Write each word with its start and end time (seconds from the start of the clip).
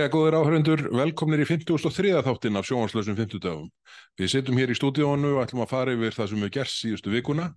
Jæja, 0.00 0.08
góðir 0.14 0.34
áhörundur, 0.38 0.80
velkomnir 0.96 1.42
í 1.42 1.44
53. 1.44 2.12
þáttin 2.24 2.56
af 2.56 2.64
sjónvarslösum 2.64 3.18
50 3.18 3.40
dögum. 3.44 3.66
Við 4.16 4.30
sittum 4.32 4.56
hér 4.56 4.70
í 4.72 4.76
stúdíónu 4.78 5.34
og 5.34 5.40
ætlum 5.42 5.60
að 5.60 5.72
fara 5.74 5.92
yfir 5.92 6.14
það 6.16 6.30
sem 6.30 6.44
við 6.46 6.52
gerst 6.54 6.78
síðustu 6.78 7.10
vikuna 7.12 7.50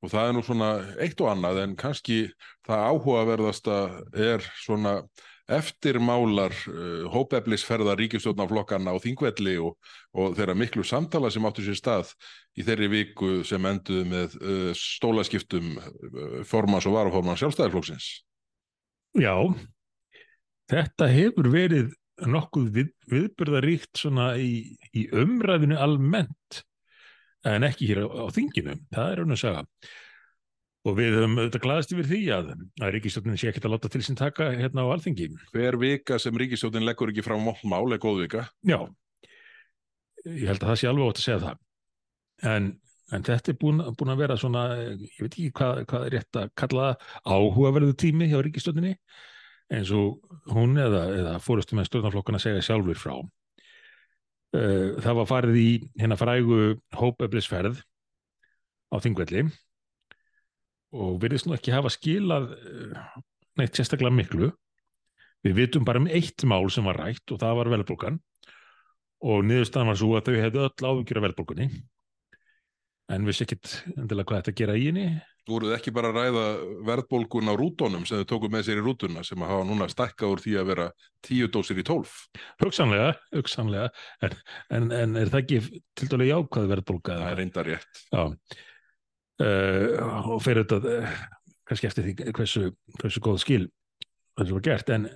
og 0.00 0.12
það 0.14 0.30
er 0.30 0.32
nú 0.32 0.42
svona 0.46 0.68
eitt 1.04 1.20
og 1.20 1.28
annað 1.34 1.60
en 1.60 1.74
kannski 1.82 2.16
það 2.64 2.84
áhugaverðasta 2.86 3.76
er 4.24 4.46
svona 4.62 4.94
eftirmálar 5.52 6.56
uh, 6.70 7.12
hópeflisferða 7.12 7.98
ríkistjórnaflokkarna 8.00 8.96
á 8.96 9.02
Þingvelli 9.04 9.58
og, 9.60 9.76
og 10.16 10.32
þeirra 10.38 10.56
miklu 10.56 10.86
samtala 10.88 11.28
sem 11.34 11.44
áttu 11.44 11.66
sér 11.66 11.76
stað 11.76 12.14
í 12.56 12.64
þeirri 12.64 12.88
viku 12.94 13.34
sem 13.44 13.68
enduðu 13.68 14.08
með 14.14 14.40
uh, 14.40 14.72
stólaskiptum 14.72 15.74
uh, 15.76 16.40
formans 16.48 16.88
og 16.88 16.96
varaformans 16.96 17.44
sjálfstæðarflokksins. 17.44 18.14
Já, 19.20 19.36
þetta 20.70 21.08
hefur 21.10 21.48
verið 21.52 21.90
nokkuð 22.28 22.68
við, 22.76 22.92
viðbyrðaríkt 23.10 23.98
svona 23.98 24.32
í, 24.38 24.76
í 24.94 25.08
umræðinu 25.16 25.78
almennt 25.80 26.62
en 27.48 27.66
ekki 27.66 27.88
hér 27.90 28.04
á, 28.06 28.08
á 28.22 28.26
þinginu, 28.34 28.76
það 28.94 29.12
er 29.12 29.22
raun 29.22 29.34
að 29.34 29.40
segja. 29.42 29.64
Og 30.82 30.96
við 30.98 31.14
höfum 31.14 31.36
auðvitað 31.38 31.62
glaðast 31.62 31.92
yfir 31.94 32.08
því 32.10 32.20
að, 32.34 32.48
að 32.82 32.92
ríkistjónin 32.96 33.38
sé 33.38 33.50
ekkert 33.50 33.68
að 33.68 33.74
láta 33.76 33.90
til 33.92 34.02
sín 34.02 34.18
taka 34.18 34.48
hérna 34.58 34.86
á 34.86 34.92
alþingi. 34.94 35.28
Hver 35.54 35.78
vika 35.78 36.18
sem 36.22 36.38
ríkistjórnin 36.38 36.86
leggur 36.86 37.12
ekki 37.12 37.22
frá 37.26 37.36
mál 37.38 37.94
er 37.94 38.02
góð 38.02 38.24
vika. 38.24 38.46
Já, 38.66 38.80
ég 40.26 40.48
held 40.50 40.62
að 40.62 40.72
það 40.72 40.80
sé 40.80 40.90
alveg 40.90 41.12
átt 41.12 41.20
að 41.20 41.26
segja 41.26 41.42
það. 41.44 41.60
En, 42.52 42.68
en 43.14 43.26
þetta 43.28 43.52
er 43.52 43.58
búin, 43.62 43.84
búin 43.98 44.14
að 44.14 44.24
vera 44.24 44.38
svona, 44.42 44.64
ég 44.82 45.20
veit 45.22 45.30
ekki 45.30 45.52
hvað, 45.60 45.84
hvað 45.90 46.08
er 46.08 46.16
rétt 46.18 46.40
að 46.42 46.54
kalla 46.58 46.88
áhugaverðu 47.22 47.94
tími 48.02 48.30
hjá 48.32 48.40
ríkistjóninni 48.42 48.96
eins 49.72 49.92
og 49.96 50.20
hún 50.52 50.76
eða, 50.80 51.06
eða 51.16 51.36
fórustu 51.42 51.76
með 51.78 51.88
stjórnarflokkana 51.88 52.40
segja 52.42 52.64
sjálfur 52.64 52.98
frá. 53.00 53.14
Eh, 54.52 54.98
það 55.00 55.18
var 55.20 55.28
farið 55.30 55.60
í 55.60 55.68
hérna 56.00 56.18
frægu 56.20 56.58
hópeflisferð 56.98 57.78
á 58.92 58.96
Þingvelli 59.00 59.46
og 60.92 61.14
virðist 61.22 61.48
nú 61.48 61.56
ekki 61.56 61.72
hafa 61.72 61.92
skilað 61.92 62.50
eh, 62.58 63.06
neitt 63.60 63.78
sérstaklega 63.78 64.12
miklu. 64.12 64.50
Við 65.42 65.56
vitum 65.56 65.86
bara 65.88 66.02
um 66.02 66.10
eitt 66.10 66.44
mál 66.46 66.68
sem 66.70 66.84
var 66.86 67.00
rætt 67.00 67.32
og 67.32 67.40
það 67.40 67.56
var 67.58 67.72
velbólgan 67.72 68.20
og 69.22 69.42
niðurstaðan 69.46 69.90
var 69.90 69.98
svo 69.98 70.12
að 70.18 70.28
þau 70.28 70.36
hefðu 70.36 70.62
öll 70.66 70.86
áhugjur 70.90 71.18
af 71.20 71.26
velbólgunni 71.28 71.66
en 73.12 73.28
vissi 73.28 73.44
ekkit 73.46 73.74
endilega 73.96 74.28
hvað 74.30 74.42
þetta 74.42 74.56
gera 74.60 74.76
í 74.78 74.88
henni. 74.88 75.06
Voruð 75.50 75.74
ekki 75.74 75.90
bara 75.94 76.12
að 76.12 76.18
ræða 76.20 76.44
verðbólgun 76.86 77.50
á 77.50 77.54
rútonum 77.58 78.04
sem 78.06 78.20
þau 78.22 78.28
tóku 78.30 78.50
með 78.52 78.68
sér 78.68 78.78
í 78.78 78.84
rútuna 78.86 79.24
sem 79.26 79.42
að 79.42 79.50
hafa 79.50 79.66
núna 79.66 79.88
stækkað 79.90 80.34
úr 80.36 80.42
því 80.44 80.54
að 80.60 80.68
vera 80.70 80.86
tíu 81.26 81.48
dósir 81.50 81.82
í 81.82 81.84
tólf? 81.86 82.14
Hugsanlega, 82.62 83.10
hugsanlega, 83.34 83.90
en, 84.22 84.36
en, 84.78 84.88
en 85.00 85.18
er 85.18 85.32
það 85.32 85.42
ekki 85.42 85.82
til 85.98 86.10
dælu 86.12 86.30
jákvæð 86.30 86.70
verðbólga? 86.76 87.18
Það 87.24 87.32
er 87.32 87.40
reynda 87.42 87.66
rétt. 87.66 88.02
Já, 88.14 88.22
uh, 89.42 90.32
og 90.36 90.42
fyrir 90.46 90.62
þetta 90.62 90.96
uh, 91.02 91.20
kannski 91.68 91.90
eftir 91.90 92.06
því 92.08 92.34
hversu, 92.38 92.66
hversu 93.00 93.24
góð 93.26 93.42
skil 93.42 93.64
þessu 94.38 94.56
var 94.56 94.64
gert, 94.64 94.92
en, 94.92 95.08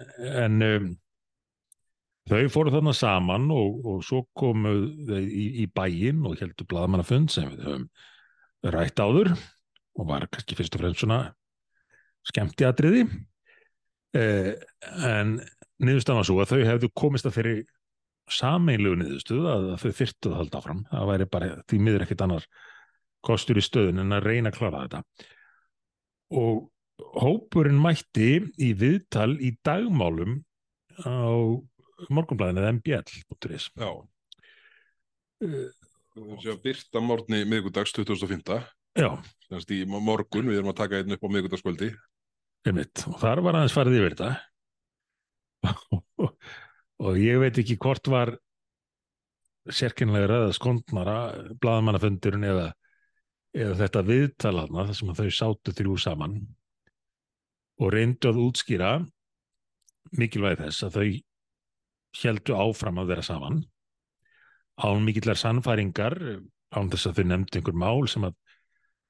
en 0.43 0.67
um, 0.67 0.89
þau 2.27 2.43
fóru 2.53 2.73
þarna 2.75 2.95
saman 2.97 3.49
og, 3.55 3.81
og 3.87 4.05
svo 4.07 4.25
komu 4.37 4.75
þau 5.09 5.23
í, 5.23 5.47
í 5.63 5.67
bæin 5.71 6.25
og 6.27 6.39
heldur 6.41 6.69
bladamannafund 6.71 7.33
sem 7.33 7.51
við 7.53 7.67
höfum 7.69 7.89
rætt 8.75 9.03
áður 9.03 9.33
og 9.97 10.09
var 10.09 10.27
kannski 10.33 10.59
fyrst 10.59 10.77
og 10.77 10.83
fremst 10.83 11.03
svona 11.05 11.21
skemmti 12.27 12.67
atriði. 12.67 13.07
Uh, 14.17 14.53
en 15.07 15.37
niðurstafan 15.83 16.23
var 16.23 16.29
svo 16.29 16.39
að 16.43 16.53
þau 16.55 16.69
hefðu 16.71 16.93
komist 16.97 17.29
að 17.29 17.37
þeirri 17.39 17.57
sameinlegu 18.33 18.99
niðurstuð 18.99 19.49
að 19.51 19.67
þau 19.83 19.91
þyrtuð 20.01 20.33
að 20.33 20.41
halda 20.41 20.61
áfram, 20.61 20.81
það 20.91 21.11
væri 21.13 21.29
bara 21.31 21.51
því 21.71 21.81
miður 21.87 22.05
ekkit 22.07 22.25
annar 22.27 22.47
kostur 23.27 23.61
í 23.61 23.65
stöðun 23.65 24.03
en 24.03 24.17
að 24.17 24.27
reyna 24.27 24.51
að 24.51 24.59
klára 24.59 24.83
þetta. 24.87 25.03
Og 26.35 26.65
hópurinn 27.23 27.79
mætti 27.79 28.31
í 28.63 28.73
viðtal 28.79 29.37
í 29.39 29.53
dagmálum 29.67 30.41
á 31.05 31.15
morgunblæðinu 32.09 32.63
eða 32.63 32.75
mbl.is 32.77 33.69
Já. 33.77 33.91
Uh, 35.45 36.57
Byrta 36.65 37.03
morgni 37.05 37.43
miðgudags 37.49 37.93
2005. 37.97 38.61
Já. 38.97 39.11
Þannig 39.51 39.73
í 39.77 39.83
morgun, 39.87 40.49
við 40.49 40.63
erum 40.63 40.73
að 40.73 40.79
taka 40.81 41.01
einn 41.01 41.13
upp 41.13 41.27
á 41.27 41.29
miðgudagskvöldi. 41.35 41.91
Einmitt. 42.67 43.05
Og 43.11 43.19
þar 43.21 43.43
var 43.45 43.59
aðeins 43.61 43.77
farið 43.77 43.99
yfir 44.01 44.17
þetta 44.17 44.31
og 47.07 47.19
ég 47.21 47.41
veit 47.43 47.59
ekki 47.61 47.77
hvort 47.83 48.09
var 48.11 48.33
sérkynlega 49.67 50.41
eða 50.41 50.55
skondnara 50.55 51.17
blaðamannafundurinn 51.63 52.47
eða, 52.47 52.67
eða 53.57 53.77
þetta 53.83 54.05
viðtalarna 54.07 54.87
þar 54.89 54.99
sem 55.01 55.15
þau 55.19 55.31
sátu 55.35 55.75
þrjú 55.75 55.97
saman 56.01 56.39
og 57.83 57.93
reyndu 57.93 58.31
að 58.31 58.43
útskýra 58.47 58.93
mikilvæg 60.17 60.63
þess 60.63 60.87
að 60.87 60.99
þau 60.99 61.07
heldu 62.23 62.57
áfram 62.57 63.01
að 63.03 63.13
vera 63.13 63.25
saman 63.27 63.63
án 64.77 65.05
mikillar 65.05 65.39
sannfæringar 65.41 66.17
án 66.77 66.91
þess 66.93 67.09
að 67.09 67.21
þau 67.21 67.29
nefndi 67.31 67.61
einhver 67.61 67.79
mál 67.81 68.09
sem 68.11 68.27
að 68.29 68.37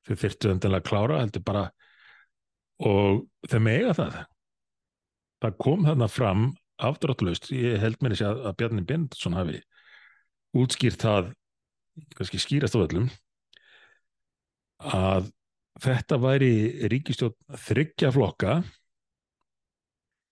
þau 0.06 0.14
þyrtu 0.22 0.52
öndilega 0.52 0.82
að 0.82 0.88
klára 0.90 1.20
heldur 1.22 1.44
bara 1.46 1.64
og 2.86 3.24
þau 3.50 3.60
mega 3.64 3.94
það. 3.96 4.18
Það 5.42 5.58
kom 5.64 5.86
þarna 5.86 6.08
fram 6.12 6.44
afdráttlaust, 6.76 7.50
ég 7.52 7.80
held 7.80 8.02
mér 8.04 8.14
að, 8.20 8.42
að 8.50 8.56
Bjarni 8.60 8.84
Bendsson 8.86 9.36
hafi 9.36 9.60
útskýrt 10.56 11.02
það 11.02 11.32
kannski 12.16 12.40
skýrast 12.40 12.76
á 12.76 12.84
öllum 12.84 13.08
að 14.92 15.30
þetta 15.80 16.18
væri 16.20 16.52
ríkistjórn 16.92 17.56
þryggja 17.66 18.12
flokka 18.12 18.58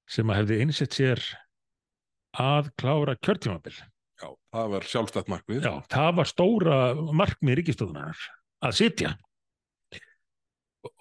sem 0.09 0.29
að 0.29 0.43
hefði 0.43 0.61
einsett 0.65 0.97
sér 0.97 1.25
að 2.41 2.71
klára 2.81 3.17
kjörtímabil. 3.21 3.75
Já, 4.23 4.29
það 4.55 4.73
var 4.75 4.89
sjálfstætt 4.89 5.31
markmið. 5.31 5.67
Já, 5.67 5.75
það 5.93 6.11
var 6.19 6.31
stóra 6.31 6.79
markmið 6.95 7.61
ríkistjórnar 7.61 8.27
að 8.65 8.77
sitja 8.79 9.15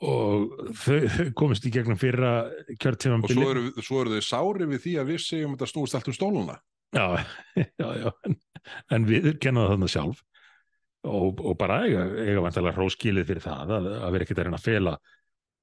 og 0.03 0.53
þau 0.79 1.31
komist 1.37 1.65
í 1.67 1.71
gegnum 1.73 1.99
fyrra 1.99 2.33
kjörtímabili. 2.79 3.35
Og 3.35 3.43
svo 3.43 3.49
eru, 3.51 3.63
svo 3.83 4.03
eru 4.03 4.17
þau 4.17 4.27
sári 4.27 4.67
við 4.71 4.85
því 4.85 4.93
að 4.99 5.09
við 5.11 5.23
segjum 5.25 5.53
að 5.53 5.57
þetta 5.57 5.71
snúist 5.71 5.97
allt 5.97 6.11
um 6.11 6.17
stóluna. 6.17 6.59
Já, 6.93 7.05
já, 7.81 7.89
já, 7.99 8.09
en, 8.27 8.37
en 8.93 9.09
við 9.09 9.33
kennaðum 9.43 9.75
þarna 9.75 9.91
sjálf 9.91 10.23
og, 11.09 11.41
og 11.41 11.57
bara 11.59 11.81
eiga, 11.87 12.05
eiga 12.21 12.45
vantilega 12.45 12.77
hróskilið 12.77 13.27
fyrir 13.27 13.43
það 13.43 13.75
að, 13.77 13.91
að 13.97 14.15
vera 14.15 14.27
ekkert 14.27 14.41
að 14.41 14.47
reyna 14.47 14.59
að 14.61 14.67
fela 14.69 14.95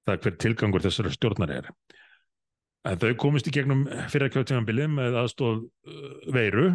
það 0.09 0.25
hver 0.25 0.39
tilgangur 0.45 0.85
þessari 0.85 1.15
stjórnar 1.15 1.55
er. 1.55 1.71
En 2.89 2.97
þau 3.01 3.11
komist 3.21 3.49
í 3.49 3.53
gegnum 3.53 3.85
fyrra 4.09 4.31
kjörtímabili 4.33 4.87
með 4.89 5.19
aðstóð 5.21 5.65
uh, 5.67 6.13
veiru. 6.33 6.71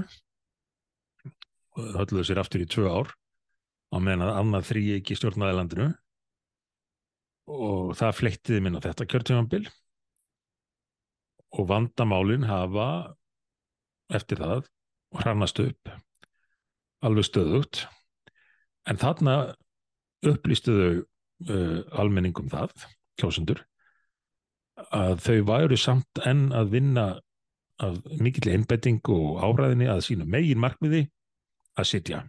Og 1.76 1.88
hölluðu 1.98 2.28
sér 2.30 2.42
aftur 2.44 2.64
í 2.64 2.68
tvö 2.70 2.92
ár 2.92 3.14
á 3.90 3.98
meðan 3.98 4.28
að 4.28 4.38
annað 4.42 4.68
þrý 4.70 4.84
ekki 5.00 5.18
stjórnaði 5.18 5.58
landinu. 5.58 5.88
Og 7.50 7.96
það 7.98 8.16
fleittiði 8.20 8.62
minna 8.66 8.84
þetta 8.84 9.10
kjörtímanbil 9.10 9.66
og 11.56 11.68
vandamálin 11.70 12.46
hafa 12.50 12.88
eftir 14.14 14.42
það 14.42 14.66
hrannast 15.22 15.62
upp 15.64 15.92
alveg 17.06 17.28
stöðugt. 17.28 17.86
En 18.90 19.00
þarna 19.02 19.56
upplýstuðu 20.26 20.90
uh, 21.02 21.80
almenningum 21.98 22.50
það, 22.52 22.74
kjósundur 23.18 23.64
að 24.76 25.22
þau 25.24 25.38
væru 25.50 25.80
samt 25.80 26.22
enn 26.28 26.50
að 26.56 26.74
vinna 26.76 27.06
af 27.84 27.98
mikill 28.24 28.54
einbetting 28.54 29.02
og 29.12 29.42
áræðinni 29.44 29.88
að 29.92 30.04
sínu 30.08 30.28
megin 30.28 30.62
markmiði 30.64 31.06
að 31.76 31.90
sitja 31.90 32.22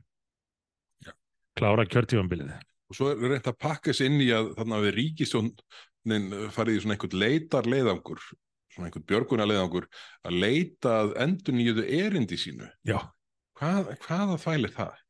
Já. 1.05 1.13
klára 1.59 1.87
kjörtímanbilið 1.87 2.55
og 2.87 2.99
svo 2.99 3.13
er 3.13 3.23
reynt 3.35 3.51
að 3.51 3.61
pakka 3.63 3.95
sér 3.95 4.11
inn 4.11 4.23
í 4.23 4.31
að 4.35 4.53
þarna 4.59 4.83
við 4.85 4.97
ríkistjónin 5.01 6.51
farið 6.55 6.79
í 6.79 6.83
svona 6.83 6.97
einhvern 6.97 7.21
leitar 7.23 7.71
leiðangur 7.71 8.23
svona 8.77 8.91
einhvern 8.91 9.07
björguna 9.09 9.47
leiðangur 9.49 9.89
að 10.27 10.39
leita 10.43 10.93
að 11.01 11.15
endur 11.25 11.57
nýjuðu 11.57 11.87
erindi 11.97 12.39
sínu. 12.39 12.69
Hvað, 13.57 13.95
hvaða 14.05 14.37
þvælir 14.43 14.75
það? 14.77 15.03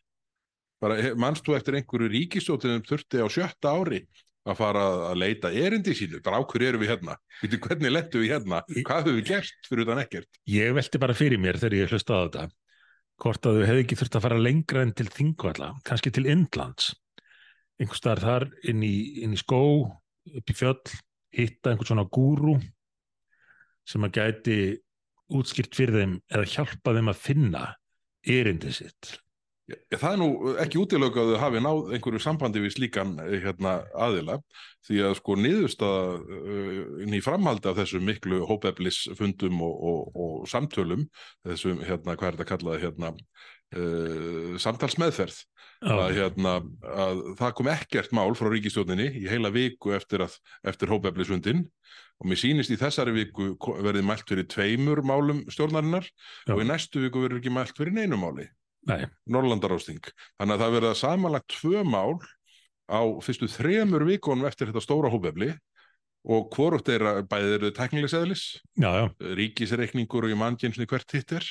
Bara 0.84 0.98
mannst 1.18 1.46
þú 1.46 1.56
eftir 1.56 1.78
einhverju 1.78 2.12
ríkistjónin 2.12 2.84
þurfti 2.86 3.24
á 3.24 3.26
sjötta 3.32 3.72
ári 3.74 4.04
að 4.46 4.58
fara 4.60 4.84
að 5.10 5.18
leita 5.22 5.50
erindi 5.50 5.94
sínu. 5.96 6.20
Bara 6.24 6.38
ákveður 6.42 6.68
eru 6.68 6.82
við 6.82 6.92
hérna, 6.94 7.16
Vitu, 7.42 7.58
hvernig 7.64 7.92
lettu 7.92 8.22
við 8.22 8.36
hérna? 8.36 8.62
Hvað 8.76 9.02
höfum 9.08 9.18
við 9.18 9.32
gert 9.32 9.68
fyrir 9.68 9.86
utan 9.86 10.02
ekkert? 10.04 10.40
Ég 10.50 10.76
velti 10.76 11.02
bara 11.02 11.16
fyrir 11.18 11.42
mér 11.42 11.58
þegar 11.60 11.78
ég 11.80 11.92
hlusta 11.92 12.16
á 12.16 12.24
þetta 12.26 12.46
hvort 13.22 13.48
að 13.48 13.58
þau 13.58 13.66
hefði 13.70 13.82
ekki 13.84 13.98
þurft 14.00 14.16
að 14.18 14.24
fara 14.26 14.40
lengra 14.40 14.84
en 14.84 14.94
til 14.96 15.08
Þingvalla, 15.08 15.70
kannski 15.88 16.12
til 16.12 16.26
Indlands. 16.28 16.90
Einhvers 17.80 18.00
staðar 18.02 18.22
þar 18.24 18.46
inn 18.68 18.82
í, 18.84 18.94
inn 19.24 19.36
í 19.36 19.40
skó, 19.40 19.60
upp 20.36 20.52
í 20.52 20.56
fjöll 20.56 20.80
hitta 21.36 21.72
einhvern 21.72 21.90
svona 21.90 22.06
gúru 22.12 22.56
sem 23.86 24.04
að 24.06 24.18
gæti 24.18 24.58
útskýrt 25.36 25.76
fyrir 25.76 26.00
þeim 26.00 26.16
eða 26.32 26.50
hjálpa 26.52 26.94
þeim 26.96 27.12
að 27.12 27.22
finna 27.22 27.64
erindi 28.26 28.72
sitt. 28.74 29.16
Já, 29.66 29.74
það 29.98 30.12
er 30.12 30.20
nú 30.20 30.26
ekki 30.62 30.78
útilöku 30.78 31.18
að 31.18 31.32
þau 31.32 31.40
hafi 31.42 31.60
náð 31.64 31.80
einhverju 31.96 32.20
sambandi 32.22 32.60
við 32.62 32.76
slíkan 32.76 33.16
eh, 33.24 33.40
hérna, 33.42 33.80
aðila 33.98 34.36
því 34.86 35.00
að 35.08 35.14
sko 35.18 35.34
niðurstaða 35.40 36.04
uh, 36.22 37.16
í 37.18 37.22
framhaldi 37.24 37.70
af 37.72 37.80
þessum 37.80 38.04
miklu 38.06 38.44
hópeflisfundum 38.46 39.64
og, 39.66 39.80
og, 39.90 40.20
og 40.22 40.44
samtölum, 40.50 41.02
þessum, 41.48 41.80
hérna, 41.82 42.14
hvað 42.14 42.28
er 42.28 42.36
þetta 42.36 42.46
kallaði, 42.52 42.84
hérna, 42.84 43.10
uh, 43.74 44.52
samtalsmeðferð, 44.62 45.40
að, 45.82 46.04
hérna, 46.14 46.52
að 46.86 47.22
það 47.40 47.56
kom 47.58 47.70
ekkert 47.72 48.14
mál 48.14 48.30
frá 48.38 48.50
ríkistjóninni 48.52 49.08
í 49.18 49.24
heila 49.32 49.50
viku 49.54 49.96
eftir, 49.98 50.22
að, 50.28 50.36
eftir 50.70 50.92
hópeflisfundin 50.94 51.64
og 52.22 52.30
mér 52.30 52.40
sýnist 52.40 52.70
í 52.70 52.78
þessari 52.80 53.16
viku 53.18 53.50
verði 53.82 54.04
mælt 54.06 54.30
fyrir 54.30 54.46
tveimur 54.52 55.02
málum 55.02 55.42
stjórnarinnar 55.50 56.06
Já. 56.06 56.54
og 56.54 56.62
í 56.62 56.68
næstu 56.70 57.02
viku 57.02 57.26
verður 57.26 57.42
ekki 57.42 57.52
mælt 57.52 57.74
fyrir 57.76 57.98
neinu 57.98 58.20
máli. 58.22 58.46
Norrlandarósting. 59.32 60.02
Þannig 60.38 60.56
að 60.56 60.64
það 60.64 60.74
verða 60.76 60.96
samanlagt 61.00 61.54
tvö 61.58 61.84
mál 61.86 62.18
á 62.86 63.02
fyrstu 63.24 63.48
þremur 63.50 64.06
vikonum 64.06 64.46
eftir 64.46 64.70
þetta 64.70 64.84
stóra 64.84 65.10
hópefli 65.10 65.52
og 66.26 66.50
hvorugt 66.54 66.90
er 66.90 67.04
að 67.06 67.22
bæðið 67.30 67.54
eru 67.56 67.70
teknilegseðlis, 67.74 68.44
ríkisreikningur 69.38 70.26
og 70.26 70.34
í 70.34 70.38
mannkynnsni 70.38 70.88
hvert 70.90 71.14
hitt 71.14 71.36
er. 71.38 71.46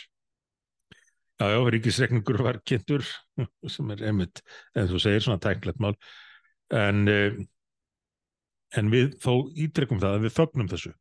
Já, 1.39 1.47
já, 1.51 1.59
ríkisreikningur 1.75 2.41
var 2.43 2.59
kynntur 2.67 3.03
sem 3.73 3.91
er 3.95 4.05
einmitt, 4.09 4.41
en 4.75 4.89
þú 4.91 4.99
segir 5.03 5.23
svona 5.23 5.41
teknilegt 5.43 5.79
mál, 5.83 5.95
en, 6.75 7.05
eh, 7.11 7.39
en 8.79 8.91
við 8.91 9.15
þó 9.23 9.47
ítrekkum 9.51 10.01
það 10.03 10.19
að 10.19 10.27
við 10.27 10.35
fögnum 10.41 10.71
þessu. 10.71 10.93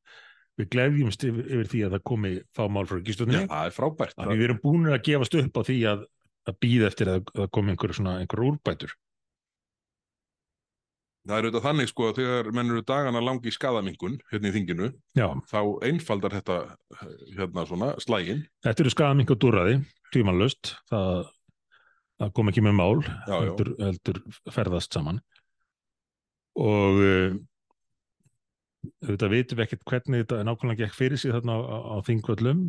Við 0.54 0.70
gleyðjumst 0.70 1.24
yfir, 1.26 1.46
yfir 1.50 1.70
því 1.70 1.80
að 1.82 1.94
það 1.96 2.04
komi 2.10 2.34
fá 2.54 2.64
mál 2.70 2.84
frá 2.86 3.00
ríkistöndinni. 3.00 3.42
Já, 3.42 3.50
það 3.50 3.70
er 3.70 3.74
frábært. 3.74 4.18
Þannig 4.20 4.38
við 4.38 4.48
erum 4.48 4.60
búin 4.62 4.90
að 4.90 5.00
gefast 5.08 5.38
upp 5.40 5.58
á 5.58 5.62
því 5.66 5.78
að 5.90 6.04
að 6.48 6.60
býða 6.60 6.90
eftir 6.90 7.10
að 7.10 7.24
það 7.32 7.50
komi 7.56 7.74
einhver, 7.74 7.94
einhver 8.14 8.44
úrbætur. 8.50 8.94
Það 11.24 11.38
er 11.38 11.46
auðvitað 11.46 11.64
þannig 11.64 11.88
sko 11.88 12.06
að 12.10 12.18
þegar 12.18 12.48
menn 12.52 12.72
eru 12.72 12.82
dagana 12.84 13.20
langi 13.24 13.48
í 13.48 13.54
skadamingun 13.54 14.18
hérna 14.28 14.50
í 14.50 14.54
þinginu, 14.58 14.90
Já. 15.16 15.24
þá 15.48 15.60
einfaldar 15.88 16.34
þetta 16.36 16.56
hérna 17.38 17.64
svona 17.70 17.88
slægin. 18.04 18.42
Þetta 18.66 18.84
eru 18.84 18.92
skadamingu 18.92 19.36
dúraði, 19.40 19.78
tímanlust, 20.12 20.74
það, 20.92 21.22
það 22.20 22.34
kom 22.36 22.52
ekki 22.52 22.66
með 22.66 22.76
mál, 22.76 23.00
já, 23.08 23.34
heldur, 23.38 23.72
heldur 23.80 24.20
ferðast 24.52 24.98
saman. 24.98 25.22
Og 26.60 27.00
uh, 27.00 27.40
auðvitað 29.06 29.32
veitum 29.32 29.62
við 29.62 29.64
ekkert 29.64 29.88
hvernig 29.88 30.26
þetta 30.26 30.44
nákvæmlega 30.44 30.84
gekk 30.84 30.98
fyrir 30.98 31.24
þarna 31.24 31.56
á, 31.56 31.60
á, 31.64 31.76
á 31.88 31.96
þingvöldum, 32.04 32.64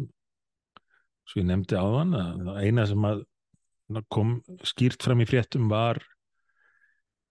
svo 1.28 1.44
ég 1.44 1.50
nefndi 1.52 1.76
á 1.76 1.84
þann 1.84 2.16
að 2.22 2.64
eina 2.64 2.88
sem 2.88 3.12
að 3.12 3.28
kom 4.12 4.38
skýrt 4.66 5.06
fram 5.06 5.22
í 5.22 5.28
fréttum 5.30 5.70
var 5.72 6.00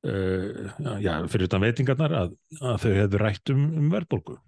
uh, 0.07 0.73
já, 1.03 1.13
fyrir 1.31 1.49
utan 1.49 1.65
veitingarnar 1.65 2.17
að, 2.23 2.35
að 2.61 2.81
þau 2.85 2.91
hefðu 3.01 3.23
rætt 3.23 3.55
um, 3.55 3.69
um 3.83 3.93
verðbólgu. 3.93 4.39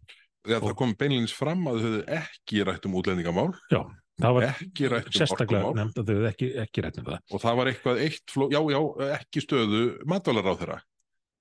Það 0.46 0.74
kom 0.78 0.92
beinleins 0.98 1.34
fram 1.34 1.64
að 1.66 1.80
þau 1.80 1.86
hefðu 1.86 2.02
ekki 2.20 2.66
rætt 2.66 2.86
um 2.86 2.98
útlendingamál. 3.00 3.48
Já, 3.72 3.80
það 4.22 4.36
var 4.36 4.48
um 4.50 5.08
sérstaklega 5.10 5.72
nefnd 5.80 6.02
að 6.02 6.04
þau 6.04 6.14
hefðu 6.14 6.30
ekki, 6.30 6.50
ekki 6.62 6.86
rætt 6.86 7.00
um 7.02 7.08
það. 7.10 7.24
Og 7.32 7.42
það 7.42 7.58
var 7.60 7.72
eitthvað 7.72 8.04
eitt, 8.06 8.24
fló, 8.30 8.46
já, 8.54 8.60
já, 8.76 8.80
ekki 9.18 9.42
stöðu 9.42 9.82
matvalar 10.06 10.52
á 10.52 10.54
þeirra 10.54 10.78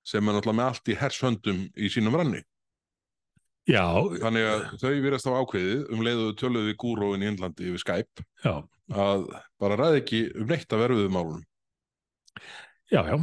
sem 0.06 0.22
er 0.22 0.36
náttúrulega 0.36 0.60
með 0.60 0.68
allt 0.70 0.90
í 0.90 0.98
hershöndum 1.00 1.64
í 1.74 1.88
sínum 1.90 2.14
ranni. 2.18 2.44
Já. 3.66 3.82
Þannig 4.22 4.44
að 4.46 4.64
þau 4.78 4.90
virðast 5.02 5.26
á 5.26 5.38
ákveðið 5.42 5.80
um 5.90 6.02
leiðuðu 6.06 6.34
töluðu 6.38 6.70
í 6.70 6.76
gúróin 6.78 7.24
í 7.24 7.30
Índlandi 7.32 7.66
yfir 7.66 7.82
Skype 7.82 8.26
já. 8.44 8.62
Að 8.92 9.26
bara 9.60 9.78
ræði 9.80 10.00
ekki 10.02 10.22
um 10.36 10.50
neitt 10.50 10.72
að 10.72 10.82
verðuðu 10.84 11.12
málunum. 11.14 11.44
Já, 12.92 13.02
já. 13.02 13.16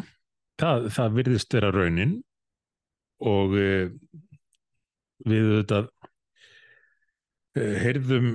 Það, 0.59 0.87
það 0.95 1.17
virðist 1.17 1.55
vera 1.55 1.71
raunin 1.73 2.17
og 3.23 3.55
e, 3.57 3.69
við 5.23 5.47
auðvitað 5.49 5.87
e, 7.57 7.63
heyrðum 7.83 8.29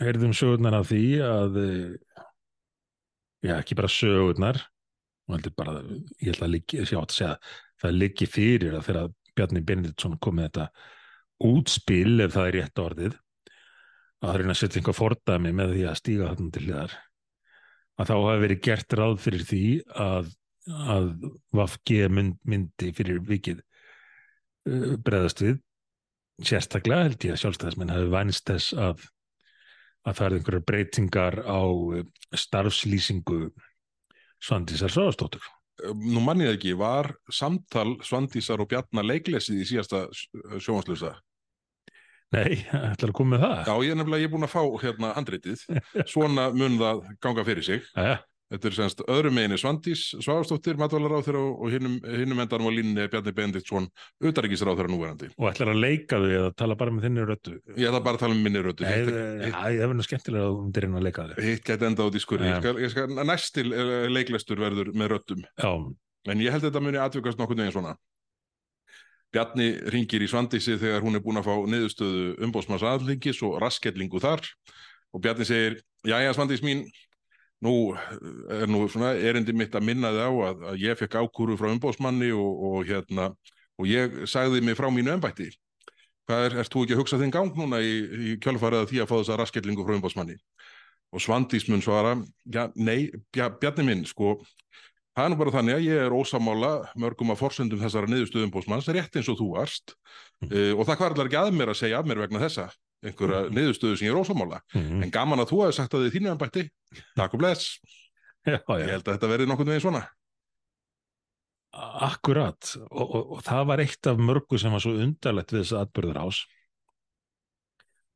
heyrðum 0.00 0.34
sögurnar 0.36 0.76
af 0.80 0.90
því 0.90 1.04
að 1.24 1.58
e, 1.60 1.70
já, 3.46 3.54
ekki 3.60 3.78
bara 3.78 3.92
sögurnar 3.92 4.60
bara, 5.56 5.78
ég 6.18 6.32
held 6.32 6.42
að 6.42 6.54
líki, 6.56 6.84
sjá 6.88 6.98
að 7.00 7.14
segja 7.14 7.34
það 7.80 7.98
líki 8.00 8.26
fyrir 8.26 8.76
að 8.76 8.86
þeirra 8.88 9.08
Bjarni 9.38 9.62
Benediktsson 9.62 10.18
kom 10.18 10.36
með 10.36 10.48
þetta 10.48 10.64
útspil, 11.46 12.18
ef 12.24 12.34
það 12.34 12.48
er 12.48 12.56
rétt 12.58 12.82
orðið 12.82 13.18
að 14.20 14.40
reyna 14.40 14.54
að 14.54 14.60
setja 14.60 14.80
einhver 14.80 14.96
fordami 14.96 15.52
með 15.56 15.74
því 15.76 15.86
að 15.88 15.98
stíga 16.00 16.28
þarna 16.30 16.54
til 16.54 16.64
hliðar. 16.66 16.96
Að 18.00 18.10
þá 18.10 18.14
hafi 18.16 18.42
verið 18.44 18.62
gert 18.66 18.96
ráð 19.00 19.16
fyrir 19.24 19.46
því 19.48 19.64
að, 20.06 20.30
að 20.96 21.08
Vafge 21.56 22.10
mynd, 22.12 22.36
myndi 22.48 22.92
fyrir 22.96 23.22
vikið 23.28 23.62
uh, 23.62 24.92
breðast 25.04 25.44
við. 25.44 25.62
Sérstaklega 26.40 27.08
held 27.08 27.26
ég 27.28 27.34
að 27.36 27.42
sjálfstæðismenn 27.42 27.92
hafi 27.92 28.12
vænst 28.12 28.46
þess 28.48 28.76
að 28.76 29.08
að 30.08 30.14
það 30.16 30.26
er 30.26 30.34
einhverjar 30.38 30.68
breytingar 30.68 31.34
á 31.44 31.60
uh, 31.60 32.04
starfslýsingu 32.32 33.40
Svandísar 34.40 34.92
Sáðastóttur 34.94 35.44
nú 35.88 36.22
mannið 36.24 36.54
ekki, 36.54 36.74
var 36.78 37.10
samtal 37.32 37.94
Svandísar 38.06 38.62
og 38.62 38.70
Bjarnar 38.70 39.06
leiklesið 39.06 39.62
í 39.62 39.68
síðasta 39.72 40.06
sjónaslusa? 40.60 41.14
Nei, 42.30 42.60
ætlar 42.70 43.10
að 43.10 43.16
koma 43.18 43.34
með 43.34 43.44
það? 43.44 43.60
Já, 43.66 43.74
ég 43.86 43.92
er 43.92 43.98
nefnilega, 43.98 44.22
ég 44.22 44.28
er 44.28 44.34
búin 44.34 44.46
að 44.46 44.52
fá 44.52 44.62
hérna 44.84 45.14
handritið, 45.16 45.62
svona 46.12 46.50
mun 46.54 46.76
það 46.80 47.06
ganga 47.24 47.46
fyrir 47.48 47.66
sig. 47.66 47.88
Æja. 47.98 48.18
Þetta 48.50 48.66
er 48.66 48.74
semst 48.74 49.02
öðrum 49.06 49.36
meginni 49.38 49.56
Svandís 49.62 50.00
Svástóttir, 50.24 50.74
matvælaráþur 50.80 51.36
og 51.38 51.68
hinnum 51.70 52.40
endanum 52.42 52.66
á 52.66 52.72
línni 52.74 53.04
Bjarni 53.12 53.34
Bendiktsson, 53.34 53.86
auðaríkisráþur 54.24 54.88
að 54.88 54.94
núverandi. 54.96 55.28
Og 55.38 55.46
ætlar 55.52 55.70
að 55.70 55.78
leika 55.84 56.18
þau 56.18 56.26
eða 56.26 56.48
tala 56.58 56.76
bara 56.80 56.94
með 56.96 57.06
þinni 57.06 57.26
röttu? 57.28 57.54
Ég 57.76 57.92
ætla 57.92 58.02
bara 58.08 58.18
að 58.18 58.24
tala 58.24 58.34
með 58.34 58.48
minni 58.48 58.64
röttu. 58.66 58.88
Nei, 58.88 59.52
það 59.54 59.78
er 59.84 59.92
verið 59.92 60.08
skemmtilega 60.08 60.48
að 60.48 60.58
þú 60.58 60.66
dyrir 60.74 60.98
að 60.98 61.06
leika 61.06 61.28
þau. 61.28 61.36
Hitt 61.46 61.70
gæti 61.70 61.88
enda 61.92 62.08
út 62.10 62.18
í 62.18 62.24
skurri. 62.26 62.50
Ég 62.50 62.94
skal, 62.96 63.06
næstil 63.30 63.68
eh, 63.70 63.94
leiklestur 64.10 64.64
verður 64.66 64.90
með 64.98 65.12
röttum. 65.14 65.46
Já. 65.54 65.70
En 66.34 66.42
ég 66.42 66.56
held 66.56 66.66
þetta 66.66 66.82
muni 66.82 66.98
aðvökast 67.06 67.38
nokkur 67.38 67.60
neginn 67.60 67.76
svona. 67.78 67.94
Bjarni 69.30 69.68
ringir 69.94 70.24
í 70.24 70.28
Svandísi 70.30 70.74
þegar 70.80 71.04
hún 71.04 71.18
er 71.18 71.22
búin 71.22 71.38
að 71.38 71.46
fá 71.46 71.54
niðurstöðu 71.70 72.24
umbósmanns 72.46 72.86
aðlingis 72.86 73.42
og 73.46 73.60
rasketlingu 73.62 74.18
þar 74.22 74.42
og 75.14 75.22
Bjarni 75.22 75.46
segir, 75.46 75.78
já, 76.06 76.16
já, 76.22 76.32
Svandís 76.34 76.64
mín, 76.66 76.86
Nú 77.60 77.92
er 78.48 78.68
nú 78.72 78.86
svona 78.88 79.12
erindi 79.20 79.52
mitt 79.52 79.74
að 79.76 79.84
minna 79.84 80.10
þið 80.14 80.22
á 80.24 80.30
að, 80.48 80.62
að 80.70 80.78
ég 80.80 80.96
fekk 80.96 81.18
ákúru 81.20 81.58
frá 81.60 81.68
umbósmanni 81.68 82.30
og, 82.32 82.62
og 82.70 82.86
hérna 82.88 83.26
og 83.76 83.88
ég 83.88 84.22
sagði 84.32 84.62
mig 84.64 84.78
frá 84.78 84.88
mínu 84.92 85.12
ennbætti. 85.12 85.50
Hvað 86.28 86.46
er, 86.46 86.56
erst 86.62 86.72
þú 86.72 86.86
ekki 86.86 86.96
að 86.96 87.02
hugsa 87.02 87.18
þinn 87.20 87.34
gang 87.34 87.58
núna 87.58 87.82
í, 87.84 87.92
í 88.00 88.38
kjálfarið 88.40 88.84
að 88.84 88.88
því 88.92 89.02
að 89.02 89.10
fá 89.10 89.14
þessa 89.18 89.38
rasketlingu 89.42 89.84
frá 89.84 89.98
umbósmanni? 89.98 90.38
Og 91.12 91.20
Svandís 91.20 91.66
mun 91.68 91.84
svara, 91.84 92.14
já, 92.48 92.62
nei, 92.80 93.10
bjarni 93.34 93.84
minn, 93.84 94.06
sko, 94.08 94.38
það 95.16 95.24
er 95.24 95.32
nú 95.32 95.38
bara 95.40 95.54
þannig 95.56 95.76
að 95.76 95.86
ég 95.86 96.04
er 96.04 96.14
ósamála 96.14 96.70
mörgum 97.00 97.32
að 97.34 97.40
forsendum 97.40 97.80
þessara 97.82 98.10
niðurstöðum 98.10 98.50
umbósmanns, 98.50 98.90
rétt 98.94 99.18
eins 99.18 99.30
og 99.32 99.40
þú 99.40 99.48
varst, 99.56 99.96
mm. 100.44 100.52
uh, 100.52 100.70
og 100.76 100.86
það 100.88 101.02
hvarlar 101.02 101.30
ekki 101.30 101.40
að 101.40 101.50
mér 101.56 101.72
að 101.72 101.80
segja 101.80 101.98
af 102.00 102.08
mér 102.08 102.22
vegna 102.24 102.42
þessa 102.44 102.68
einhverja 103.00 103.42
mm. 103.46 103.56
niðurstöðu 103.56 103.98
sem 103.98 104.08
ég 104.08 104.14
er 104.14 104.20
ósamála 104.20 104.60
mm 104.76 105.04
en 105.06 105.12
gaman 105.14 105.40
að 105.40 105.52
þú 105.52 105.64
hefði 105.64 105.76
sagt 105.78 105.96
að 105.96 106.06
þið 106.06 106.16
þínu 106.16 106.32
ennbætti 106.34 106.64
takk 107.16 107.36
og 107.36 107.42
bless. 107.42 107.68
Já, 108.44 108.56
já. 108.56 108.80
ég 108.80 108.94
held 108.94 109.04
að 109.04 109.14
þetta 109.14 109.30
verði 109.30 109.46
nokkur 109.50 109.68
veginn 109.68 109.84
svona. 109.84 110.04
Akkurat. 112.06 112.70
Og, 112.88 113.04
og, 113.04 113.34
og 113.36 113.42
það 113.46 113.66
var 113.68 113.82
eitt 113.84 114.08
af 114.10 114.20
mörgu 114.20 114.58
sem 114.58 114.72
var 114.74 114.82
svo 114.82 114.94
undarlegt 114.96 115.52
við 115.54 115.62
þess 115.62 115.76
aðbörður 115.80 116.22
ás 116.24 116.40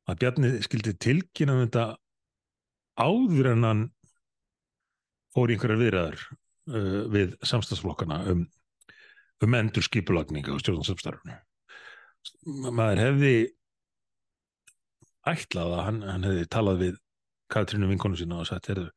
að 0.05 0.21
Bjarni 0.21 0.51
skildi 0.65 0.93
tilkynna 1.01 1.55
um 1.55 1.61
þetta 1.63 1.85
áður 3.01 3.51
en 3.51 3.67
hann 3.67 3.83
fór 5.35 5.53
einhverjar 5.53 5.81
viðræður 5.81 6.25
uh, 6.71 7.01
við 7.13 7.35
samstagsflokkana 7.45 8.21
um, 8.31 8.45
um 9.43 9.59
endur 9.59 9.85
skipulagninga 9.85 10.53
og 10.55 10.63
stjórnarsamstarfunu 10.63 11.37
maður 12.45 13.01
hefði 13.01 13.33
ætlað 15.29 15.73
að 15.73 15.83
hann, 15.87 15.99
hann 16.05 16.27
hefði 16.27 16.45
talað 16.53 16.81
við 16.83 17.01
Katrínu 17.51 17.89
vinkonu 17.91 18.17
sína 18.17 18.39
og 18.41 18.47
sagt 18.49 18.71
heyrðu, 18.71 18.87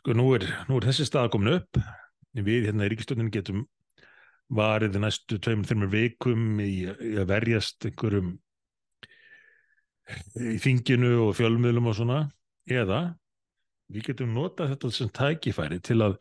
sko 0.00 0.14
nú 0.16 0.30
er, 0.36 0.46
nú 0.68 0.78
er 0.78 0.88
þessi 0.88 1.04
stað 1.08 1.32
komin 1.34 1.58
upp. 1.58 1.80
Við 2.32 2.68
hérna 2.68 2.86
í 2.86 2.92
ríkistöndinu 2.92 3.32
getum 3.34 3.66
varið 4.54 4.96
næstu 5.02 5.36
tveimur 5.42 5.68
þreymur 5.68 5.90
vikum 5.92 6.60
í, 6.64 6.86
í 6.88 7.14
að 7.20 7.28
verjast 7.28 7.84
einhverjum 7.88 8.36
í 10.40 10.56
þinginu 10.62 11.10
og 11.26 11.34
fjölmiðlum 11.36 11.90
og 11.90 11.98
svona 11.98 12.20
eða 12.68 13.00
við 13.92 14.10
getum 14.10 14.34
notað 14.36 14.74
þetta 14.74 14.92
sem 14.94 15.10
tækifæri 15.18 15.80
til 15.84 16.00
að 16.04 16.18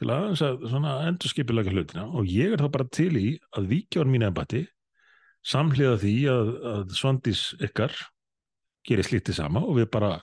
til 0.00 0.08
að, 0.10 0.42
að 0.42 1.06
endur 1.06 1.30
skipilega 1.30 1.70
hlutina 1.70 2.08
og 2.10 2.26
ég 2.26 2.54
er 2.54 2.62
þá 2.62 2.70
bara 2.74 2.88
til 2.90 3.12
í 3.20 3.26
að 3.54 3.68
vikjáður 3.70 4.10
mín 4.10 4.24
eða 4.26 4.38
bati 4.40 4.62
samhliða 5.46 5.98
því 6.02 6.14
að, 6.32 6.50
að 6.72 6.94
Svandís 6.96 7.42
ykkar 7.62 7.94
gerir 8.86 9.06
slítið 9.06 9.38
sama 9.38 9.62
og 9.62 9.78
við 9.78 9.90
bara 9.94 10.16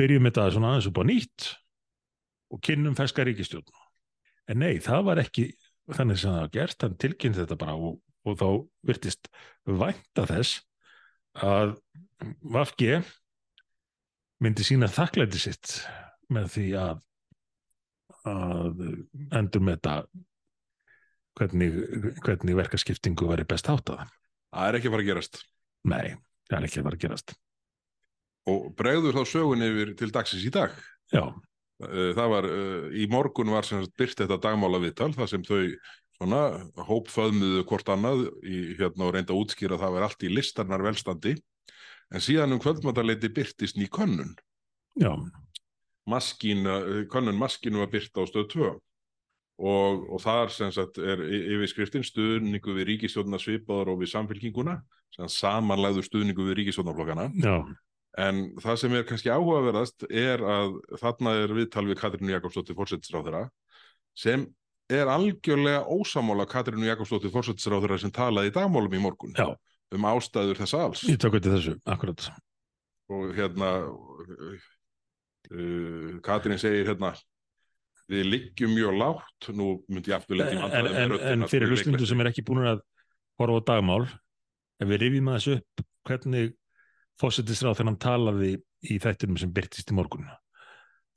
byrjum 0.00 0.28
þetta 0.28 0.48
svona 0.52 0.72
aðeins 0.72 0.88
upp 0.90 1.00
á 1.00 1.04
nýtt 1.08 1.48
og 2.54 2.60
kynnum 2.64 2.96
ferska 2.98 3.24
ríkistjórn. 3.26 3.66
En 4.50 4.60
nei, 4.60 4.78
það 4.82 5.06
var 5.08 5.20
ekki 5.22 5.46
þannig 5.94 6.20
sem 6.20 6.32
það 6.32 6.42
var 6.42 6.52
gert, 6.54 6.84
hann 6.84 6.96
tilkynnt 7.00 7.38
þetta 7.38 7.58
bara 7.60 7.76
og, 7.76 7.98
og 8.24 8.38
þá 8.40 8.48
virtist 8.90 9.30
vænta 9.64 10.26
þess 10.28 10.60
að 11.44 11.76
Vafge 12.54 13.02
myndi 14.44 14.66
sína 14.66 14.88
þakklæti 14.92 15.40
sitt 15.40 15.74
með 16.32 16.50
því 16.54 16.66
að, 16.80 17.00
að 18.30 18.84
endur 19.40 19.64
með 19.64 19.78
þetta 19.78 19.96
hvernig, 21.38 21.80
hvernig 22.24 22.58
verkaskiptingu 22.60 23.30
væri 23.30 23.46
best 23.48 23.70
háttað. 23.70 24.04
Það 24.54 24.68
er 24.68 24.78
ekki 24.78 24.90
að 24.90 24.94
fara 24.96 25.04
að 25.06 25.10
gerast. 25.10 25.40
Nei, 25.90 26.14
það 26.48 26.58
er 26.60 26.68
ekki 26.68 26.80
að 26.80 26.86
fara 26.88 27.00
að 27.00 27.06
gerast. 27.06 27.34
Og 28.52 28.70
bregður 28.76 29.16
þá 29.18 29.24
sögun 29.32 29.64
yfir 29.66 29.92
til 29.98 30.12
dagsins 30.14 30.46
í 30.46 30.52
dag. 30.54 30.72
Já, 31.12 31.24
Eh, 31.82 32.12
Það 32.14 32.28
var, 32.30 32.46
eh, 32.46 32.84
í 33.02 33.06
morgun 33.10 33.50
var 33.50 33.66
sem 33.66 33.82
sagt 33.82 33.96
byrt 33.98 34.20
þetta 34.22 34.38
dagmála 34.40 34.78
viðtal, 34.78 35.10
það 35.14 35.28
sem 35.28 35.42
þau 35.42 35.74
svona 36.14 36.42
hópföðmuðu 36.86 37.64
hvort 37.66 37.88
annað 37.90 38.28
í 38.46 38.76
hérna 38.78 39.08
og 39.08 39.14
reynda 39.16 39.34
að 39.34 39.40
útskýra 39.42 39.74
að 39.74 39.82
það 39.82 39.94
var 39.96 40.06
allt 40.06 40.22
í 40.22 40.30
listarnar 40.30 40.84
velstandi. 40.86 41.32
En 42.12 42.20
síðan 42.20 42.56
um 42.56 42.60
kvöldmáttarleiti 42.62 43.30
byrtist 43.32 43.78
ný 43.80 43.88
könnun. 43.88 44.34
já, 45.00 45.14
Maskín, 46.06 46.66
eh, 46.66 47.06
könnun 47.08 47.38
maskínu 47.40 47.80
var 47.80 47.88
byrt 47.88 48.12
á 48.20 48.22
stöð 48.28 48.48
2 48.52 48.80
og, 49.58 50.10
og 50.10 50.20
þar 50.20 50.50
sem 50.50 50.72
sagt 50.74 50.98
er 50.98 51.22
yfirskriftin 51.22 52.04
stuðningu 52.04 52.74
við 52.74 52.88
ríkistjórna 52.90 53.38
svipaður 53.38 53.94
og 53.94 54.02
við 54.02 54.12
samfélkinguna, 54.12 54.82
sem 55.14 55.30
samanlæðu 55.30 56.02
stuðningu 56.04 56.44
við 56.50 56.58
ríkistjórnaflokkana. 56.60 57.30
já, 57.38 57.56
En 58.18 58.52
það 58.62 58.76
sem 58.78 58.92
er 58.94 59.06
kannski 59.08 59.30
áhugaverðast 59.32 60.04
er 60.06 60.42
að 60.46 60.76
þarna 61.00 61.32
er 61.42 61.54
viðtal 61.56 61.82
við 61.88 61.98
Katrínu 61.98 62.30
Jakobsdóttir 62.30 62.76
fórsetisráðherra 62.78 63.48
sem 64.14 64.44
er 64.92 65.10
algjörlega 65.10 65.82
ósamála 65.90 66.46
Katrínu 66.46 66.86
Jakobsdóttir 66.86 67.32
fórsetisráðherra 67.34 67.98
sem 67.98 68.12
talaði 68.14 68.52
í 68.52 68.54
dagmálum 68.54 68.94
í 68.94 69.02
morgun 69.02 69.34
Já. 69.34 69.56
Um 69.94 70.08
ástæður 70.08 70.56
þess 70.62 70.74
alls 70.78 71.04
ég 71.08 71.20
tók 71.20 71.36
til 71.40 71.52
þessu, 71.52 71.74
akkurat. 71.84 72.20
og 73.12 73.22
hérna 73.36 73.68
uh, 73.90 74.58
Katrín 76.24 76.58
segir 76.60 76.88
hérna 76.88 77.10
við 78.10 78.28
liggjum 78.28 78.74
mjög 78.76 78.98
lágt 79.00 79.48
nú 79.56 79.66
myndi 79.88 80.12
ég 80.12 80.18
aftur 80.18 80.40
En, 80.44 80.60
en, 80.68 80.86
en, 80.92 81.16
en 81.32 81.48
fyrir 81.48 81.70
hlustundu 81.72 82.06
sem 82.08 82.20
er 82.20 82.30
ekki 82.30 82.44
búin 82.44 82.66
að 82.68 82.84
horfa 83.40 83.60
á 83.64 83.66
dagmál, 83.72 84.04
ef 84.80 84.86
við 84.90 85.06
rifjum 85.06 85.30
aðeins 85.32 85.50
upp 85.56 85.84
hvernig 86.04 86.54
fósittisráð 87.20 87.84
hann 87.84 88.00
talaði 88.00 88.52
í 88.84 88.98
þættinum 89.00 89.38
sem 89.40 89.52
byrtist 89.54 89.90
í 89.90 89.96
morgun. 89.96 90.26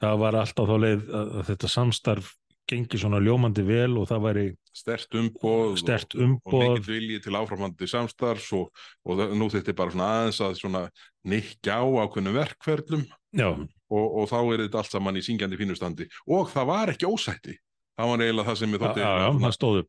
Það 0.01 0.19
var 0.21 0.38
alltaf 0.39 0.69
þá 0.69 0.75
leið 0.79 1.07
að, 1.09 1.31
að 1.39 1.47
þetta 1.51 1.71
samstarf 1.74 2.33
gengi 2.67 3.00
svona 3.00 3.19
ljómandi 3.24 3.63
vel 3.67 3.97
og 4.01 4.07
það 4.09 4.24
væri 4.27 4.45
stert 4.75 5.15
umboð 5.17 5.77
stert 5.81 6.15
og, 6.15 6.19
og 6.19 6.25
umboð. 6.27 6.63
mikill 6.63 6.88
vilji 6.88 7.19
til 7.24 7.38
áframhandi 7.39 7.88
samstarfs 7.89 8.50
og, 8.57 8.67
og 9.07 9.17
það- 9.21 9.36
nú 9.39 9.47
þetta 9.53 9.71
er 9.74 9.77
bara 9.79 9.93
svona 9.95 10.09
aðeins 10.17 10.41
að 10.45 10.57
svona 10.59 10.81
nikja 11.27 11.79
á 11.79 11.86
ákveðnum 12.05 12.36
verkferlum. 12.38 13.05
Já, 13.38 13.47
og, 13.53 14.05
og 14.19 14.27
þá 14.29 14.38
er 14.53 14.65
þetta 14.67 14.81
allt 14.83 14.91
saman 14.91 15.17
í 15.19 15.24
syngjandi 15.25 15.57
fínustandi 15.59 16.07
og 16.27 16.51
það 16.51 16.65
var 16.74 16.91
ekki 16.93 17.07
ósætti. 17.09 17.55
Það 17.97 18.12
var 18.12 18.21
eiginlega 18.21 18.45
það 18.51 18.57
sem 18.59 18.74
ég 18.75 18.81
þótti 18.83 19.01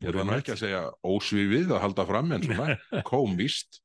ég 0.01 0.09
ætla 0.09 0.25
nú 0.25 0.37
ekki 0.39 0.53
að 0.55 0.61
segja 0.63 0.79
ósvífið 1.05 1.73
að 1.77 1.83
halda 1.85 2.05
fram 2.09 2.31
en 2.33 2.47
svona 2.47 2.77
komist 3.11 3.81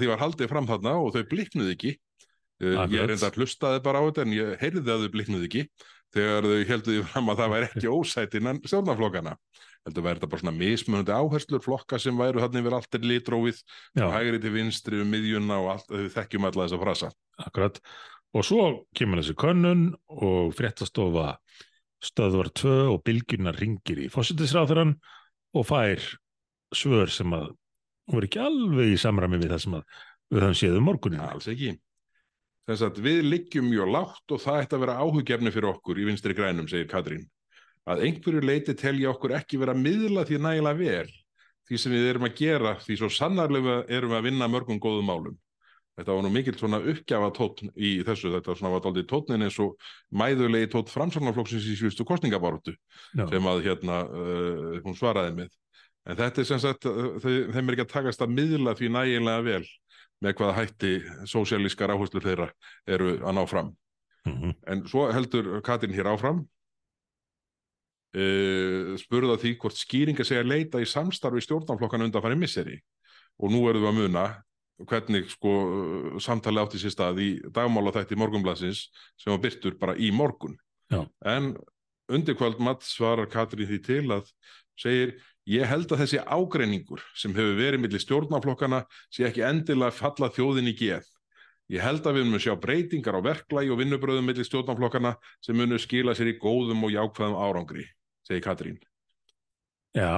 því 0.00 0.08
var 0.08 0.22
haldið 0.22 0.48
fram 0.48 0.68
þarna 0.70 0.94
og 1.02 1.10
þau 1.12 1.24
bliknuðu 1.28 1.74
ekki. 1.74 1.92
Ég 2.64 2.78
Akkurat. 2.78 3.02
er 3.04 3.12
enda 3.16 3.30
hlustaði 3.34 3.82
bara 3.84 4.00
á 4.00 4.02
þetta 4.08 4.22
en 4.24 4.32
ég 4.36 4.54
heyrði 4.62 4.92
að 4.94 5.02
þau 5.04 5.12
bliknuðu 5.18 5.48
ekki 5.50 5.62
þegar 6.14 6.48
þau 6.48 6.64
heldur 6.70 6.94
því 6.94 7.04
fram 7.10 7.30
að 7.32 7.40
það 7.42 7.54
væri 7.54 7.68
ekki 7.70 7.92
ósætt 7.92 8.36
innan 8.38 8.60
stjórnarflokkana 8.64 9.36
heldur 9.84 10.06
væri 10.06 10.20
þetta 10.20 10.30
bara 10.32 10.42
svona 10.42 10.56
mismunandi 10.56 11.14
áherslur 11.14 11.62
flokka 11.64 12.00
sem 12.00 12.16
væru 12.18 12.42
þarna 12.42 12.62
yfir 12.62 12.76
allt 12.78 12.96
er 12.96 13.06
litrófið 13.10 13.60
já, 13.60 14.06
hægri 14.14 14.40
til 14.40 14.54
vinstri 14.54 15.00
um 15.02 15.10
miðjuna 15.12 15.60
og 15.60 15.70
allt, 15.74 15.90
þau 15.90 16.12
þekkjum 16.16 16.48
alla 16.48 16.66
þessa 16.66 16.80
frasa 16.80 17.10
akkurat. 17.44 17.80
Og 18.34 18.46
svo 18.46 18.64
kemur 18.96 19.20
þessi 19.20 19.36
könnun 19.38 19.84
og 20.08 20.54
fréttastofa 20.58 21.34
stöðvar 22.04 22.50
2 22.56 22.72
og 22.92 23.02
bylgjunar 23.06 23.58
ringir 23.60 24.00
í 24.04 24.10
fósittisráðurann 24.12 24.96
og 25.54 25.68
fær 25.68 26.08
svör 26.74 27.12
sem 27.12 27.30
að 27.36 27.52
voru 28.10 28.28
ekki 28.28 28.42
alveg 28.42 28.94
í 28.94 29.00
samræmi 29.00 29.40
við 29.40 29.54
það 29.54 29.64
sem 29.64 29.76
að 29.78 29.84
við 30.34 30.42
höfum 30.44 30.58
séð 30.58 30.78
um 30.80 30.88
morgunin. 30.88 31.22
alls 31.24 31.48
ekki 31.48 31.76
Þess 32.64 32.84
að 32.86 33.00
við 33.04 33.18
liggjum 33.28 33.66
mjög 33.68 33.90
lágt 33.92 34.32
og 34.32 34.40
það 34.40 34.60
ætti 34.62 34.76
að 34.78 34.82
vera 34.86 34.98
áhugjefni 35.04 35.52
fyrir 35.52 35.70
okkur 35.74 35.98
í 36.00 36.06
vinstri 36.08 36.36
grænum, 36.36 36.68
segir 36.70 36.88
Katrín. 36.88 37.26
Að 37.84 38.06
einhverju 38.06 38.40
leiti 38.40 38.72
telja 38.80 39.10
okkur 39.12 39.34
ekki 39.36 39.58
vera 39.60 39.74
miðla 39.76 40.24
því 40.24 40.38
nægilega 40.40 40.78
vel 40.80 41.10
því 41.68 41.78
sem 41.80 41.92
við 41.92 42.06
erum 42.10 42.24
að 42.28 42.38
gera 42.40 42.72
því 42.80 42.96
svo 43.00 43.08
sannarlega 43.12 43.74
erum 43.92 44.14
við 44.14 44.18
að 44.18 44.26
vinna 44.30 44.48
mörgum 44.52 44.80
góðum 44.80 45.06
málum. 45.08 45.36
Þetta 45.94 46.16
var 46.16 46.24
nú 46.26 46.30
mikill 46.34 46.56
svona 46.58 46.80
uppgjafa 46.82 47.28
tótn 47.36 47.68
í 47.78 47.90
þessu, 48.02 48.32
þetta 48.32 48.56
svona 48.58 48.72
var 48.72 48.80
daldið 48.82 49.04
tótnin 49.12 49.44
eins 49.46 49.58
og 49.62 49.76
mæðulegi 50.10 50.72
tótt 50.72 50.90
framsóknarflokksins 50.90 51.68
í 51.70 51.76
síðustu 51.78 52.06
kostningabaróttu 52.08 52.74
Já, 53.14 53.28
sem 53.30 53.46
að 53.46 53.60
hérna 53.68 54.00
uh, 54.08 54.80
hún 54.82 54.96
svaraði 54.98 55.36
með. 55.38 55.52
En 56.08 56.18
þetta 56.18 56.42
er 56.42 56.48
sem 56.48 56.60
sagt, 56.64 56.88
þau- 56.88 57.52
þeim 57.54 57.68
er 57.70 57.76
ekki 57.76 57.84
að 57.86 57.92
takast 57.94 58.24
að 58.26 58.34
miðla 58.34 58.74
því 58.76 58.90
nægilega 58.96 59.44
vel 59.46 59.62
með 60.22 60.36
hvaða 60.38 60.56
hætti 60.60 60.92
sósíalískar 61.30 61.92
áherslur 61.94 62.24
þeirra 62.24 62.48
eru 62.86 63.18
að 63.20 63.36
ná 63.36 63.42
fram. 63.50 63.76
mhm, 64.26 64.54
En 64.66 64.86
svo 64.88 65.10
heldur 65.12 65.60
Katrin 65.62 65.94
hér 65.94 66.08
áfram 66.12 66.44
uh, 68.16 68.94
spurða 69.00 69.36
því 69.40 69.56
hvort 69.58 69.76
skýringa 69.76 70.24
segja 70.24 70.46
leita 70.46 70.80
í 70.80 70.88
samstarfi 70.88 71.42
stjórnarflokkan 71.44 72.06
undanfæri 72.06 72.38
misseri 72.38 72.80
og 73.38 73.50
nú 73.50 73.64
erum 73.68 73.82
við 73.82 73.90
að 73.90 73.98
muna 74.00 74.26
hvernig 74.88 75.30
sko 75.30 75.50
samtali 76.22 76.58
átti 76.58 76.80
sér 76.82 76.94
stað 76.94 77.20
í 77.22 77.28
dagmála 77.54 77.92
þætti 77.94 78.18
morgunblassins 78.18 78.88
sem 79.20 79.30
var 79.30 79.42
byrtur 79.44 79.76
bara 79.78 79.94
í 79.94 80.10
morgun. 80.10 80.56
Já. 80.90 81.04
En 81.22 81.54
undir 82.10 82.34
kvöld 82.34 82.58
matt 82.58 82.82
svarar 82.82 83.30
Katrín 83.30 83.68
því 83.70 83.78
til 83.86 84.04
að 84.12 84.32
segir 84.78 85.14
ég 85.50 85.66
held 85.68 85.90
að 85.92 86.00
þessi 86.04 86.20
ágreiningur 86.24 87.02
sem 87.18 87.34
hefur 87.36 87.58
verið 87.58 87.82
millir 87.82 88.00
stjórnarflokkana 88.02 88.84
sé 89.12 89.26
ekki 89.28 89.44
endilega 89.44 89.92
falla 89.92 90.30
þjóðin 90.32 90.70
í 90.72 90.74
geð. 90.78 91.04
Ég 91.72 91.80
held 91.84 92.04
að 92.04 92.18
við 92.18 92.26
munum 92.28 92.42
sjá 92.44 92.54
breytingar 92.60 93.16
á 93.16 93.24
verklagi 93.24 93.70
og 93.72 93.78
vinnubröðum 93.80 94.26
millir 94.28 94.44
stjórnarflokkana 94.48 95.14
sem 95.44 95.56
munum 95.56 95.80
skila 95.80 96.12
sér 96.16 96.34
í 96.34 96.38
góðum 96.40 96.82
og 96.84 96.92
jákvæðum 96.92 97.38
árangri, 97.40 97.86
segir 98.26 98.44
Katrín. 98.44 98.76
já. 99.96 100.12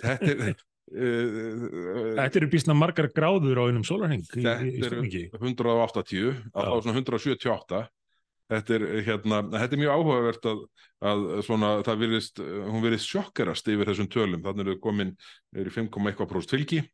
Þetta 0.00 0.30
er, 0.32 0.56
uh, 0.92 2.14
Þetta 2.20 2.40
eru 2.40 2.48
býsna 2.52 2.74
margar 2.76 3.08
gráður 3.16 3.60
á 3.60 3.64
einum 3.68 3.84
sólarheng 3.84 4.24
Þetta 4.28 4.56
er 4.60 4.88
stemmingi. 4.90 5.22
180, 5.32 6.34
að 6.52 6.66
Já. 6.66 6.68
þá 6.68 6.82
svona 6.84 6.98
178. 7.00 7.84
Þetta 8.46 8.74
er, 8.76 8.82
hérna, 9.02 9.40
þetta 9.50 9.74
er 9.74 9.80
mjög 9.82 9.94
áhugavert 9.96 10.44
að, 10.46 10.58
að 11.10 11.22
svona, 11.42 11.70
það 11.86 12.02
virðist, 12.04 12.38
hún 12.38 12.84
virðist 12.84 13.08
sjokkerast 13.10 13.70
yfir 13.72 13.88
þessum 13.90 14.08
tölum. 14.12 14.42
Þannig 14.44 14.68
eru 14.68 14.76
komin, 14.84 15.16
eru 15.56 15.70
5,1% 15.74 16.54
fylgi 16.54 16.84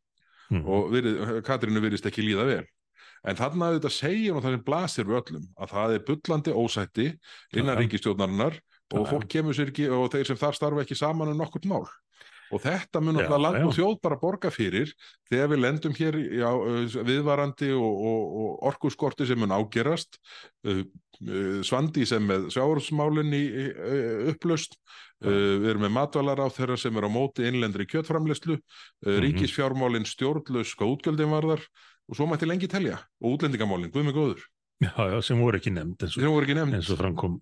Mhm. 0.51 0.65
og 0.67 0.89
virð, 0.91 1.19
Katrínu 1.47 1.79
virðist 1.81 2.05
ekki 2.09 2.21
líða 2.25 2.43
vel. 2.45 2.65
En 3.23 3.37
þarna 3.39 3.69
auðvitað 3.71 3.93
segir 3.95 4.33
hún 4.35 4.43
það 4.43 4.51
sem 4.57 4.63
blasir 4.67 5.05
við 5.07 5.19
öllum 5.21 5.45
að 5.63 5.69
það 5.71 5.93
er 5.95 6.01
bullandi 6.09 6.51
ósætti 6.59 7.05
innan 7.55 7.77
Já. 7.77 7.79
ríkistjórnarinnar 7.79 8.57
og 8.93 9.05
Já. 9.05 9.09
fólk 9.13 9.27
kemur 9.31 9.53
sér 9.55 9.71
ekki 9.71 9.87
og 9.89 10.11
þeir 10.11 10.25
sem 10.27 10.35
þar 10.41 10.53
starfa 10.57 10.83
ekki 10.83 10.97
saman 10.99 11.31
um 11.31 11.37
nokkurt 11.39 11.65
mál. 11.65 11.87
Og 12.51 12.61
þetta 12.61 12.99
mun 13.01 13.15
Já, 13.17 13.23
alltaf 13.23 13.41
land 13.41 13.63
og 13.63 13.71
já. 13.71 13.77
þjóð 13.79 13.95
bara 14.03 14.17
borga 14.21 14.49
fyrir 14.53 14.91
þegar 15.29 15.47
við 15.53 15.61
lendum 15.63 15.93
hér 15.97 16.17
í 16.19 16.41
á, 16.43 16.51
uh, 16.53 16.97
viðvarandi 17.07 17.69
og, 17.73 17.93
og, 18.11 18.35
og 18.43 18.67
orkuskorti 18.69 19.25
sem 19.29 19.39
mun 19.39 19.53
ágerast, 19.55 20.19
svandi 21.63 22.05
sem 22.09 22.23
með 22.27 22.49
sjáursmálinn 22.53 23.33
í 23.37 23.43
Já. 25.23 25.29
uh, 25.29 25.59
við 25.63 25.69
erum 25.71 25.85
með 25.87 25.93
matvalar 25.95 26.41
á 26.43 26.47
þeirra 26.51 26.77
sem 26.79 26.97
er 26.99 27.07
á 27.07 27.11
móti 27.11 27.45
innlendri 27.47 27.85
kjötframleyslu, 27.87 28.57
uh, 28.59 29.07
Mhm. 29.07 29.21
ríkisfjármálinn 29.27 30.05
stjórnlaus 30.09 30.75
hvað 30.75 30.93
útgjöldin 30.97 31.31
varðar 31.31 31.63
og 32.09 32.17
svo 32.17 32.27
mætti 32.27 32.45
lengi 32.49 32.67
telja 32.67 32.99
og 33.23 33.37
útlendingamálinn, 33.39 33.91
guð 33.93 34.03
mig 34.09 34.15
góður, 34.15 34.43
Já, 34.83 34.91
já, 34.97 35.21
sem 35.23 35.39
voru 35.39 35.55
ekki 35.55 35.71
nefnd 35.71 36.01
eins 36.03 36.17
og, 36.17 36.23
og 36.91 36.97
framkom. 36.99 37.41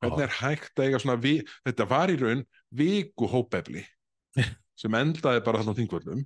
Hvernig 0.00 0.24
er 0.24 0.32
hægt 0.40 0.80
að 0.80 0.86
eiga 0.88 0.98
svona, 0.98 1.16
vi, 1.22 1.34
þetta 1.68 1.86
var 1.86 2.08
í 2.10 2.16
raun 2.18 2.40
viku 2.74 3.28
hópefli 3.30 3.84
sem 4.80 4.96
endaði 5.00 5.42
bara 5.46 5.60
þarna 5.60 5.74
á 5.74 5.78
þingvöldum 5.80 6.22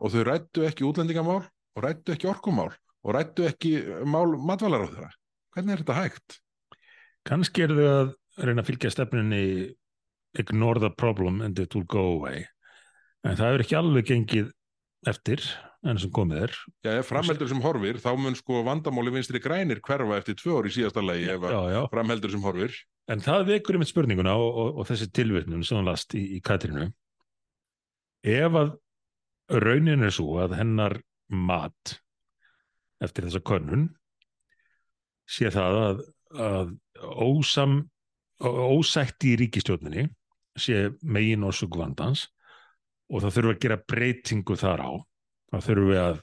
og 0.00 0.08
þau 0.14 0.22
rættu 0.26 0.64
ekki 0.68 0.86
útlendingamál 0.88 1.42
og 1.42 1.84
rættu 1.84 2.14
ekki 2.14 2.30
orkumál 2.30 2.70
og 3.04 3.16
rættu 3.16 3.46
ekki 3.48 3.76
mál 4.08 4.38
matvalar 4.38 4.86
á 4.86 4.88
þeirra. 4.88 5.12
Hvernig 5.54 5.74
er 5.74 5.82
þetta 5.84 6.00
hægt? 6.00 6.40
kannski 7.28 7.64
er 7.64 7.74
þau 7.74 7.86
að 7.88 8.10
reyna 8.44 8.62
að 8.62 8.70
fylgja 8.70 8.92
stefnunni 8.92 9.44
ignore 10.40 10.82
the 10.82 10.90
problem 10.90 11.40
and 11.44 11.58
it 11.58 11.74
will 11.74 11.86
go 11.88 12.04
away. 12.16 12.44
En 13.24 13.38
það 13.38 13.56
er 13.56 13.64
ekki 13.64 13.78
alveg 13.78 14.10
gengið 14.10 14.50
eftir 15.08 15.44
enn 15.84 16.00
sem 16.00 16.12
komið 16.12 16.46
er 16.46 16.54
Já, 16.84 16.90
ef 16.96 17.10
framheldur 17.10 17.48
sem 17.50 17.60
horfir, 17.60 17.98
þá 18.00 18.10
mun 18.16 18.36
sko 18.36 18.62
vandamáli 18.64 19.12
vinstri 19.12 19.40
grænir 19.44 19.82
hverfa 19.84 20.16
eftir 20.16 20.36
tvö 20.40 20.58
ár 20.58 20.68
í 20.68 20.72
síðasta 20.72 21.04
lagi 21.04 21.28
ef 21.32 21.44
framheldur 21.92 22.32
sem 22.32 22.44
horfir. 22.44 22.76
En 23.12 23.20
það 23.24 23.46
vekur 23.52 23.76
einmitt 23.76 23.92
spurninguna 23.92 24.36
og, 24.40 24.48
og, 24.48 24.78
og 24.80 24.88
þessi 24.88 25.10
tilvitnum 25.12 25.64
sem 25.64 25.78
hann 25.78 25.88
last 25.88 26.16
í, 26.16 26.24
í 26.38 26.40
Katrínu. 26.44 26.88
Ef 28.24 28.56
að 28.56 28.72
raunin 29.60 30.06
er 30.06 30.12
svo 30.14 30.38
að 30.40 30.56
hennar 30.56 30.96
mat 31.28 31.98
eftir 33.04 33.26
þessa 33.26 33.42
könnun 33.44 33.88
sé 35.28 35.50
það 35.52 35.80
að, 35.80 36.00
að 36.40 36.72
ósam, 37.24 37.82
ósætti 38.40 39.34
í 39.34 39.40
ríkistjórninni 39.42 40.06
sé 40.56 40.86
megin 41.02 41.44
orsug 41.44 41.76
vandans 41.76 42.28
og 43.12 43.20
það 43.24 43.36
þurfa 43.36 43.54
að 43.54 43.62
gera 43.64 43.80
breytingu 43.92 44.56
þar 44.56 44.84
á. 44.84 44.92
Það 45.52 45.66
þurfa 45.68 46.04
að 46.04 46.20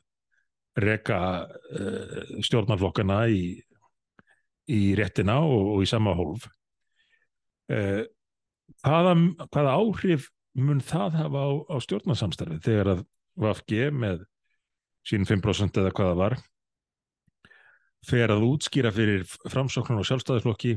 reka 0.81 1.19
uh, 1.45 2.41
stjórnarflokkana 2.41 3.19
í, 3.29 3.43
í 4.71 4.81
réttina 4.97 5.37
og, 5.45 5.75
og 5.75 5.85
í 5.85 5.89
sama 5.89 6.15
hólf. 6.17 6.47
Uh, 7.71 8.03
hvaða, 8.81 9.13
hvaða 9.51 9.75
áhrif 9.77 10.31
mun 10.59 10.81
það 10.83 11.17
hafa 11.21 11.43
á, 11.47 11.49
á 11.71 11.75
stjórnarsamstarfið 11.85 12.63
þegar 12.65 12.93
að 12.95 13.03
VFG 13.41 13.91
með 13.95 14.23
sín 15.07 15.27
5% 15.27 15.79
eða 15.81 15.93
hvaða 15.95 16.17
var 16.19 16.37
fer 18.05 18.33
að 18.33 18.47
útskýra 18.47 18.91
fyrir 18.93 19.23
framsóknar 19.49 20.01
og 20.01 20.09
sjálfstæðisflokki 20.09 20.73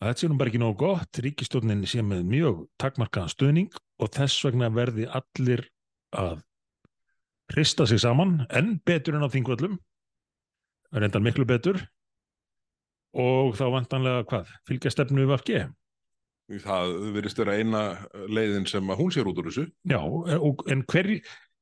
að 0.00 0.08
þetta 0.08 0.22
sé 0.22 0.30
nú 0.30 0.38
bara 0.40 0.50
ekki 0.50 0.60
nógu 0.62 0.78
gott 0.80 1.20
ríkistjórnin 1.22 1.86
sé 1.88 2.02
með 2.04 2.24
mjög 2.28 2.62
takmarkaðan 2.80 3.32
stuðning 3.34 3.80
og 4.00 4.12
þess 4.16 4.44
vegna 4.46 4.70
verði 4.74 5.06
allir 5.06 5.64
að 6.16 6.40
hrista 7.54 7.86
sig 7.86 8.00
saman 8.02 8.40
en 8.50 8.78
betur 8.86 9.18
en 9.18 9.26
á 9.26 9.32
þingvöllum 9.32 9.78
reyndan 10.94 11.24
miklu 11.26 11.46
betur 11.46 11.78
og 13.14 13.56
þá 13.58 13.66
vantanlega 13.74 14.26
hvað 14.30 14.50
fylgja 14.68 14.92
stefnu 14.94 15.24
við 15.24 15.32
VFG 15.34 15.60
Það 16.50 16.92
verðist 17.14 17.38
vera 17.38 17.56
eina 17.60 17.82
leiðin 18.26 18.66
sem 18.66 18.88
að 18.90 19.02
hún 19.02 19.12
sér 19.14 19.28
út 19.30 19.38
úr 19.38 19.50
þessu. 19.50 19.66
Já, 19.86 20.00
og, 20.02 20.64
en 20.72 20.82
hver, 20.90 21.10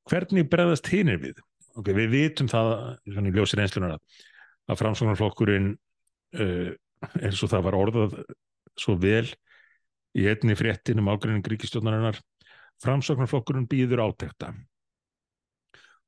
hvernig 0.08 0.48
bregðast 0.48 0.88
hinir 0.92 1.20
við? 1.20 1.42
Okay, 1.78 1.94
við 1.94 2.14
vitum 2.14 2.48
það, 2.50 2.72
svona 3.04 3.30
í 3.30 3.34
ljósir 3.36 3.62
einslunar 3.62 3.98
að, 3.98 4.22
að 4.72 4.80
framsóknarflokkurinn 4.80 5.68
uh, 6.40 6.70
eins 7.20 7.42
og 7.44 7.52
það 7.52 7.66
var 7.68 7.78
orðað 7.78 8.16
svo 8.78 8.96
vel 8.98 9.26
í 10.18 10.24
einni 10.30 10.56
fréttin 10.58 11.02
um 11.02 11.10
ágrinning 11.12 11.46
ríkistjónarinnar 11.46 12.18
framsóknarflokkurinn 12.82 13.68
býður 13.70 14.06
átekta 14.08 14.54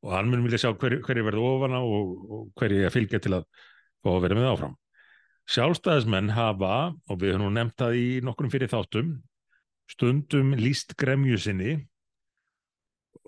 og 0.00 0.14
hann 0.14 0.30
mun 0.32 0.46
vilja 0.46 0.62
sjá 0.64 0.72
hverju 0.72 1.02
hver 1.04 1.20
verði 1.26 1.44
ofana 1.44 1.82
og, 1.84 2.12
og 2.30 2.44
hverju 2.58 2.86
að 2.88 2.94
fylgja 2.96 3.20
til 3.22 3.36
að 3.36 3.46
að 4.08 4.22
vera 4.24 4.38
með 4.38 4.48
áfram. 4.48 4.76
Sjálfstæðismenn 5.50 6.30
hafa, 6.36 6.92
og 7.10 7.20
við 7.22 7.34
höfum 7.34 7.54
nefnt 7.56 7.78
það 7.80 7.96
í 7.98 8.08
nokkrum 8.26 8.52
fyrir 8.52 8.70
þáttum, 8.70 9.14
stundum 9.90 10.52
líst 10.58 10.94
gremju 11.00 11.38
sinni 11.40 11.72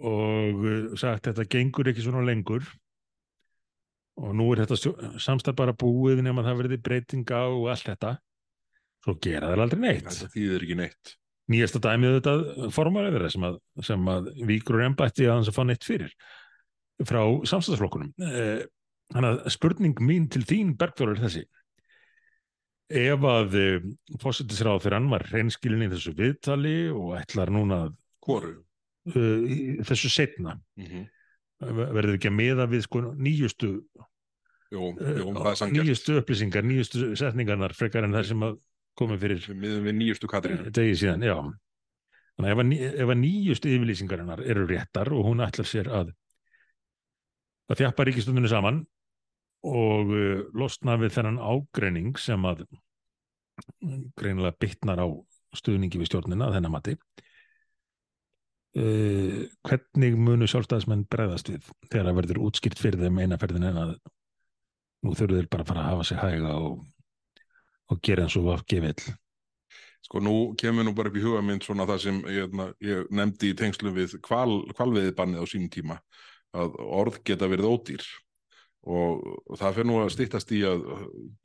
og 0.03 0.61
uh, 0.63 0.93
sagt 0.99 1.27
þetta 1.31 1.49
gengur 1.51 1.91
ekki 1.91 2.05
svona 2.05 2.23
lengur. 2.27 2.67
Og 4.23 4.35
nú 4.37 4.51
er 4.53 4.63
þetta 4.63 5.17
samstæð 5.25 5.57
bara 5.57 5.75
búið 5.75 6.21
nema 6.23 6.45
það 6.45 6.61
verði 6.61 6.79
breytinga 6.85 7.41
og 7.49 7.71
allt 7.73 7.89
þetta. 7.89 8.13
Svo 9.03 9.17
gera 9.25 9.49
það 9.51 9.65
aldrei 9.65 9.83
neitt. 9.83 10.07
Þetta 10.11 10.33
þýðir 10.37 10.67
ekki 10.67 10.79
neitt. 10.79 11.17
nýjasta 11.51 11.81
dæmið 11.83 12.21
þetta 12.21 12.69
formarið 12.73 13.17
þeirra 13.17 13.31
sem 13.35 13.45
að, 13.49 13.57
sem 13.89 14.11
að 14.13 14.29
víkur 14.47 14.79
og 14.79 14.85
embætti 14.87 15.27
að 15.27 15.35
hans 15.35 15.51
að 15.51 15.57
fá 15.57 15.65
neitt 15.67 15.85
fyrir 15.85 16.13
frá 17.09 17.23
samstæðsflokkunum 17.49 18.13
eh, 18.23 18.63
þannig 19.13 19.33
að 19.33 19.51
spurning 19.55 20.03
mín 20.05 20.29
til 20.33 20.45
þín 20.49 20.75
Bergþór 20.79 21.15
er 21.15 21.23
þessi 21.25 21.43
ef 22.93 23.25
að 23.29 23.57
eh, 23.61 23.85
fósittisráð 24.23 24.83
fyrir 24.85 24.99
hann 24.99 25.11
var 25.13 25.25
reynskilin 25.33 25.87
í 25.87 25.91
þessu 25.93 26.13
viðtali 26.19 26.77
og 26.93 27.15
ætlar 27.19 27.53
núna 27.55 27.85
uh, 27.89 28.51
þessu 29.89 30.11
setna 30.13 30.59
Mm 30.77 30.87
-hmm. 30.87 31.05
verður 31.95 32.17
ekki 32.19 32.29
að 32.31 32.39
meða 32.39 32.67
við 32.67 32.83
sko 32.87 33.01
nýjustu 33.15 33.69
uh, 34.73 34.93
það 34.99 35.51
er 35.51 35.57
sangjart. 35.57 35.87
nýjustu 35.87 36.17
upplýsingar, 36.21 36.65
nýjustu 36.65 37.17
setningarnar 37.17 37.75
frekar 37.75 38.05
en 38.05 38.13
það 38.13 38.25
sem 38.31 38.43
að 38.43 38.57
komið 38.99 39.19
fyrir 39.21 39.45
Við 39.49 39.57
miðum 39.57 39.85
við 39.85 39.95
nýjustu 39.99 40.29
Katrínu. 40.29 40.71
degi 40.71 40.97
síðan, 40.97 41.23
já 41.23 41.37
þannig 42.37 42.51
ef 42.53 42.59
að, 42.59 42.73
ef 43.03 43.09
að 43.09 43.21
nýjustu 43.21 43.69
yfirlýsingarinnar 43.69 44.41
eru 44.45 44.67
réttar 44.67 45.13
og 45.13 45.25
hún 45.27 45.41
ætlar 45.45 45.67
sér 45.69 45.89
að 45.89 46.13
að 47.71 47.79
þjappa 47.79 48.05
ríkistundinu 48.05 48.49
saman 48.49 48.83
og 49.63 50.11
uh, 50.11 50.43
losna 50.59 50.97
við 50.99 51.15
þennan 51.15 51.39
ágreining 51.39 52.19
sem 52.19 52.43
að 52.45 52.65
greinilega 54.19 54.57
bytnar 54.61 55.03
á 55.03 55.07
stuðningi 55.57 56.01
við 56.01 56.11
stjórnina 56.11 56.49
að 56.49 56.59
þennan 56.59 56.75
mati. 56.75 56.97
Uh, 58.73 59.45
hvernig 59.69 60.15
munu 60.17 60.47
sjálfstæðismenn 60.49 61.05
bregðast 61.13 61.51
við 61.53 61.67
þegar 61.91 62.07
það 62.09 62.19
verður 62.23 62.39
útskýrt 62.47 62.81
fyrir 62.81 63.03
þeim 63.03 63.19
eina 63.21 63.37
ferðin 63.41 63.67
en 63.69 63.81
að 63.83 63.91
nú 65.03 65.13
þurfum 65.13 65.43
þeir 65.43 65.51
bara 65.53 65.67
að 65.67 65.73
fara 65.73 65.83
að 65.83 65.91
hafa 65.91 66.07
sig 66.09 66.21
hæga 66.23 66.55
og, 66.57 66.79
og 67.93 68.01
gera 68.07 68.25
eins 68.25 68.39
og 68.41 68.47
VFG 68.47 68.81
vill? 68.87 69.13
Sko 70.03 70.23
nú 70.25 70.35
kemur 70.59 70.87
nú 70.87 70.95
bara 70.97 71.13
upp 71.13 71.19
í 71.21 71.23
huga 71.23 71.43
mynd 71.45 71.67
svona 71.67 71.85
það 71.91 72.01
sem 72.07 72.23
ég, 72.33 72.57
ég 72.83 73.13
nefndi 73.13 73.53
í 73.53 73.59
tengslum 73.59 73.95
við 73.99 74.17
kval, 74.25 74.63
kvalveiðbannið 74.73 75.45
á 75.45 75.47
sínum 75.53 75.71
tíma 75.73 75.99
að 76.57 76.81
orð 76.83 77.21
geta 77.29 77.49
verið 77.53 77.69
ódýr 77.69 78.09
og 78.83 79.59
það 79.61 79.77
fyrir 79.77 79.87
nú 79.87 79.99
að 80.03 80.13
stýttast 80.17 80.53
í 80.57 80.63
að 80.67 80.81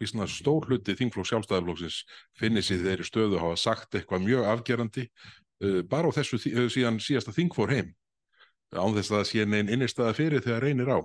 vísna 0.01 0.25
stór 0.31 0.65
hluti 0.65 0.95
þingflokk 0.97 1.29
sjálfstæðarflokksins 1.29 1.99
finni 2.39 2.63
sér 2.65 2.81
þeirri 2.85 3.05
stöðu 3.05 3.37
að 3.37 3.43
hafa 3.45 3.59
sagt 3.61 3.97
eitthvað 3.97 4.25
mjög 4.25 4.47
afgerandi 4.53 5.05
uh, 5.05 5.83
bara 5.89 6.09
á 6.09 6.17
þessu 6.17 6.39
uh, 6.39 6.65
síðan 6.73 6.97
síðasta 7.03 7.35
þing 7.35 7.53
fór 7.53 7.75
heim. 7.75 7.93
Án 8.73 8.97
þess 8.97 9.11
að 9.11 9.19
það 9.19 9.29
sé 9.29 9.45
neinn 9.45 9.69
innistæða 9.71 10.15
fyrir 10.17 10.43
þegar 10.43 10.65
reynir 10.65 10.89
á. 10.89 10.99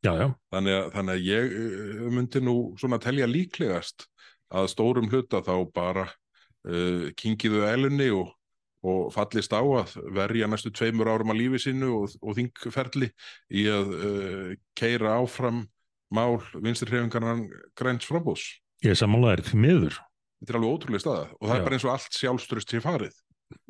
Já, 0.00 0.12
já, 0.16 0.26
þannig 0.50 0.76
að, 0.80 0.90
þannig 0.96 1.14
að 1.14 1.28
ég 1.28 1.54
uh, 1.60 2.04
myndi 2.16 2.42
nú 2.42 2.56
svona 2.80 2.98
telja 3.02 3.30
líklegast 3.30 4.08
að 4.50 4.70
stórum 4.72 5.10
hluta 5.12 5.44
þá 5.46 5.54
bara 5.70 6.08
uh, 6.10 7.06
kingiðu 7.20 7.62
elunni 7.70 8.10
og, 8.16 8.34
og 8.82 9.10
fallist 9.12 9.52
á 9.52 9.60
að 9.60 9.96
verja 10.16 10.48
næstu 10.48 10.70
tveimur 10.72 11.10
árum 11.12 11.32
að 11.34 11.40
lífi 11.42 11.60
sinu 11.66 11.90
og, 11.98 12.14
og 12.24 12.36
þingferli 12.38 13.10
í 13.52 13.66
að 13.68 13.90
uh, 13.96 14.52
keira 14.78 15.18
áfram 15.20 15.66
mál 16.10 16.40
vinstri 16.58 16.88
hrefingarnar 16.90 17.44
græns 17.78 18.08
frambús. 18.08 18.46
ég 18.82 18.94
er 18.94 18.98
sammálaðir 19.02 19.44
því 19.50 19.60
miður 19.66 19.98
Þetta 20.40 20.54
er 20.54 20.56
alveg 20.56 20.72
ótrúlega 20.72 21.02
staða 21.04 21.24
og 21.36 21.42
það 21.44 21.50
Já. 21.52 21.58
er 21.60 21.64
bara 21.66 21.76
eins 21.76 21.84
og 21.84 21.90
allt 21.92 22.16
sjálfströst 22.16 22.70
sé 22.72 22.78
farið. 22.80 23.16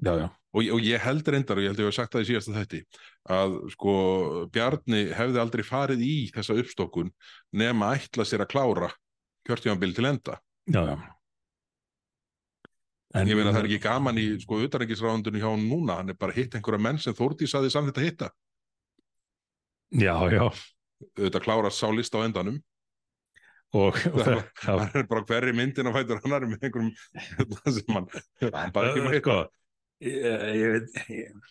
Já, 0.07 0.13
já, 0.21 0.27
Og, 0.55 0.67
og 0.77 0.81
ég 0.87 1.01
held 1.03 1.29
reyndar, 1.31 1.59
og 1.59 1.65
ég 1.65 1.71
held 1.73 1.81
að 1.81 1.83
ég 1.83 1.89
hef 1.91 1.97
sagt 1.97 2.13
það 2.15 2.23
í 2.23 2.29
síðasta 2.29 2.53
þætti, 2.55 2.81
að 3.33 3.57
sko 3.75 3.95
Bjarni 4.55 5.01
hefði 5.17 5.41
aldrei 5.43 5.63
farið 5.67 6.03
í 6.07 6.15
þessa 6.35 6.57
uppstokkun 6.63 7.11
nema 7.59 7.89
ætla 7.97 8.27
sér 8.29 8.45
að 8.45 8.51
klára 8.53 8.91
kjörtímanbíl 9.49 9.95
til 9.97 10.07
enda. 10.11 10.39
já, 10.71 10.83
já. 10.93 10.97
En, 13.11 13.27
ég 13.27 13.35
meina 13.35 13.51
það 13.51 13.65
er 13.65 13.67
ekki 13.67 13.83
gaman 13.83 14.19
í 14.23 14.25
sko 14.39 14.61
utanrengisráðundinu 14.63 15.41
hjá 15.43 15.49
hann 15.49 15.65
núna, 15.67 15.97
hann 15.99 16.13
er 16.13 16.19
bara 16.19 16.35
hitt 16.37 16.53
einhverja 16.55 16.83
menn 16.85 17.01
sem 17.03 17.17
Þórdís 17.19 17.51
saði 17.51 17.73
samþitt 17.75 17.99
að 17.99 18.07
hitta. 18.07 18.29
Já, 19.99 20.15
já, 20.31 20.45
Þetta 21.19 21.41
klára 21.43 21.73
sá 21.75 21.89
list 21.91 22.15
á 22.15 22.23
endanum. 22.23 22.61
og, 23.75 23.99
Það 24.15 24.45
það, 24.63 24.85
er 25.01 25.09
bara 25.11 25.25
hverri 25.27 25.55
myndin 25.59 25.91
að 25.91 25.99
fætur 25.99 26.21
annar 26.23 26.47
með 26.47 26.69
einhverjum 26.69 26.93
sem 27.81 27.97
hann, 27.97 28.07
hann 28.47 28.77
bara 28.77 28.93
ekki 28.93 29.03
með 29.07 29.19
sko, 29.23 29.39
ég, 30.07 30.47
ég 30.61 31.03
ég, 31.17 31.51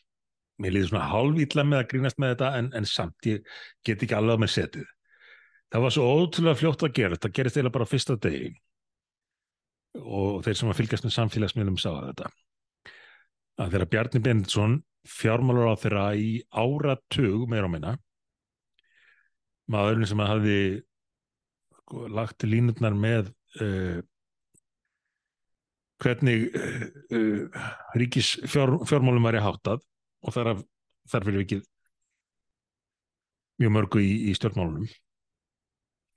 mér 0.59 0.75
líður 0.75 0.93
svona 0.93 1.11
hálfítla 1.11 1.67
með 1.67 1.81
að 1.81 1.91
grínast 1.91 2.23
með 2.23 2.33
þetta 2.35 2.53
en, 2.61 2.71
en 2.79 2.87
samt 2.87 3.29
ég 3.31 3.43
get 3.87 4.07
ekki 4.07 4.15
alveg 4.15 4.39
mér 4.45 4.55
setið. 4.55 4.87
Það 5.69 5.85
var 5.85 5.95
svo 5.95 6.07
ótrúlega 6.15 6.59
fljótt 6.63 6.87
að 6.87 6.95
gera 6.97 7.15
þetta. 7.19 7.35
Gerist 7.35 7.59
eiginlega 7.59 7.75
bara 7.75 7.91
fyrsta 7.91 8.15
degi 8.19 8.55
og 9.97 10.43
þeir 10.45 10.59
sem 10.59 10.69
að 10.71 10.79
fylgjast 10.81 11.07
með 11.07 11.15
samfélagsmiðlum 11.15 11.79
sá 11.81 11.89
þetta. 11.93 12.29
Að 13.59 13.73
þeirra 13.73 13.89
Bjarni 13.93 14.21
Bendinsson 14.23 14.77
fjármálur 15.09 15.71
á 15.71 15.75
þeirra 15.79 16.05
í 16.19 16.29
áratug 16.51 17.47
meira 17.49 17.67
á 17.67 17.71
minna 17.71 17.95
maðurinn 19.69 20.09
sem 20.09 20.21
að 20.21 20.31
hafði 20.33 20.59
sko, 21.79 22.05
lagt 22.13 22.45
línutnar 22.47 22.95
með 22.97 23.29
uh, 23.61 23.99
hvernig 26.03 26.47
uh, 26.49 26.87
uh, 27.15 27.67
ríkis 27.99 28.35
fjár, 28.49 28.79
fjármálum 28.89 29.27
væri 29.29 29.43
háttað 29.43 29.83
og 30.25 30.35
þar, 30.35 30.53
af, 30.55 30.63
þar 31.11 31.27
fyrir 31.27 31.45
vikið 31.45 31.63
mjög 33.59 33.75
mörgu 33.75 34.03
í, 34.03 34.11
í 34.31 34.35
stjórnmálunum 34.37 34.89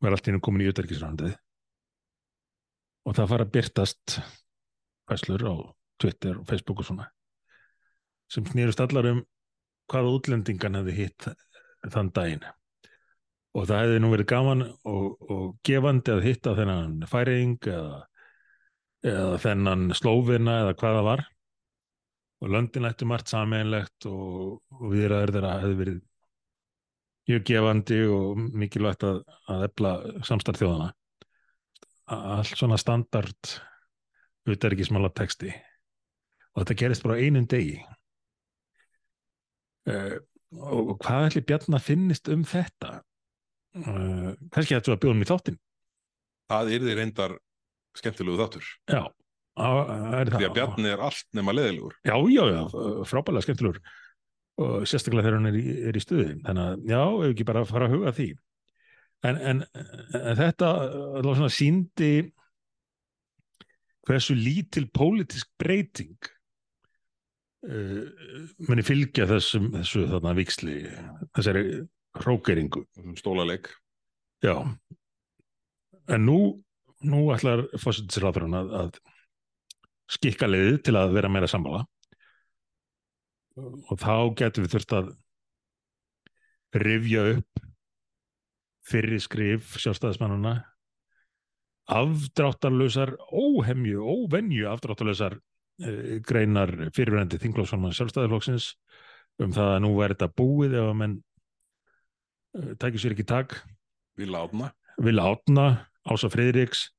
var 0.03 0.17
allt 0.17 0.27
í 0.27 0.33
hennu 0.33 0.43
komin 0.43 0.65
í 0.65 0.71
utarkisrandið 0.73 1.37
og 3.13 3.19
það 3.19 3.29
fara 3.29 3.45
að 3.45 3.53
byrtast 3.53 4.13
fæslur 5.11 5.43
á 5.45 5.55
Twitter 6.01 6.39
og 6.39 6.47
Facebook 6.49 6.79
og 6.81 6.87
svona 6.89 7.11
sem 8.33 8.47
snýrust 8.49 8.81
allar 8.81 9.11
um 9.11 9.19
hvaða 9.93 10.15
útlendingan 10.17 10.79
hefði 10.79 10.95
hitt 10.97 11.27
þann 11.93 12.09
daginn. 12.17 12.47
Og 13.53 13.67
það 13.69 13.83
hefði 13.83 13.99
nú 14.01 14.13
verið 14.15 14.29
gaman 14.31 14.63
og, 14.89 15.27
og 15.29 15.43
gefandi 15.69 16.15
að 16.15 16.25
hitta 16.25 16.55
þennan 16.57 16.95
færing 17.11 17.59
eða, 17.69 17.99
eða 19.05 19.43
þennan 19.45 19.85
slófina 19.99 20.57
eða 20.63 20.79
hvað 20.81 20.97
það 20.97 21.09
var. 21.11 21.25
Og 22.41 22.55
löndin 22.55 22.89
ættu 22.89 23.11
margt 23.11 23.35
sameinlegt 23.35 24.09
og, 24.09 24.63
og 24.73 24.89
viðraður 24.95 25.35
þeirra 25.37 25.53
hefði 25.67 25.79
verið 25.83 26.01
mjög 27.29 27.47
gefandi 27.53 28.03
og 28.17 28.43
mikilvægt 28.65 29.05
að, 29.11 29.23
að 29.53 29.69
efla 29.69 29.95
samstarf 30.25 30.65
þjóðana 30.65 30.89
allt 32.11 32.57
svona 32.59 32.79
standard 32.81 33.53
uterikismála 34.49 35.13
texti 35.15 35.53
og 36.53 36.63
þetta 36.63 36.77
gerist 36.83 37.05
bara 37.07 37.21
einum 37.23 37.47
degi. 37.49 37.79
Uh, 39.89 40.19
og 40.63 40.99
hvað 41.03 41.31
ætli 41.31 41.43
Bjarni 41.49 41.79
að 41.79 41.87
finnist 41.87 42.29
um 42.31 42.43
þetta? 42.47 43.01
Uh, 43.73 44.35
kannski 44.53 44.77
þetta 44.77 44.93
var 44.93 45.01
bjóðum 45.01 45.25
í 45.25 45.29
þáttin 45.31 45.57
Það 46.53 46.71
er 46.75 46.83
því 46.85 46.95
reyndar 46.99 47.35
skemmtilegu 47.97 48.37
þáttur. 48.41 48.67
já, 48.93 49.03
er 50.21 50.31
Því 50.35 50.47
að 50.49 50.55
Bjarni 50.59 50.93
er 50.93 51.03
allt 51.09 51.27
nema 51.33 51.55
leðilegur. 51.57 51.97
já, 52.05 52.15
já, 52.29 52.43
já, 52.53 52.63
frábælega 53.09 53.47
skemmtilegur. 53.47 53.81
Og 54.61 54.85
sérstaklega 54.85 55.25
þegar 55.25 55.39
hann 55.39 55.49
er 55.49 55.57
í, 55.57 55.65
er 55.89 55.97
í 55.97 56.03
stuði 56.05 56.35
þannig 56.45 56.67
að 56.67 56.87
já, 56.93 57.01
ef 57.01 57.31
ekki 57.33 57.47
bara 57.49 57.65
fara 57.69 57.89
að 57.89 57.97
huga 57.97 58.11
að 58.13 58.19
því 58.21 58.29
en, 59.29 59.39
en, 59.39 59.65
en 60.19 60.39
þetta 60.39 60.71
síndi 61.53 62.13
hversu 64.07 64.35
lítil 64.35 64.89
pólitísk 64.91 65.51
breyting 65.63 66.17
uh, 67.69 68.03
muni 68.69 68.85
fylgja 68.87 69.29
þessum, 69.31 69.71
þessu 69.77 70.07
þarna 70.11 70.35
viksli 70.39 70.77
þessari 71.37 71.65
hrókeringu. 72.23 72.85
Stólaleik. 73.17 73.71
já. 74.43 74.59
En 76.11 76.27
nú, 76.27 76.39
nú 77.07 77.23
ætlar 77.33 77.65
fósitisráðurinn 77.81 78.59
að, 78.59 78.73
að 78.81 78.99
skikka 80.13 80.51
leiðið 80.51 80.79
til 80.89 80.97
að 80.99 81.15
vera 81.17 81.31
meira 81.33 81.49
sammála. 81.49 81.87
Og 83.57 83.99
þá 84.01 84.33
getum 84.37 84.67
við 84.67 84.75
þurft 84.75 84.97
að 84.99 85.13
rifja 86.83 87.25
upp 87.37 87.63
fyrri 88.87 89.19
skrif 89.23 89.77
sjálfstæðismannuna 89.81 90.57
afdráttarlausar 91.93 93.15
óhemju, 93.33 94.03
óvenju 94.03 94.69
afdráttarlausar 94.71 95.37
uh, 95.39 96.17
greinar 96.27 96.73
fyrirverandi 96.95 97.41
þinglóksformann 97.43 97.95
sjálfstæðarflokksins 97.97 98.73
um 99.43 99.53
það 99.55 99.77
að 99.77 99.83
nú 99.87 99.93
er 100.05 100.15
þetta 100.15 100.31
búið 100.39 100.77
ef 100.79 100.89
að 100.89 100.99
menn 101.03 101.17
uh, 102.59 102.75
tækir 102.79 103.03
sér 103.03 103.17
ekki 103.17 103.29
tak 103.29 103.63
Vil 104.21 104.35
átna. 104.37 104.69
Vil 105.01 105.17
Átna, 105.25 105.87
Ása 106.05 106.29
Friðriks 106.29 106.91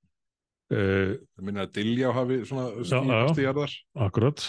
uh, 0.73 1.13
Það 1.13 1.45
minna 1.45 1.67
að 1.67 1.75
Dilljá 1.77 2.09
hafi 2.15 2.41
svona 2.49 2.71
stíjarðar. 2.89 3.75
akkurat 3.93 4.47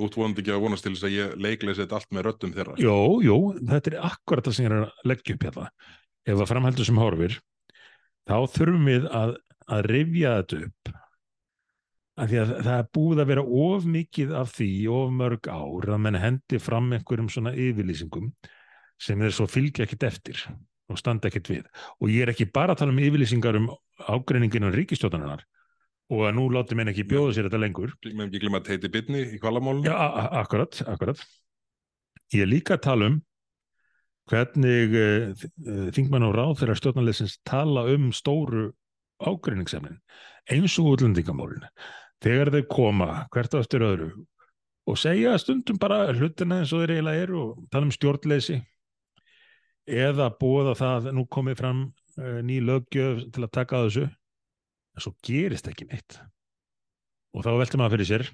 Þú 0.00 0.06
ert 0.06 0.16
vonandi 0.16 0.40
ekki 0.40 0.52
að 0.54 0.62
vonast 0.64 0.86
til 0.86 0.94
þess 0.94 1.04
að 1.04 1.12
ég 1.12 1.32
leikleysi 1.44 1.82
þetta 1.82 1.96
allt 1.98 2.12
með 2.14 2.24
röddum 2.24 2.52
þeirra. 2.54 2.74
Jó, 2.80 2.94
jú, 3.20 3.34
þetta 3.68 3.90
er 3.90 3.96
akkurat 4.08 4.46
það 4.46 4.54
sem 4.56 4.64
ég 4.64 4.70
er 4.70 4.84
að 4.86 5.08
leggja 5.10 5.34
upp 5.34 5.42
hérna. 5.44 5.64
Ef 6.30 6.38
að 6.38 6.50
framheldur 6.52 6.86
sem 6.86 7.00
horfir, 7.00 7.36
þá 8.28 8.36
þurfum 8.54 8.88
við 8.90 9.06
að, 9.16 9.36
að 9.66 9.86
rifja 9.90 10.34
þetta 10.40 10.64
upp. 10.68 10.90
Af 12.20 12.28
því 12.30 12.40
að 12.42 12.50
það 12.58 12.74
er 12.76 12.88
búið 12.96 13.22
að 13.22 13.30
vera 13.30 13.44
of 13.64 13.86
mikið 13.88 14.32
af 14.36 14.50
því, 14.56 14.72
of 14.92 15.12
mörg 15.16 15.46
ár, 15.48 15.86
að 15.94 16.02
menn 16.06 16.18
hendi 16.20 16.60
fram 16.60 16.90
einhverjum 16.92 17.30
svona 17.32 17.54
yfirlýsingum 17.56 18.32
sem 19.00 19.22
þeir 19.22 19.32
svo 19.32 19.46
fylgja 19.48 19.86
ekkit 19.86 20.04
eftir 20.10 20.42
og 20.90 20.98
standa 21.00 21.30
ekkit 21.30 21.48
við. 21.48 21.70
Og 22.02 22.12
ég 22.12 22.26
er 22.26 22.34
ekki 22.34 22.50
bara 22.52 22.74
að 22.74 22.82
tala 22.82 22.92
um 22.92 23.00
yfirlýsingar 23.00 23.56
um 23.56 23.70
ágreininginu 24.10 24.72
ríkistjóðanar 24.74 25.46
og 26.10 26.24
að 26.26 26.36
nú 26.36 26.48
láti 26.52 26.76
menn 26.76 26.90
ekki 26.90 27.06
bjóða 27.08 27.36
sér 27.36 27.48
þetta 27.48 27.62
lengur. 27.62 27.94
Mér 28.10 28.26
ekki 28.26 28.42
glemma 28.42 28.60
að 28.60 28.72
teiti 28.72 28.90
bytni 28.92 29.22
í 29.36 29.40
kvalamálunum. 29.40 29.86
Já, 29.86 29.94
akkurat, 30.42 30.82
akkurat. 30.90 31.22
Ég 32.34 32.44
er 32.44 32.50
líka 32.50 32.76
að 32.76 32.84
tala 32.88 33.10
um 33.12 33.20
hvernig 34.30 34.94
uh, 34.96 35.46
þingmenn 35.94 36.26
og 36.28 36.36
ráð 36.36 36.56
þeirra 36.60 36.78
stjórnarleysins 36.78 37.38
tala 37.48 37.86
um 37.92 38.10
stóru 38.14 38.70
ágreiningsefnin 39.20 39.98
eins 40.50 40.76
og 40.80 40.94
útlendingamálinu. 40.94 41.68
Þegar 42.20 42.52
þeir 42.54 42.68
koma 42.70 43.10
hvert 43.32 43.56
á 43.56 43.62
eftir 43.62 43.84
öðru 43.84 44.10
og 44.90 44.98
segja 44.98 45.36
stundum 45.40 45.78
bara 45.80 46.06
hlutina 46.14 46.60
eins 46.60 46.72
og 46.74 46.84
þeir 46.84 46.96
eiginlega 46.96 47.26
eru 47.26 47.40
og 47.42 47.64
tala 47.72 47.88
um 47.88 47.94
stjórnleysi 47.94 48.60
eða 49.90 50.30
það 50.38 50.82
að 50.88 51.10
nú 51.16 51.26
komið 51.26 51.60
fram 51.60 51.84
uh, 52.18 52.40
ný 52.46 52.60
löggjöf 52.64 53.26
til 53.34 53.46
að 53.46 53.54
taka 53.56 53.84
þessu 53.86 54.06
en 54.06 55.04
svo 55.04 55.14
gerist 55.26 55.68
ekki 55.70 55.88
neitt 55.90 56.20
og 57.34 57.44
þá 57.46 57.50
veltum 57.60 57.82
maður 57.82 57.98
fyrir 57.98 58.10
sér 58.10 58.30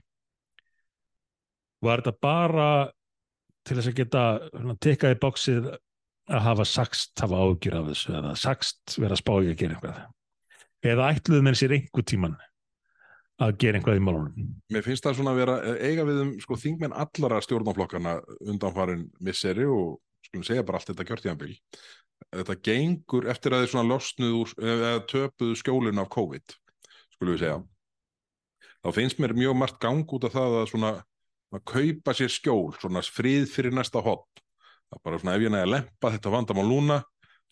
var 1.84 2.02
þetta 2.02 2.22
bara 2.22 2.68
til 3.66 3.76
þess 3.76 3.90
að 3.90 3.98
geta 3.98 4.22
svona, 4.52 4.76
tekkað 4.82 5.14
í 5.14 5.20
bóksið 5.22 5.68
að 6.26 6.44
hafa 6.48 6.66
sagst 6.68 7.22
hafa 7.22 7.38
ágjur 7.46 7.78
af 7.80 7.88
þessu 7.92 8.16
eða 8.18 8.34
sagst 8.40 8.98
vera 8.98 9.18
spáið 9.18 9.52
að 9.52 9.60
gera 9.62 9.78
eitthvað 9.78 10.92
eða 10.92 11.10
ætluðu 11.14 11.46
menn 11.46 11.58
sér 11.58 11.76
einhver 11.76 12.06
tíman 12.06 12.36
að 13.42 13.58
gera 13.62 13.78
eitthvað 13.78 14.00
í 14.00 14.04
málunum 14.06 14.48
Mér 14.72 14.86
finnst 14.86 15.06
það 15.06 15.20
svona 15.20 15.34
að 15.34 15.40
vera 15.42 15.56
eiga 15.76 16.06
við 16.08 16.22
um 16.24 16.34
sko, 16.42 16.58
þingmenn 16.60 16.96
allara 16.96 17.42
stjórnaflokkana 17.44 18.18
undanfarin 18.48 19.06
misseri 19.20 19.68
og 19.68 19.98
skulum 20.26 20.44
segja 20.46 20.64
bara 20.66 20.80
allt 20.80 20.90
þetta 20.90 21.06
kjörtíðanbíl. 21.08 21.54
Þetta 22.34 22.56
gengur 22.68 23.28
eftir 23.30 23.54
að 23.54 23.64
þið 23.64 23.72
svona 23.72 23.90
losnuð 23.90 24.36
úr, 24.40 24.54
eða 24.60 24.92
töpuðu 25.10 25.58
skjólinu 25.60 26.02
af 26.02 26.10
COVID, 26.14 26.56
skulum 27.16 27.36
við 27.36 27.42
segja. 27.44 27.58
Þá 28.84 28.90
finnst 28.96 29.20
mér 29.22 29.36
mjög 29.36 29.58
margt 29.58 29.78
gang 29.82 30.16
út 30.16 30.26
af 30.28 30.34
það 30.34 30.58
að 30.60 30.70
svona 30.72 30.92
að 31.54 31.62
kaupa 31.72 32.14
sér 32.16 32.32
skjól, 32.32 32.74
svona 32.80 33.02
frið 33.04 33.46
fyrir 33.52 33.74
næsta 33.76 34.02
hopp. 34.04 34.26
Það 34.86 34.98
er 34.98 35.04
bara 35.06 35.20
svona 35.22 35.36
ef 35.36 35.44
ég 35.44 35.52
næði 35.52 35.66
að 35.66 35.72
lempa 35.74 36.12
þetta 36.14 36.32
vandamál 36.34 36.66
núna, 36.70 36.98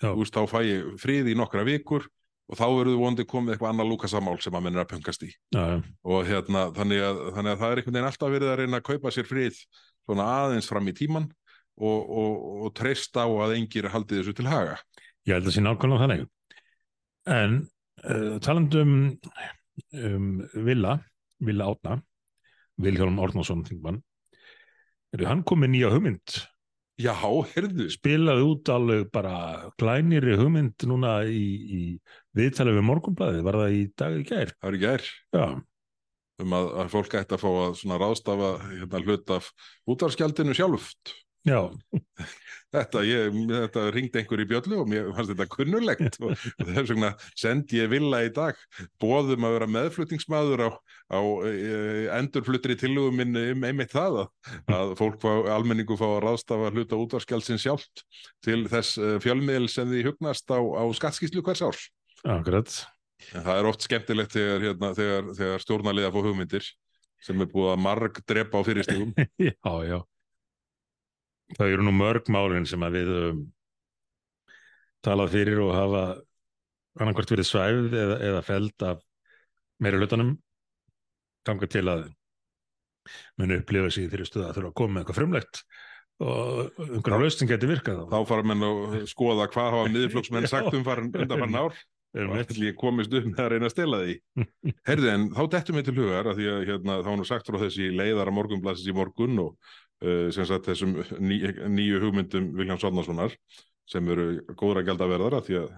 veist, 0.05 0.35
þá 0.37 0.51
fæ 0.51 0.59
ég 0.67 0.93
frið 1.03 1.33
í 1.33 1.39
nokkra 1.39 1.65
vikur 1.67 2.07
og 2.45 2.59
þá 2.61 2.65
verður 2.69 3.01
vondi 3.01 3.25
komið 3.29 3.55
eitthvað 3.55 3.73
annað 3.73 3.91
lúkasamál 3.91 4.37
sem 4.45 4.57
að 4.57 4.67
menn 4.67 4.77
er 4.77 4.85
að 4.85 4.91
pöngast 4.93 5.25
í 5.25 5.31
Já, 5.33 5.63
já. 5.73 5.77
og 6.05 6.29
hérna, 6.29 6.67
þannig 6.77 7.05
að, 7.07 7.21
þannig 7.39 7.55
að 7.55 7.61
það 7.63 7.71
er 7.71 7.81
einhvern 7.81 7.97
veginn 7.97 8.09
alltaf 8.11 8.35
verið 8.35 8.53
að 8.53 8.59
reyna 8.61 8.81
að 8.81 8.89
kaupa 8.91 9.13
sér 9.15 9.29
frið 9.29 9.61
svona 10.05 10.27
aðeins 10.43 10.69
fram 10.69 10.91
í 10.91 10.97
tíman 10.99 11.29
og, 11.81 11.99
og, 12.05 12.33
og 12.67 12.75
treysta 12.77 13.25
á 13.25 13.29
að 13.47 13.57
engir 13.57 13.89
haldi 13.91 14.21
þessu 14.21 14.37
til 14.37 14.49
haga. 14.51 14.77
Ég 15.25 15.39
held 15.39 15.49
að 15.49 15.57
sé 15.57 15.65
nákvæmlega 15.65 16.05
þannig. 16.05 16.27
En 17.33 17.57
uh, 18.05 18.35
talandum 18.45 18.97
um 19.97 20.29
Villa, 20.67 20.99
Villa 21.41 21.71
Átna, 21.73 21.97
Vilhjálm 22.85 23.19
er 25.15 25.29
hann 25.31 25.45
komið 25.47 25.71
nýja 25.71 25.93
hugmynd, 25.95 26.37
Já, 26.95 27.15
heyrðu, 27.51 27.89
spilaði 27.91 28.43
út 28.47 28.71
alveg 28.71 29.09
bara 29.15 29.37
glænýri 29.83 30.37
hugmynd 30.39 30.85
núna 30.87 31.17
í, 31.27 31.47
í 31.67 31.81
viðtalið 32.39 32.79
við 32.79 32.87
morgunblæði, 32.87 33.41
var 33.43 33.59
það 33.65 33.75
í 33.75 33.81
dag 33.99 34.19
í 34.21 34.27
gær? 34.29 34.53
það 34.61 34.69
er 34.69 34.77
ekki 34.79 34.91
er 34.93 35.09
Já, 35.35 35.47
um 36.45 36.55
að, 36.61 36.71
að 36.85 36.93
fólk 36.93 37.17
ætti 37.19 37.35
að 37.35 37.43
fá 37.43 37.49
að 37.51 37.75
svona 37.81 37.99
ráðstafa 37.99 38.53
hérna, 38.69 39.03
hlut 39.09 39.35
af 39.35 39.51
útvarskjaldinu 39.91 40.55
sjálft. 40.55 41.17
Já, 41.45 41.61
Þetta, 42.75 43.03
ég, 43.07 43.35
þetta 43.51 43.83
ringdi 43.95 44.19
einhver 44.21 44.43
í 44.43 44.47
bjöllu 44.51 44.79
og 44.83 44.89
mér 44.91 45.11
fannst 45.15 45.31
þetta 45.31 45.47
kunnulegt 45.53 46.17
og 46.25 46.33
þess 46.75 46.91
vegna 46.91 47.11
sendi 47.39 47.79
ég 47.79 47.91
villa 47.93 48.25
í 48.27 48.31
dag 48.35 48.59
bóðum 49.03 49.47
að 49.47 49.55
vera 49.59 49.69
meðflutningsmaður 49.77 50.65
á, 50.67 50.71
á 51.15 51.21
e, 51.47 51.53
endurfluttri 52.17 52.75
tillögum 52.81 53.21
minni 53.21 53.45
um 53.53 53.67
einmitt 53.69 53.95
það 53.95 54.25
að, 54.25 54.95
fólk 54.99 55.21
fá, 55.23 55.31
almenningu 55.55 55.99
fá 56.01 56.07
að 56.09 56.23
ráðstafa 56.27 56.73
hluta 56.75 56.99
útvarskjálsinn 56.99 57.63
sjálft 57.63 58.03
til 58.45 58.65
þess 58.73 58.99
e, 58.99 59.13
fjölmiðl 59.23 59.71
sem 59.71 59.93
því 59.93 60.09
hugnast 60.09 60.51
á, 60.51 60.59
á 60.59 60.83
skattskíslu 60.99 61.45
hvers 61.47 61.63
árs. 61.63 61.85
akkurat. 62.25 62.81
Það 63.31 63.61
er 63.61 63.69
oft 63.71 63.87
skemmtilegt 63.87 64.35
þegar, 64.35 64.67
hérna, 64.67 64.91
þegar, 64.99 65.31
þegar 65.39 65.63
stjórnarliða 65.63 66.11
fá 66.11 66.19
hugmyndir 66.27 66.67
sem 67.25 67.39
er 67.41 67.49
búið 67.49 67.71
að 67.77 67.85
marg 67.87 68.19
drepa 68.27 68.61
á 68.61 68.67
fyrirstígum. 68.67 69.15
Já, 69.47 69.73
já. 69.87 69.99
Það 71.55 71.75
eru 71.75 71.87
nú 71.87 71.93
mörg 71.95 72.31
málin 72.33 72.67
sem 72.69 72.83
að 72.87 72.99
við 72.99 73.13
um, 73.19 73.41
talað 75.05 75.35
fyrir 75.37 75.61
og 75.63 75.75
hafa 75.77 76.05
annarkvort 77.01 77.35
verið 77.35 77.49
svæfð 77.51 77.97
eða, 78.01 78.19
eða 78.31 78.45
feld 78.47 78.87
af 78.89 79.03
meira 79.83 80.01
hlutanum. 80.01 80.37
Ganga 81.45 81.69
til 81.69 81.85
að 81.93 82.07
muni 83.37 83.59
upplifa 83.61 83.91
sig 83.93 84.07
í 84.07 84.13
þeirri 84.13 84.29
stuða 84.29 84.49
að 84.51 84.59
þurfa 84.59 84.71
að 84.71 84.79
koma 84.81 84.95
með 84.95 85.03
eitthvað 85.03 85.21
frumlegt 85.21 85.65
og 86.25 86.79
einhverja 86.79 87.19
lausning 87.21 87.51
geti 87.51 87.69
virkað 87.69 88.05
Þá 88.13 88.19
fara 88.29 88.47
menn 88.47 88.63
að 88.65 89.03
skoða 89.11 89.49
hvað 89.51 89.73
hafa 89.75 89.91
miðurflokksmenn 89.91 90.47
sagt 90.49 90.77
um 90.79 90.87
farin, 90.87 91.11
undan 91.11 91.43
farin 91.43 91.61
ár 91.65 91.75
um 92.15 92.31
og 92.31 92.59
ég 92.63 92.77
komist 92.79 93.15
upp 93.15 93.25
með 93.27 93.41
að 93.43 93.49
reyna 93.51 93.67
að 93.67 93.73
stela 93.75 94.01
því. 94.05 94.13
Herði, 94.89 95.09
en 95.11 95.25
þá 95.35 95.41
dettum 95.51 95.79
við 95.81 95.89
til 95.89 95.97
hugar 95.99 96.29
að 96.31 96.39
því 96.39 96.51
að 96.53 96.67
hérna, 96.69 96.99
þá 97.03 97.09
er 97.11 97.19
nú 97.19 97.27
sagt 97.27 97.51
frá 97.51 97.59
þessi 97.65 97.89
leiðara 97.91 98.35
morgunblassis 98.35 98.91
í 98.91 98.95
morgun 98.95 99.41
og 99.43 99.73
sem 100.35 100.47
sagt 100.49 100.69
þessum 100.69 100.99
ný, 101.23 101.39
nýju 101.73 102.03
hugmyndum 102.03 102.51
Viljáms 102.59 102.85
Árnasonar 102.85 103.35
sem 103.89 104.07
eru 104.13 104.29
góðra 104.59 104.85
gældaverðar 104.87 105.39
að 105.39 105.49
því 105.49 105.59
að, 105.61 105.73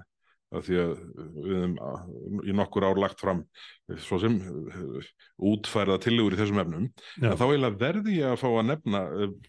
að 0.57 0.67
því 0.69 0.79
að 0.83 0.93
við 1.37 1.57
hefum 1.57 1.77
uh, 1.83 2.05
í 2.47 2.57
nokkur 2.61 2.87
ár 2.87 3.01
lagt 3.03 3.23
fram 3.23 3.43
uh, 3.43 3.99
svo 4.03 4.21
sem 4.23 4.37
útfærða 5.53 5.99
tillegur 6.05 6.37
í 6.37 6.41
þessum 6.41 6.63
efnum. 6.63 6.91
Já. 7.19 7.31
en 7.33 7.41
þá 7.41 7.47
eiginlega 7.49 7.81
verði 7.83 8.19
ég 8.21 8.35
að 8.35 8.43
fá 8.43 8.49
að 8.53 8.69
nefna 8.71 9.03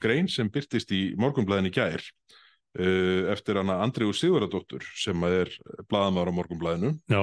grein 0.03 0.31
sem 0.31 0.49
byrtist 0.53 0.93
í 0.95 1.03
morgunblæðin 1.21 1.71
í 1.71 1.75
gær 1.77 2.09
eftir 2.77 3.57
hana 3.57 3.79
Andriðu 3.81 4.13
Sigurðardóttur 4.13 4.83
sem 4.99 5.23
er 5.25 5.49
blaðamaður 5.89 6.29
á 6.29 6.37
morgunblæðinu 6.37 6.91
Já, 7.09 7.21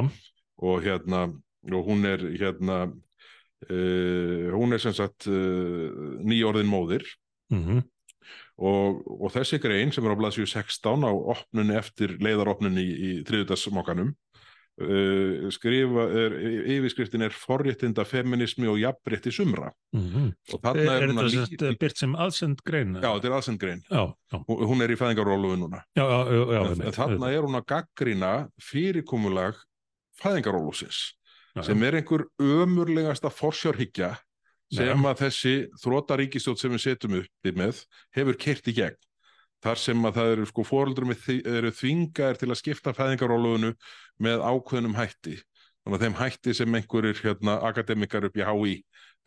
og 0.59 0.81
hérna 0.83 1.29
og 1.71 1.87
hún 1.87 2.03
er 2.09 2.25
hérna 2.35 2.79
uh, 2.89 4.49
hún 4.53 4.75
er 4.75 4.83
sem 4.83 4.97
sagt 4.97 5.29
uh, 5.31 6.17
nýjorðin 6.27 6.71
móðir 6.71 7.07
mm 7.51 7.83
og, 8.57 9.01
og 9.21 9.33
þessi 9.35 9.59
grein 9.61 9.91
sem 9.93 10.07
er 10.07 10.15
á 10.15 10.21
blaðsíu 10.21 10.47
16 10.49 11.03
á 11.05 11.11
opnunni 11.13 11.75
eftir 11.77 12.15
leiðaropnunni 12.23 12.81
í, 12.81 12.93
í 12.95 13.11
þriðutasmokkanum 13.29 14.15
uh, 14.81 15.49
skrifa 15.53 16.05
er, 16.23 16.37
yfirskriftin 16.77 17.27
er 17.27 17.35
forréttinda 17.37 18.07
feminismi 18.09 18.69
og 18.71 18.79
jafnrétti 18.81 19.33
sumra. 19.35 19.69
Mm 19.93 20.31
og 20.55 20.55
Er, 20.55 20.63
þarna 20.63 20.85
er, 20.95 21.03
er 21.03 21.13
hún 21.13 21.21
að 21.25 21.31
semst 21.35 21.57
lí- 21.67 21.77
byrt 21.83 22.01
sem 22.01 22.15
aðsend 22.17 22.63
grein? 22.65 22.95
Já, 22.97 23.11
þetta 23.11 23.29
er 23.31 23.37
aðsend 23.41 23.61
grein. 23.61 23.83
Já, 23.91 24.03
já, 24.33 24.39
Hún- 24.49 24.83
er 24.87 24.95
í 24.95 24.99
fæðingarólufu 25.03 25.59
núna. 25.61 25.83
Já, 25.99 26.05
já, 26.09 26.21
já, 26.33 26.65
já 26.87 26.93
þarna 26.97 27.33
er 27.35 27.43
hún 27.49 27.59
að 27.61 27.67
gaggrina 27.75 28.33
fyrirkomulag 28.63 29.59
fæðingarólusins 30.23 31.03
sem 31.63 31.83
er 31.87 32.01
einhver 32.01 32.25
ömurlegasta 32.43 33.31
forsjárhyggja 33.31 34.15
sem 34.73 35.09
að 35.09 35.25
þessi 35.25 35.55
þrótaríkistjótt 35.83 36.61
sem 36.63 36.73
við 36.75 36.85
setjum 36.85 37.19
uppi 37.21 37.53
með 37.57 37.83
hefur 38.17 38.39
kert 38.41 38.71
í 38.71 38.77
gegn. 38.77 39.01
Þar 39.65 39.81
sem 39.81 40.05
að 40.05 40.19
það 40.19 40.31
eru 40.35 40.47
sko 40.51 40.65
fóröldur 40.69 41.09
eru 41.15 41.73
þvingaðir 41.73 42.41
til 42.41 42.51
að 42.51 42.61
skipta 42.61 42.93
fæðingarólufunu 42.97 43.73
með 44.25 44.45
ákveðnum 44.45 44.97
hætti. 44.99 45.39
Þannig 45.85 45.99
að 45.99 46.05
þeim 46.05 46.19
hætti 46.21 46.55
sem 46.57 46.77
einhverjir 46.79 47.21
hérna, 47.25 47.59
akademikar 47.69 48.29
upp 48.29 48.37
í 48.37 48.45
HÍ 48.45 48.75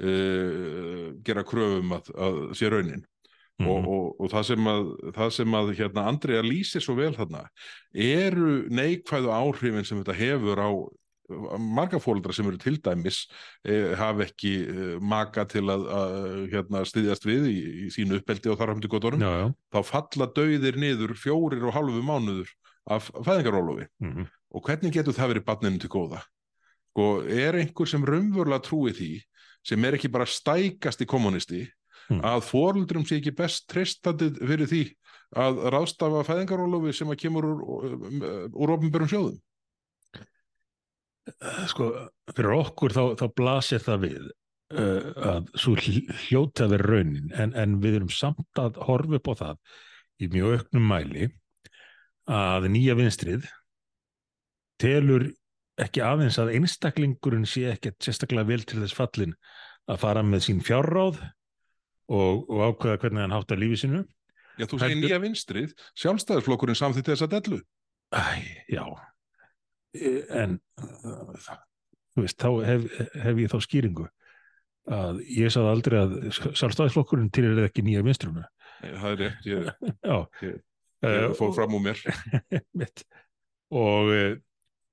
uh, 0.06 1.14
gera 1.26 1.46
kröfum 1.46 1.96
að, 1.98 2.12
að 2.18 2.42
sé 2.58 2.70
raunin. 2.74 3.06
Mhm. 3.58 3.70
og, 3.74 3.88
og, 3.90 4.10
og 4.22 4.30
það 4.30 4.44
sem 4.52 4.68
að, 4.70 4.90
það 5.16 5.30
sem 5.34 5.56
að 5.58 5.70
hérna, 5.80 6.06
Andrea 6.12 6.44
lýsir 6.46 6.84
svo 6.86 6.94
vel 7.00 7.14
þarna 7.16 7.48
eru 7.98 8.68
neikvæðu 8.70 9.32
áhrifin 9.34 9.88
sem 9.88 9.98
þetta 10.04 10.18
hefur 10.20 10.62
á 10.62 10.70
marga 11.60 12.00
fóreldra 12.00 12.34
sem 12.36 12.48
eru 12.48 12.60
til 12.62 12.78
dæmis 12.84 13.24
eh, 13.68 13.94
hafa 14.00 14.26
ekki 14.28 14.54
eh, 14.64 14.96
maka 15.02 15.46
til 15.50 15.66
að, 15.74 15.86
að 16.00 16.18
hérna, 16.54 16.84
styðjast 16.88 17.28
við 17.28 17.50
í, 17.52 17.58
í 17.88 17.92
sínu 17.94 18.22
uppeldi 18.22 18.52
og 18.54 18.60
þar 18.62 18.74
hafndi 18.74 18.92
gotorum 18.92 19.24
Já, 19.26 19.32
já. 19.44 19.48
þá 19.76 19.80
falla 19.92 20.30
dauðir 20.40 20.80
niður 20.80 21.16
fjórir 21.20 21.68
og 21.68 21.76
halvu 21.76 22.04
mánuður 22.06 22.52
af 22.88 23.12
fæðingarólofi 23.20 23.90
Mm 24.04 24.28
og 24.56 24.64
hvernig 24.64 24.94
getur 24.96 25.12
það 25.12 25.28
verið 25.34 25.44
barninu 25.44 25.80
til 25.84 25.90
góða 25.92 26.22
sko, 26.24 27.08
er 27.28 27.58
einhver 27.60 27.90
sem 27.92 28.06
raunverulega 28.08 28.64
trúi 28.64 28.94
því 28.96 29.10
sem 29.68 29.84
er 29.84 29.98
ekki 29.98 30.08
bara 30.14 30.26
stækasti 30.26 31.06
kommunisti 31.06 31.66
Mm. 32.08 32.22
að 32.24 32.46
fóröldrum 32.48 33.04
sé 33.04 33.18
ekki 33.20 33.34
best 33.36 33.66
treystandi 33.68 34.30
fyrir 34.32 34.70
því 34.70 34.82
að 35.36 35.58
ráðstafa 35.74 36.22
fæðingarólofi 36.24 36.94
sem 36.96 37.10
að 37.12 37.18
kemur 37.20 37.48
úr, 37.50 37.66
úr 38.56 38.72
ofnbjörnum 38.78 39.10
sjóðum 39.12 39.42
Sko, 41.68 41.90
fyrir 42.32 42.54
okkur 42.56 42.96
þá, 42.96 43.02
þá 43.20 43.26
blasir 43.36 43.84
það 43.84 44.04
við 44.06 44.28
uh, 44.28 45.10
að 45.32 45.52
svo 45.60 45.76
hljóti 45.76 46.64
að 46.64 46.76
vera 46.76 46.90
raunin 46.94 47.34
en, 47.36 47.54
en 47.58 47.78
við 47.84 48.00
erum 48.00 48.14
samt 48.14 48.62
að 48.62 48.80
horfa 48.88 49.20
upp 49.20 49.32
á 49.32 49.34
það 49.42 49.60
í 50.24 50.30
mjög 50.34 50.58
auknum 50.58 50.88
mæli 50.90 51.30
að 52.32 52.70
nýja 52.74 52.98
vinstrið 53.00 53.48
telur 54.82 55.30
ekki 55.80 56.02
aðeins 56.04 56.40
að 56.42 56.56
einstaklingurinn 56.58 57.48
sé 57.48 57.68
ekki 57.74 57.94
sérstaklega 58.02 58.50
vel 58.50 58.64
til 58.66 58.82
þess 58.82 58.98
fallin 58.98 59.36
að 59.88 60.02
fara 60.02 60.24
með 60.26 60.48
sín 60.48 60.64
fjárráð 60.66 61.22
og, 62.08 62.48
og 62.48 62.64
ákveða 62.72 63.02
hvernig 63.04 63.26
hann 63.26 63.36
hátta 63.36 63.60
lífi 63.60 63.84
sinu 63.84 64.04
Já, 64.58 64.66
þú 64.66 64.80
segir 64.82 64.98
nýja 64.98 65.20
vinstrið, 65.22 65.74
sjálfstæðisflokkurinn 66.02 66.78
samþýtti 66.80 67.14
þessa 67.14 67.28
dellu. 67.30 67.60
Æ, 68.10 68.26
já 68.74 68.82
en 69.96 70.58
uh, 70.82 71.58
þú 72.16 72.26
veist, 72.26 72.38
þá 72.42 72.50
hef, 72.68 72.88
hef 73.24 73.42
ég 73.44 73.52
þá 73.54 73.60
skýringu 73.64 74.08
að 74.88 75.20
ég 75.36 75.52
sagði 75.52 75.74
aldrei 75.74 75.98
að 76.00 76.16
sjálfstæðisflokkurinn 76.38 77.32
til 77.36 77.50
er 77.50 77.66
ekki 77.68 77.84
nýja 77.84 78.06
vinstrunu 78.06 78.46
Nei, 78.78 78.92
Það 78.94 79.12
er 79.12 79.22
rétt, 79.24 79.48
ég, 79.50 79.70
Ég- 80.46 80.64
Eh, 81.06 81.28
ég 81.28 81.36
fór 81.38 81.52
fram 81.54 81.76
úr 81.78 81.84
mér. 81.86 82.00
og, 83.84 84.08
eh, 84.10 84.38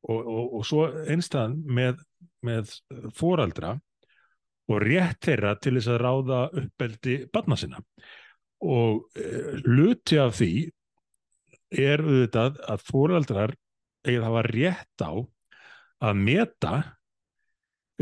og, 0.04 0.18
og, 0.20 0.56
og 0.58 0.66
svo 0.68 0.82
einstæðan 1.08 1.54
með, 1.64 2.02
með 2.44 2.74
fóraldra 3.16 3.70
og 4.68 4.82
rétt 4.84 5.24
þeirra 5.24 5.54
til 5.60 5.78
þess 5.78 5.88
að 5.94 6.02
ráða 6.04 6.40
uppeldi 6.60 7.16
barna 7.32 7.56
sinna. 7.60 7.80
Og 8.64 9.04
uh, 9.16 9.56
luti 9.64 10.20
af 10.20 10.36
því 10.38 10.52
er 11.72 12.04
auðvitað 12.04 12.60
að 12.72 12.84
fóraldrar 12.88 13.56
eigið 14.04 14.26
hafa 14.26 14.44
rétt 14.48 15.04
á 15.04 15.12
að 16.04 16.20
meta 16.20 16.74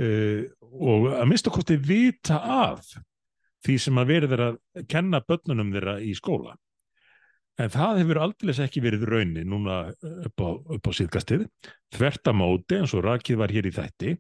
uh, 0.01 0.43
og 0.73 1.09
að 1.15 1.29
mista 1.31 1.53
kosti 1.53 1.79
vita 1.79 2.41
af 2.41 2.95
því 3.63 3.79
sem 3.79 4.01
að 4.01 4.11
verið 4.11 4.37
er 4.37 4.45
að 4.49 4.87
kenna 4.91 5.23
börnunum 5.23 5.71
þeirra 5.75 5.99
í 6.03 6.15
skóla. 6.19 6.57
En 7.61 7.71
það 7.71 8.01
hefur 8.01 8.21
aldrei 8.25 8.55
ekki 8.65 8.81
verið 8.83 9.05
raunin 9.11 9.51
núna 9.53 9.77
upp 10.01 10.43
á, 10.43 10.51
upp 10.57 10.89
á 10.89 10.93
síðkastið, 10.97 11.45
þvert 11.95 12.31
að 12.31 12.39
móti 12.41 12.79
eins 12.81 12.95
og 12.97 13.05
rakið 13.07 13.39
var 13.43 13.53
hér 13.53 13.69
í 13.69 13.75
þætti 13.77 14.15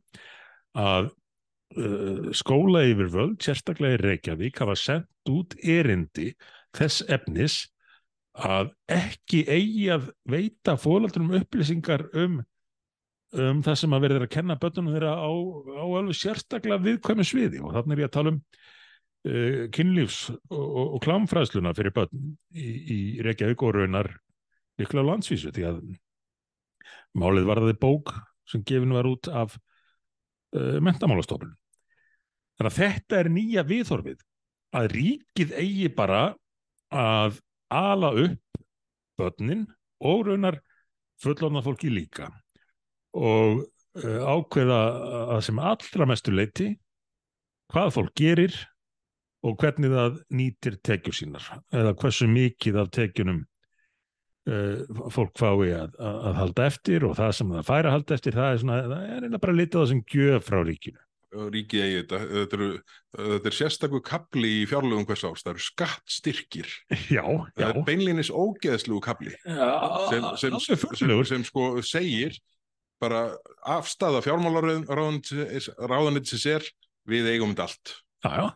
að 0.79 1.09
uh, 1.09 2.29
skóla 2.37 2.85
yfir 2.91 3.11
völd, 3.13 3.39
sérstaklega 3.43 3.99
í 3.99 4.03
Reykjavík, 4.03 4.61
hafa 4.63 4.77
sendt 4.79 5.33
út 5.33 5.57
erindi 5.65 6.33
þess 6.77 7.07
efnis 7.09 7.63
að 8.33 8.73
ekki 8.91 9.43
eigi 9.45 9.89
að 9.93 10.09
veita 10.29 10.77
fólaldunum 10.81 11.37
upplýsingar 11.43 12.07
um, 12.17 12.39
um 13.37 13.63
það 13.65 13.79
sem 13.83 13.97
að 13.97 14.05
verið 14.07 14.25
að 14.25 14.33
kenna 14.33 14.59
börnunum 14.61 14.95
þeirra 14.97 15.17
á, 15.21 15.31
á 15.33 15.85
alveg 15.85 16.17
sérstaklega 16.17 16.81
viðkvæmu 16.87 17.27
sviði 17.29 17.61
og 17.61 17.77
þannig 17.77 17.99
er 17.99 18.05
ég 18.05 18.11
að 18.11 18.17
tala 18.17 18.33
um 18.33 18.41
uh, 19.29 19.69
kynlífs 19.77 20.23
og, 20.33 20.63
og, 20.63 20.97
og 20.97 21.05
klámfræðsluna 21.05 21.75
fyrir 21.77 21.97
börn 21.97 22.33
í, 22.57 22.69
í 22.69 23.01
Reykjavík 23.27 23.67
og 23.67 23.77
raunar 23.77 24.11
líklega 24.81 25.05
á 25.05 25.11
landsvísu 25.13 25.53
því 25.53 25.69
að 25.69 25.83
málið 27.21 27.49
varðaði 27.51 27.79
bók 27.83 28.17
sem 28.49 28.65
gefin 28.65 28.97
var 28.97 29.09
út 29.09 29.29
af 29.29 29.59
uh, 30.57 30.81
mentamálastofnun. 30.81 31.55
Þannig 32.57 32.73
að 32.73 32.81
þetta 32.81 33.19
er 33.21 33.33
nýja 33.33 33.65
viðhorfið 33.69 34.21
að 34.77 34.93
ríkið 34.97 35.57
eigi 35.61 35.89
bara 35.93 36.23
að 36.93 37.41
ala 37.73 38.13
upp 38.25 38.63
börnin 39.19 39.67
og 40.03 40.27
raunar 40.27 40.59
fullorna 41.23 41.63
fólki 41.65 41.93
líka 41.93 42.29
og 43.13 43.63
uh, 43.65 44.21
ákveða 44.25 44.81
að 45.37 45.41
sem 45.49 45.63
allra 45.63 46.09
mestu 46.09 46.35
leiti 46.35 46.69
hvað 47.73 47.95
fólk 47.97 48.15
gerir 48.19 48.57
og 49.43 49.57
hvernig 49.59 49.93
það 49.93 50.21
nýtir 50.39 50.79
tekjur 50.87 51.17
sínar 51.17 51.49
eða 51.75 51.95
hversu 51.99 52.29
mikið 52.31 52.79
af 52.83 52.93
tekjunum 52.95 53.41
uh, 54.49 55.07
fólk 55.13 55.35
fái 55.39 55.73
að, 55.75 55.97
að, 55.99 56.19
að 56.29 56.37
halda 56.41 56.69
eftir 56.71 57.09
og 57.09 57.17
það 57.19 57.33
sem 57.39 57.57
það 57.57 57.71
færi 57.71 57.91
að 57.91 57.97
halda 57.97 58.19
eftir 58.19 58.39
það 58.39 58.53
er, 58.53 58.63
svona, 58.63 58.83
það 58.93 59.27
er 59.31 59.43
bara 59.47 59.59
litið 59.59 59.79
á 59.79 59.81
það 59.83 59.91
sem 59.93 60.05
gjöf 60.15 60.47
frá 60.49 60.61
ríkinu. 60.67 61.03
Ríkið 61.33 61.81
eigi 61.83 61.97
þetta. 62.03 62.19
Þetta, 62.29 62.57
eru, 62.59 62.71
þetta 63.17 63.49
er 63.49 63.57
sérstakur 63.57 64.03
kapli 64.05 64.51
í 64.61 64.69
fjárlögum 64.69 65.07
hvers 65.09 65.25
árs. 65.29 65.43
Það 65.45 65.55
eru 65.55 65.63
skattstyrkir. 65.67 66.69
Já, 67.17 67.25
Það 67.25 67.63
já. 67.65 67.69
er 67.71 67.77
beinlínis 67.89 68.31
ógeðslugu 68.31 69.03
kapli 69.05 69.33
sem, 69.43 70.23
sem, 70.41 70.53
sem, 70.61 70.77
sem 71.33 71.43
sko 71.49 71.63
segir 71.87 72.33
bara 73.03 73.21
afstæða 73.67 74.21
fjármálaráðanitsins 74.23 76.47
er 76.53 76.63
við 77.09 77.25
eigum 77.33 77.53
þetta 77.55 77.65
allt. 77.67 77.87
Já, 78.23 78.31
já. 78.39 78.47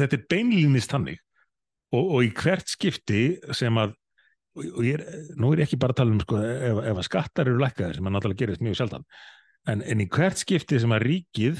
Þetta 0.00 0.16
er 0.16 0.26
beinlýnist 0.30 0.90
þannig 0.92 1.18
og, 1.94 2.04
og 2.04 2.20
í 2.24 2.30
hvert 2.36 2.68
skipti 2.70 3.22
sem 3.56 3.74
að 3.80 3.90
og, 4.56 4.64
og 4.78 4.82
ég 4.86 4.98
er, 4.98 5.02
nú 5.36 5.52
er 5.52 5.62
ég 5.62 5.68
ekki 5.68 5.78
bara 5.80 5.96
að 5.96 6.00
tala 6.00 6.14
um 6.14 6.22
sko, 6.22 6.38
ef, 6.40 6.76
ef 6.92 7.00
að 7.00 7.08
skattar 7.08 7.50
eru 7.50 7.60
lækkaðir 7.60 7.98
sem 7.98 8.08
að 8.08 8.14
náttúrulega 8.16 8.42
gerist 8.42 8.64
mjög 8.64 8.78
sjaldan 8.80 9.04
en, 9.68 9.82
en 9.82 10.04
í 10.04 10.08
hvert 10.12 10.38
skipti 10.40 10.80
sem 10.82 10.94
að 10.96 11.04
ríkið 11.10 11.56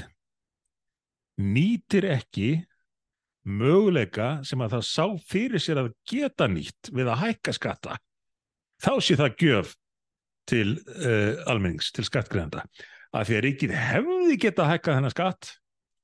nýtir 1.40 2.06
ekki 2.16 2.50
möguleika 3.46 4.40
sem 4.46 4.62
að 4.64 4.76
það 4.76 4.86
sá 4.88 5.06
fyrir 5.30 5.62
sér 5.62 5.82
að 5.84 5.92
geta 6.08 6.48
nýtt 6.50 6.90
við 6.94 7.10
að 7.12 7.20
hækka 7.22 7.54
skatta 7.54 7.98
þá 8.82 8.92
sé 9.00 9.16
það 9.18 9.36
gjöf 9.42 9.74
til 10.46 10.76
uh, 10.78 11.42
almennings, 11.50 11.92
til 11.94 12.06
skattgreðanda 12.06 12.64
að 13.14 13.28
því 13.28 13.36
að 13.36 13.44
ríkið 13.46 13.76
hefði 13.78 14.38
geta 14.42 14.68
hækkað 14.70 14.98
þennan 14.98 15.14
skatt 15.14 15.52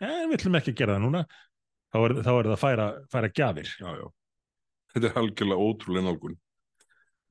en 0.03 0.31
við 0.31 0.39
ætlum 0.39 0.59
ekki 0.59 0.75
að 0.75 0.81
gera 0.83 0.97
það 0.97 1.05
núna 1.07 1.25
þá 1.93 1.99
er, 2.03 2.15
þá 2.23 2.33
er 2.33 2.49
það 2.49 2.55
að 2.55 2.63
færa, 2.63 2.89
færa 3.13 3.33
gjafir 3.41 3.75
Já, 3.75 3.91
já. 3.99 4.07
Þetta 4.93 5.09
er 5.09 5.21
algjörlega 5.23 5.67
ótrúlega 5.67 6.07
nálgun. 6.07 6.39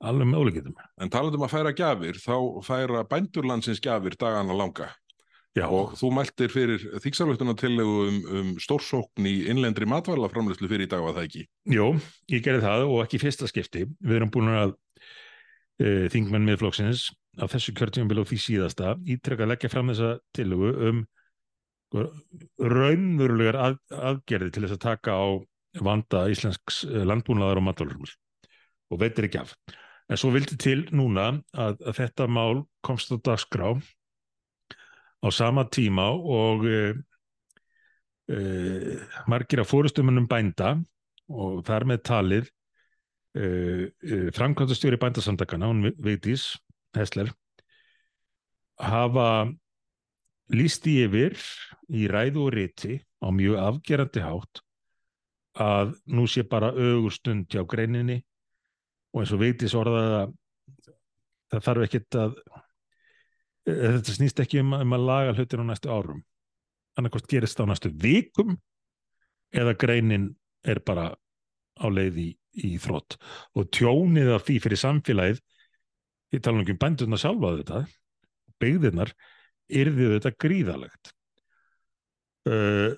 alveg 0.01 0.29
með 0.31 0.43
ólíkitum 0.43 0.77
En 0.97 1.11
talandum 1.13 1.45
að 1.45 1.53
færa 1.53 1.73
gjafir, 1.77 2.17
þá 2.17 2.35
færa 2.65 3.03
bændurlandsins 3.05 3.81
gjafir 3.83 4.17
dagana 4.17 4.55
langa. 4.57 4.89
Já, 5.57 5.65
Og 5.67 5.97
þú 5.99 6.13
mæltir 6.15 6.51
fyrir 6.51 6.83
þýksalvöktuna 7.03 7.57
tillegu 7.59 7.95
um, 8.07 8.19
um 8.39 8.51
stórsókn 8.61 9.25
í 9.27 9.33
innlendri 9.51 9.87
matvælaframlöslu 9.89 10.69
fyrir 10.71 10.87
í 10.87 10.91
dag 10.91 11.03
var 11.03 11.17
það 11.17 11.27
ekki. 11.27 11.41
Jú, 11.75 11.87
ég 12.31 12.45
gerði 12.45 12.63
það 12.63 12.83
og 12.85 13.01
ekki 13.03 13.19
fyrsta 13.19 13.49
skipti. 13.51 13.83
Við 13.99 14.19
erum 14.21 14.31
búin 14.31 14.53
að 14.53 14.71
e, 15.81 16.07
þingmenn 16.13 16.47
miðflokksins 16.47 17.09
á 17.35 17.51
þessu 17.51 17.75
kjörtímabili 17.75 18.23
og 18.23 18.31
því 18.31 18.39
síðasta 18.45 18.95
ítrekka 19.03 19.43
að 19.43 19.51
leggja 19.51 19.73
fram 19.73 19.91
þessa 19.91 20.13
tillögu 20.35 20.71
um 20.87 21.03
raunverulegar 21.91 23.59
að, 23.59 23.79
aðgerði 23.91 24.51
til 24.55 24.65
þess 24.65 24.77
að 24.77 24.83
taka 24.87 25.15
á 25.19 25.27
vanda 25.83 26.25
íslensks 26.31 26.83
eh, 26.87 27.03
landbúnaðar 27.07 27.59
og 27.59 27.67
matvælurumul 27.67 28.11
og 28.91 28.99
veitir 29.03 29.27
ekki 29.27 29.41
af. 29.43 29.55
En 30.11 30.19
svo 30.19 30.31
vildi 30.33 30.57
til 30.59 30.85
núna 30.95 31.33
að, 31.51 31.79
að 31.83 31.97
þetta 31.99 32.27
mál 32.31 32.63
komst 32.83 33.11
á 33.11 33.19
dagskrá 33.19 33.75
á 35.21 35.27
sama 35.29 35.67
tíma 35.69 36.09
og 36.11 36.65
e, 36.65 36.81
e, 38.31 38.37
margir 39.29 39.61
af 39.61 39.69
fórustumunum 39.69 40.27
bænda 40.27 40.75
og 41.31 41.61
þar 41.67 41.85
með 41.87 42.01
talið 42.07 42.49
uh, 43.39 43.85
uh, 43.87 44.27
framkvæmdastjóri 44.35 44.99
bændasamtakana, 44.99 45.69
hún 45.71 45.93
Vigdís 45.95 46.57
Hessler 46.95 47.31
hafa 48.81 49.47
líst 50.51 50.87
í 50.89 50.97
yfir 51.05 51.37
í 51.91 52.07
ræðu 52.11 52.47
og 52.47 52.53
riti 52.55 52.99
á 53.21 53.27
mjög 53.31 53.61
afgerandi 53.61 54.25
hátt 54.25 54.63
að 55.61 55.95
nú 56.07 56.25
sé 56.31 56.43
bara 56.47 56.71
ögur 56.71 57.13
stund 57.13 57.47
hjá 57.51 57.63
greininni 57.67 58.21
og 59.11 59.23
eins 59.23 59.33
og 59.35 59.41
Vigdís 59.43 59.75
orðaði 59.77 60.17
að 60.21 60.35
það 61.51 61.65
þarf 61.67 61.87
ekkert 61.87 62.19
að 62.19 62.37
eh, 62.39 62.67
þetta 63.67 64.15
snýst 64.15 64.41
ekki 64.43 64.61
um, 64.63 64.75
um 64.77 64.97
að 64.97 65.07
laga 65.07 65.33
hlutir 65.37 65.61
á 65.61 65.65
næstu 65.67 65.91
árum. 65.91 66.21
Annarkost 66.99 67.29
gerist 67.31 67.57
það 67.57 67.67
á 67.67 67.71
næstu 67.71 67.91
vikum 68.01 68.55
eða 69.51 69.75
greinin 69.79 70.31
er 70.67 70.81
bara 70.85 71.11
á 71.81 71.85
leið 71.89 72.19
í, 72.21 72.29
í 72.67 72.71
þrótt 72.81 73.17
og 73.57 73.69
tjónið 73.73 74.33
af 74.35 74.45
því 74.47 74.57
fyrir 74.63 74.81
samfélagið 74.81 75.41
ég 76.35 76.43
tala 76.43 76.57
nú 76.57 76.65
ekki 76.65 76.75
um 76.75 76.81
bændurna 76.81 77.19
sjálfa 77.19 77.53
þetta 77.59 77.81
byggðirnar 78.61 79.13
yrði 79.81 80.09
þetta 80.15 80.33
gríðalegt 80.43 81.13
uh, 82.51 82.91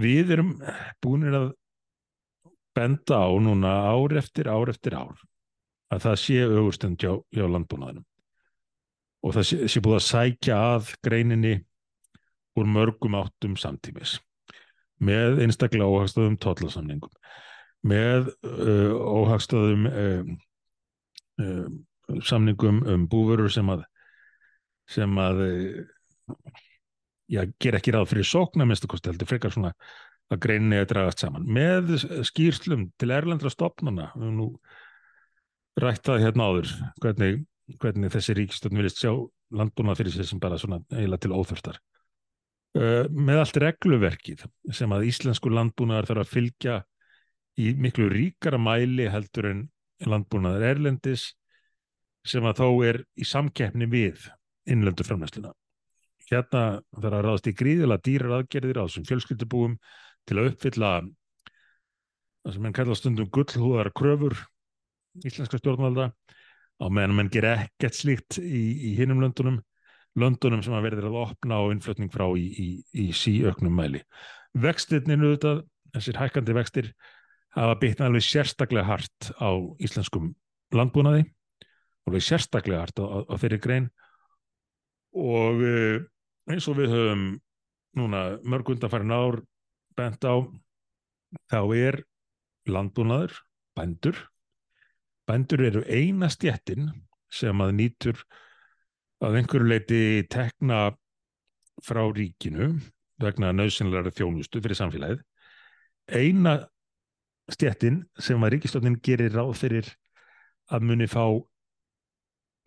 við 0.00 0.34
erum 0.36 0.54
búinir 1.02 1.36
að 1.38 1.48
benda 2.76 3.18
á 3.26 3.30
núna 3.42 3.74
ár 3.90 4.14
eftir 4.20 4.50
ár 4.50 4.70
eftir 4.72 4.96
ár 4.96 5.18
að 5.90 6.06
það 6.06 6.20
sé 6.22 6.38
augustund 6.46 7.02
hjá, 7.02 7.18
hjá 7.34 7.44
landbúnaðinum 7.50 8.06
og 9.20 9.36
það 9.36 9.46
sé, 9.50 9.58
sé 9.68 9.82
búið 9.84 9.98
að 9.98 10.06
sækja 10.06 10.58
að 10.74 10.90
greininni 11.04 11.54
úr 12.58 12.68
mörgum 12.68 13.16
áttum 13.20 13.56
samtímis. 13.60 14.18
Með 15.00 15.40
einstaklega 15.44 15.88
óhagstöðum 15.88 16.36
tollasamningum. 16.40 17.12
Með 17.88 18.32
uh, 18.44 18.92
óhagstöðum 18.92 19.86
uh, 19.88 20.34
uh, 21.40 22.20
samningum 22.26 22.82
um 22.90 23.06
búverur 23.08 23.52
sem 23.52 23.68
að 23.72 23.86
sem 24.90 25.18
að 25.22 25.40
já, 27.30 27.44
ger 27.62 27.76
ekki 27.78 27.94
ráð 27.94 28.08
fyrir 28.10 28.26
sókna 28.26 28.66
minnstakosti 28.66 29.12
heldur 29.12 29.28
frekar 29.30 29.54
svona 29.54 29.70
að 30.30 30.42
greinni 30.44 30.78
að 30.78 30.88
dragast 30.92 31.24
saman. 31.24 31.46
Með 31.46 31.94
skýrslum 32.26 32.88
til 33.00 33.10
erlendra 33.14 33.50
stopnana 33.52 34.10
við 34.16 34.34
nú 34.36 34.48
rætt 35.80 36.04
það 36.06 36.24
hérna 36.26 36.48
áður 36.50 36.74
hvernig, 37.02 37.40
hvernig 37.80 38.12
þessi 38.12 38.36
ríkistönd 38.38 38.76
vilist 38.78 39.00
sjá 39.02 39.12
landbúna 39.56 39.96
fyrir 39.98 40.14
sig 40.14 40.28
sem 40.28 40.40
bara 40.42 40.58
svona 40.58 40.80
eiginlega 40.92 41.24
til 41.24 41.34
óþörstar 41.34 41.78
uh, 42.78 43.04
með 43.10 43.42
allt 43.42 43.60
regluverkið 43.64 44.46
sem 44.76 44.94
að 44.94 45.06
íslensku 45.10 45.52
landbúnaðar 45.52 46.10
þarf 46.10 46.24
að 46.24 46.34
fylgja 46.34 46.80
í 47.60 47.74
miklu 47.76 48.08
ríkara 48.12 48.60
mæli 48.60 49.08
heldur 49.10 49.50
en 49.50 49.64
landbúnaðar 50.06 50.74
erlendis 50.74 51.30
sem 52.26 52.44
að 52.44 52.62
þó 52.62 52.68
er 52.88 53.02
í 53.16 53.26
samkeppni 53.26 53.88
við 53.90 54.28
innlöndu 54.70 55.04
framlæsluna 55.06 55.54
hérna 56.30 56.80
þarf 56.94 57.16
að 57.16 57.24
ráðast 57.26 57.50
í 57.50 57.56
gríðilega 57.58 58.06
dýrar 58.06 58.36
aðgerðir 58.38 58.80
á 58.80 58.84
þessum 58.86 59.08
fjölskyldubúum 59.08 59.76
til 60.28 60.38
að 60.38 60.52
uppfylla 60.52 60.92
það 62.40 62.54
sem 62.54 62.66
henn 62.66 62.76
kalla 62.76 62.96
stundum 62.96 63.30
gullhúðar 63.34 63.90
kröfur 63.96 64.36
íslenska 65.26 65.58
stjórnvalda 65.58 66.10
á 66.80 66.86
meðan 66.88 67.16
menn 67.16 67.30
ger 67.32 67.46
ekkert 67.52 67.96
slíkt 67.96 68.40
í, 68.40 68.62
í 68.90 68.94
hinnum 68.98 69.20
löndunum 69.22 69.60
löndunum 70.18 70.62
sem 70.64 70.74
að 70.74 70.88
verður 70.88 71.10
að 71.10 71.18
opna 71.20 71.60
á 71.60 71.70
innflutning 71.70 72.10
frá 72.12 72.26
í, 72.34 72.46
í, 72.50 72.68
í 72.98 73.10
síöknum 73.14 73.76
mæli. 73.78 74.02
Vextirninu 74.58 75.36
þetta, 75.36 75.52
þessir 75.94 76.18
hækkandi 76.18 76.56
vextir 76.56 76.90
hafa 77.54 77.76
bitna 77.78 78.08
alveg 78.08 78.24
sérstaklega 78.26 78.86
hart 78.88 79.30
á 79.38 79.50
íslenskum 79.82 80.32
landbúnaði 80.74 81.24
alveg 82.08 82.24
sérstaklega 82.24 82.84
hart 82.84 83.02
á, 83.02 83.04
á, 83.06 83.18
á 83.26 83.34
þeirri 83.38 83.60
grein 83.62 83.88
og 85.14 85.62
uh, 85.62 85.98
eins 86.50 86.68
og 86.70 86.78
við 86.78 86.94
höfum 86.94 87.24
núna 87.98 88.24
mörg 88.46 88.70
undanfærin 88.74 89.14
ár 89.14 89.40
bent 89.98 90.22
á 90.22 90.34
þá 91.50 91.60
er 91.74 92.02
landbúnaður 92.70 93.34
bændur 93.78 94.18
bændur 95.30 95.62
eru 95.68 95.84
eina 95.86 96.28
stjettin 96.32 96.90
sem 97.30 97.62
að 97.62 97.76
nýtur 97.78 98.24
að 99.22 99.38
einhverju 99.40 99.70
leiti 99.70 100.02
tekna 100.32 100.88
frá 101.84 102.02
ríkinu 102.10 102.72
vegna 103.20 103.52
nöðsynlega 103.54 104.12
þjónustu 104.16 104.62
fyrir 104.64 104.78
samfélagið. 104.78 105.22
Eina 106.10 106.56
stjettin 107.52 108.02
sem 108.18 108.42
að 108.42 108.56
ríkistofnin 108.56 108.98
gerir 109.04 109.34
ráð 109.34 109.54
fyrir 109.60 109.90
að 110.70 110.86
muni 110.88 111.08
fá 111.10 111.24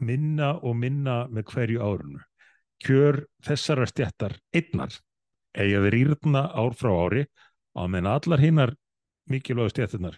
minna 0.04 0.54
og 0.60 0.78
minna 0.80 1.24
með 1.32 1.52
hverju 1.52 1.84
árunu 1.84 2.22
kjör 2.84 3.22
þessara 3.46 3.88
stjættar 3.88 4.36
einnar 4.56 4.96
eigi 5.54 5.78
að 5.78 5.90
rýrna 5.94 6.48
ár 6.52 6.76
frá 6.76 6.92
ári 7.06 7.24
á 7.78 7.88
meðan 7.88 8.12
allar 8.12 8.44
hinnar 8.44 8.74
mikilvægu 9.32 9.72
stjættunar 9.72 10.18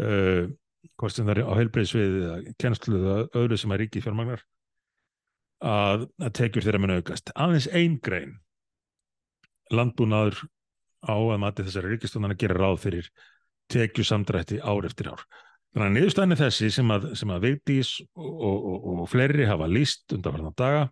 uh, 0.00 0.48
hvort 0.98 1.14
sem 1.14 1.26
það 1.26 1.34
er 1.34 1.48
á 1.48 1.58
heilbreyðsvið 1.58 2.18
eða 2.18 2.54
kennslu 2.62 3.00
eða 3.00 3.16
öðru 3.40 3.58
sem 3.60 3.74
að 3.74 3.80
ríki 3.82 4.02
fjármagnar 4.04 4.44
að, 5.64 6.06
að 6.22 6.36
tekjur 6.40 6.66
þeirra 6.66 6.82
mun 6.84 6.94
aukast. 6.98 7.32
Aðeins 7.34 7.68
einn 7.72 7.98
grein 8.04 8.38
landbúnaður 9.74 10.44
á 11.04 11.14
að 11.14 11.42
mati 11.42 11.66
þessari 11.66 11.94
ríkistundan 11.94 12.34
að 12.34 12.40
gera 12.42 12.58
ráð 12.58 12.78
fyrir 12.86 13.10
tekju 13.68 14.06
samdrætti 14.06 14.62
ár 14.64 14.88
eftir 14.88 15.12
ár. 15.12 15.24
Þannig 15.76 15.88
að 15.88 15.96
niðurstæðinni 15.98 16.38
þessi 16.40 16.70
sem 16.72 16.92
að, 16.94 17.10
að 17.12 17.42
Vigdís 17.44 17.90
og, 18.16 18.30
og, 18.32 18.62
og, 18.78 19.02
og 19.04 19.10
fleiri 19.12 19.46
hafa 19.46 19.68
líst 19.68 20.16
undan 20.16 20.48
daga 20.56 20.86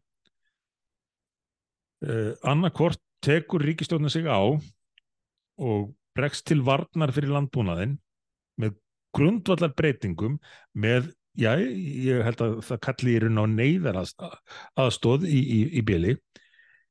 Uh, 2.04 2.36
annarkort 2.44 3.00
tekur 3.24 3.62
ríkistjóðin 3.64 4.12
sig 4.12 4.26
á 4.28 4.36
og 4.36 5.94
bregst 6.12 6.44
til 6.44 6.60
varnar 6.60 7.08
fyrir 7.16 7.32
landbúnaðin 7.32 7.94
með 8.60 8.74
grundvallar 9.16 9.72
breytingum 9.76 10.36
með, 10.76 11.10
já, 11.38 11.54
ég 11.60 12.24
held 12.26 12.44
að 12.44 12.58
það 12.68 12.82
kalli 12.88 13.16
í 13.16 13.22
raun 13.24 13.42
á 13.42 13.44
neyðar 13.52 14.02
aðstóð 14.02 15.26
í, 15.28 15.40
í, 15.40 15.60
í 15.80 15.84
bíli 15.86 16.16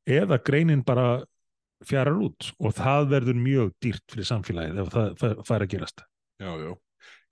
eða 0.05 0.41
greinin 0.45 0.85
bara 0.85 1.23
fjarar 1.85 2.17
út 2.23 2.51
og 2.61 2.73
það 2.77 3.11
verður 3.11 3.39
mjög 3.41 3.75
dýrt 3.83 4.05
fyrir 4.11 4.27
samfélagið 4.29 4.81
ef 4.81 4.91
það, 4.93 5.13
það 5.21 5.45
fær 5.49 5.65
að 5.65 5.71
gerast. 5.75 6.03
Já, 6.41 6.51
já. 6.61 6.73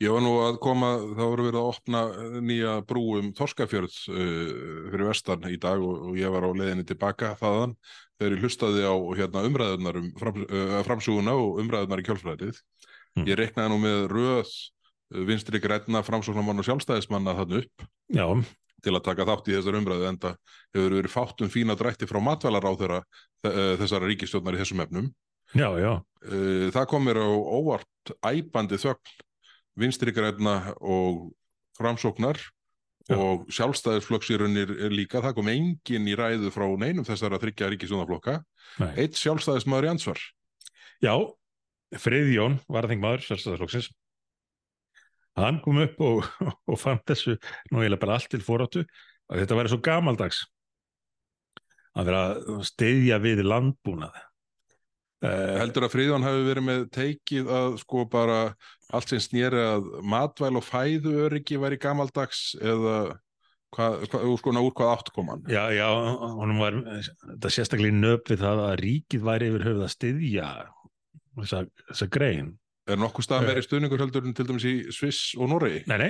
Ég 0.01 0.11
var 0.11 0.23
nú 0.25 0.31
að 0.43 0.57
koma, 0.61 0.89
það 1.15 1.29
voru 1.31 1.45
verið 1.47 1.59
að 1.61 1.69
opna 1.69 1.99
nýja 2.43 2.73
brú 2.89 3.03
um 3.19 3.29
Þorskafjörð 3.37 3.97
uh, 4.11 4.23
fyrir 4.91 5.05
vestan 5.07 5.45
í 5.47 5.59
dag 5.61 5.83
og, 5.85 6.09
og 6.09 6.17
ég 6.19 6.33
var 6.33 6.47
á 6.49 6.51
leiðinni 6.51 6.85
tilbaka 6.89 7.33
þaðan 7.39 7.75
þegar 8.17 8.35
ég 8.35 8.43
hlustaði 8.43 8.83
á 8.89 8.95
hérna, 9.19 9.45
umræðunar 9.47 9.99
um 10.01 10.09
fram, 10.19 10.41
uh, 10.43 10.75
framsúuna 10.87 11.35
og 11.39 11.61
umræðunar 11.63 12.03
í 12.03 12.07
kjálfræðið. 12.09 12.61
Mm. 13.13 13.27
Ég 13.29 13.39
reknaði 13.39 13.71
nú 13.71 13.79
með 13.83 13.99
röð 14.11 14.53
vinstri 15.27 15.61
græna 15.63 16.03
framsóknarmann 16.05 16.61
og 16.61 16.67
sjálfstæðismanna 16.67 17.35
þann 17.39 17.57
upp 17.61 17.85
Já. 18.13 18.25
til 18.83 18.93
að 18.95 19.05
taka 19.05 19.27
þátt 19.29 19.51
í 19.51 19.57
þessar 19.57 19.77
umræðu 19.79 20.07
enda 20.09 20.33
hefur 20.73 20.97
verið 20.97 21.13
fátt 21.13 21.43
um 21.43 21.51
fína 21.53 21.77
drætti 21.79 22.09
frá 22.09 22.19
matvælar 22.23 22.65
á 22.65 22.71
þeirra 22.79 23.03
uh, 23.03 23.75
þessara 23.81 24.09
ríkistjóðnar 24.09 24.57
í 24.57 24.63
þessum 24.63 24.83
efnum. 24.85 25.11
Já, 25.53 25.69
já. 25.77 25.93
Uh, 26.25 26.67
það 26.73 26.89
kom 26.89 27.05
mér 27.05 27.21
á 27.21 27.29
óvart 27.29 28.15
æpandi 28.25 28.81
þögn 28.81 29.15
vinstri 29.79 30.13
græna 30.15 30.73
og 30.81 31.31
framsóknar 31.77 32.39
og 33.11 33.47
sjálfstæðisflokksýrunir 33.51 34.69
er 34.85 34.93
líka, 34.93 35.19
það 35.19 35.35
kom 35.35 35.49
engin 35.51 36.07
í 36.07 36.15
ræðu 36.15 36.51
frá 36.53 36.63
neinum 36.79 37.03
þessara 37.03 37.39
þryggja 37.41 37.67
ríkisjónaflokka, 37.73 38.37
Nei. 38.79 38.91
eitt 39.03 39.19
sjálfstæðismæður 39.19 39.87
í 39.87 39.91
ansvar. 39.91 40.21
Já, 41.03 41.15
Friðjón, 41.99 42.61
varðingmaður 42.71 43.25
sjálfstæðarflokksins, 43.27 43.91
hann 45.39 45.61
kom 45.63 45.81
upp 45.83 46.03
og, 46.05 46.27
og 46.69 46.79
fann 46.79 47.01
þessu 47.07 47.37
nú 47.71 47.81
eiginlega 47.81 48.03
bara 48.05 48.19
allt 48.19 48.29
til 48.33 48.43
foráttu 48.45 48.83
að 49.31 49.43
þetta 49.43 49.57
væri 49.59 49.73
svo 49.73 49.81
gamaldags 49.83 50.43
að 51.93 52.07
vera 52.09 52.21
að 52.27 52.61
steyðja 52.67 53.19
við 53.21 53.43
landbúnað. 53.45 54.15
Uh, 55.23 55.59
Heldur 55.61 55.85
að 55.87 55.93
Friðjón 55.93 56.25
hafi 56.25 56.47
verið 56.49 56.65
með 56.67 56.87
teikið 56.91 57.51
að 57.55 57.75
sko 57.79 58.03
bara 58.11 58.39
allt 58.93 59.13
sem 59.13 59.21
snýri 59.23 59.61
að 59.61 59.85
matvæl 60.03 60.57
og 60.59 60.65
fæðu 60.67 61.13
öryggi 61.27 61.59
væri 61.61 61.77
gamaldags 61.79 62.49
eða 62.59 62.97
hvað, 63.73 64.03
hvað, 64.11 64.25
sko, 64.41 64.55
úr 64.59 64.73
hvað 64.75 64.91
átt 64.91 65.13
kom 65.15 65.31
hann? 65.31 65.45
já, 65.47 65.63
já, 65.71 65.87
honum 66.41 66.59
var 66.59 66.79
þetta 66.81 67.53
sérstaklega 67.55 68.01
nöp 68.01 68.33
við 68.33 68.43
það 68.43 68.65
að 68.65 68.75
ríkið 68.83 69.25
væri 69.29 69.49
yfir 69.51 69.65
höfuð 69.69 69.87
að 69.87 69.93
styðja 69.95 70.49
þessa, 71.39 71.63
þessa 71.87 72.09
grein. 72.17 72.51
Er 72.83 72.99
nokkuð 72.99 73.23
stað 73.23 73.45
meiri 73.47 73.61
stuðningur 73.63 74.01
heldur 74.03 74.25
en 74.27 74.33
til 74.35 74.45
dæmis 74.47 74.65
í 74.67 74.73
Sviss 74.91 75.33
og 75.39 75.47
Noregi? 75.53 75.83
Nei, 75.87 75.97
nei, 76.01 76.09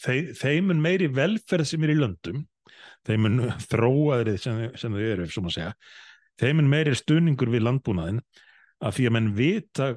þeim, 0.00 0.30
þeim 0.38 0.70
meiri 0.80 1.10
velferð 1.12 1.68
sem 1.68 1.84
er 1.84 1.92
í 1.92 1.98
löndum, 1.98 2.46
þeim 3.08 3.28
þróaðrið 3.66 4.38
sem, 4.40 4.62
sem 4.80 4.96
þau 4.96 5.02
eru, 5.04 5.28
svo 5.28 5.44
maður 5.44 5.58
segja, 5.58 5.74
þeim 6.40 6.62
meiri 6.64 6.96
stuðningur 6.96 7.52
við 7.52 7.66
landbúnaðin 7.66 8.22
af 8.80 8.96
því 8.96 9.10
að 9.10 9.16
menn 9.18 9.32
vita 9.36 9.90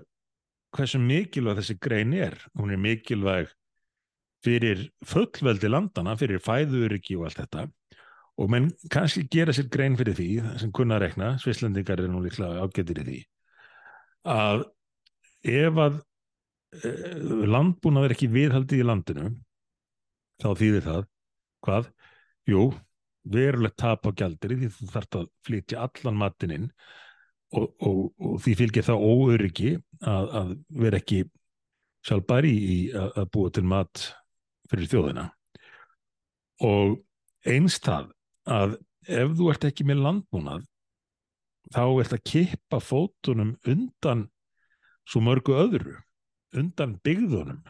hversu 0.75 0.99
mikilvæg 0.99 1.61
þessi 1.61 1.77
grein 1.79 2.15
er. 2.17 2.35
Hún 2.59 2.73
er 2.73 2.81
mikilvæg 2.83 3.53
fyrir 4.43 4.89
fullveldi 5.07 5.71
landana, 5.71 6.17
fyrir 6.19 6.43
fæðuriki 6.43 7.15
og 7.15 7.29
allt 7.29 7.39
þetta 7.39 7.69
og 8.41 8.49
menn 8.49 8.71
kannski 8.91 9.27
gera 9.31 9.53
sér 9.55 9.69
grein 9.71 9.95
fyrir 9.95 10.17
því 10.17 10.29
sem 10.59 10.71
kunna 10.75 10.97
að 10.97 11.05
rekna, 11.05 11.35
svislendingar 11.39 12.01
er 12.01 12.09
nú 12.11 12.23
líklega 12.25 12.65
ágættir 12.65 13.03
í 13.03 13.05
því 13.07 13.19
að 14.33 14.63
ef 15.43 15.79
að 15.85 15.99
e, 16.79 16.93
landbúnað 17.49 18.07
er 18.07 18.15
ekki 18.15 18.31
viðhaldið 18.31 18.83
í 18.83 18.87
landinu 18.87 19.29
þá 20.43 20.49
þýðir 20.59 20.87
það 20.87 21.05
hvað? 21.63 21.91
Jú, 22.49 22.63
verulegt 23.33 23.79
tap 23.79 24.07
á 24.07 24.11
gjaldri 24.11 24.57
því 24.59 24.71
þú 24.75 24.89
þarft 24.91 25.19
að 25.19 25.29
flytja 25.47 25.85
allan 25.85 26.19
matinn 26.19 26.55
inn 26.57 26.67
og, 27.53 27.69
og, 27.79 28.01
og 28.19 28.41
því 28.43 28.55
fylgir 28.59 28.87
það 28.87 29.05
óöryggi 29.07 29.71
að, 30.01 30.33
að 30.41 30.51
vera 30.83 30.99
ekki 30.99 31.21
sjálfbæri 32.03 32.51
í 32.51 32.77
að, 32.91 33.09
að 33.21 33.31
búa 33.35 33.53
til 33.55 33.65
mat 33.67 34.03
fyrir 34.71 34.91
þjóðina 34.91 35.29
og 36.67 36.99
eins 37.47 37.79
það 37.83 38.11
að 38.49 38.77
ef 39.07 39.33
þú 39.37 39.49
ert 39.51 39.67
ekki 39.67 39.87
með 39.87 40.03
landbúnað 40.03 40.67
þá 41.73 41.83
ert 42.03 42.15
að 42.15 42.25
kippa 42.27 42.79
fótunum 42.83 43.55
undan 43.69 44.27
svo 45.09 45.21
mörgu 45.23 45.55
öðru 45.59 45.97
undan 46.57 46.97
byggðunum 47.03 47.63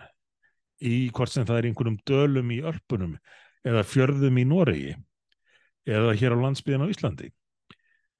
í 0.83 1.09
hvort 1.15 1.31
sem 1.31 1.45
það 1.47 1.59
er 1.59 1.69
einhvernum 1.69 1.99
dölum 2.07 2.51
í 2.51 2.59
örpunum 2.67 3.15
eða 3.63 3.85
fjörðum 3.87 4.39
í 4.41 4.45
Noregi 4.47 4.93
eða 5.87 6.13
hér 6.19 6.35
á 6.35 6.43
landsbyðin 6.43 6.83
á 6.83 6.91
Íslandi. 6.91 7.29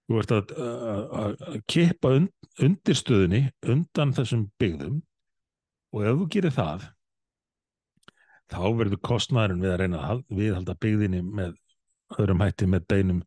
Þú 0.07 0.19
ert 0.19 0.33
að, 0.35 0.51
að, 0.59 1.03
að, 1.47 1.57
kippa 1.71 2.11
und, 2.17 2.31
undirstöðunni 2.63 3.45
undan 3.71 4.11
þessum 4.15 4.47
byggðum 4.59 4.99
og 5.93 6.03
ef 6.03 6.19
þú 6.19 6.27
gerir 6.35 6.55
það 6.55 6.87
þá 8.53 8.59
verður 8.77 9.01
kostnæðurinn 9.07 9.63
við 9.63 9.73
að 9.73 9.79
reyna 9.81 9.99
að 10.01 10.07
hal- 10.09 10.25
viðhalda 10.39 10.75
byggðinni 10.83 11.21
með 11.23 11.55
öðrum 12.19 12.43
hætti 12.43 12.67
með 12.69 12.87
beinum 12.91 13.21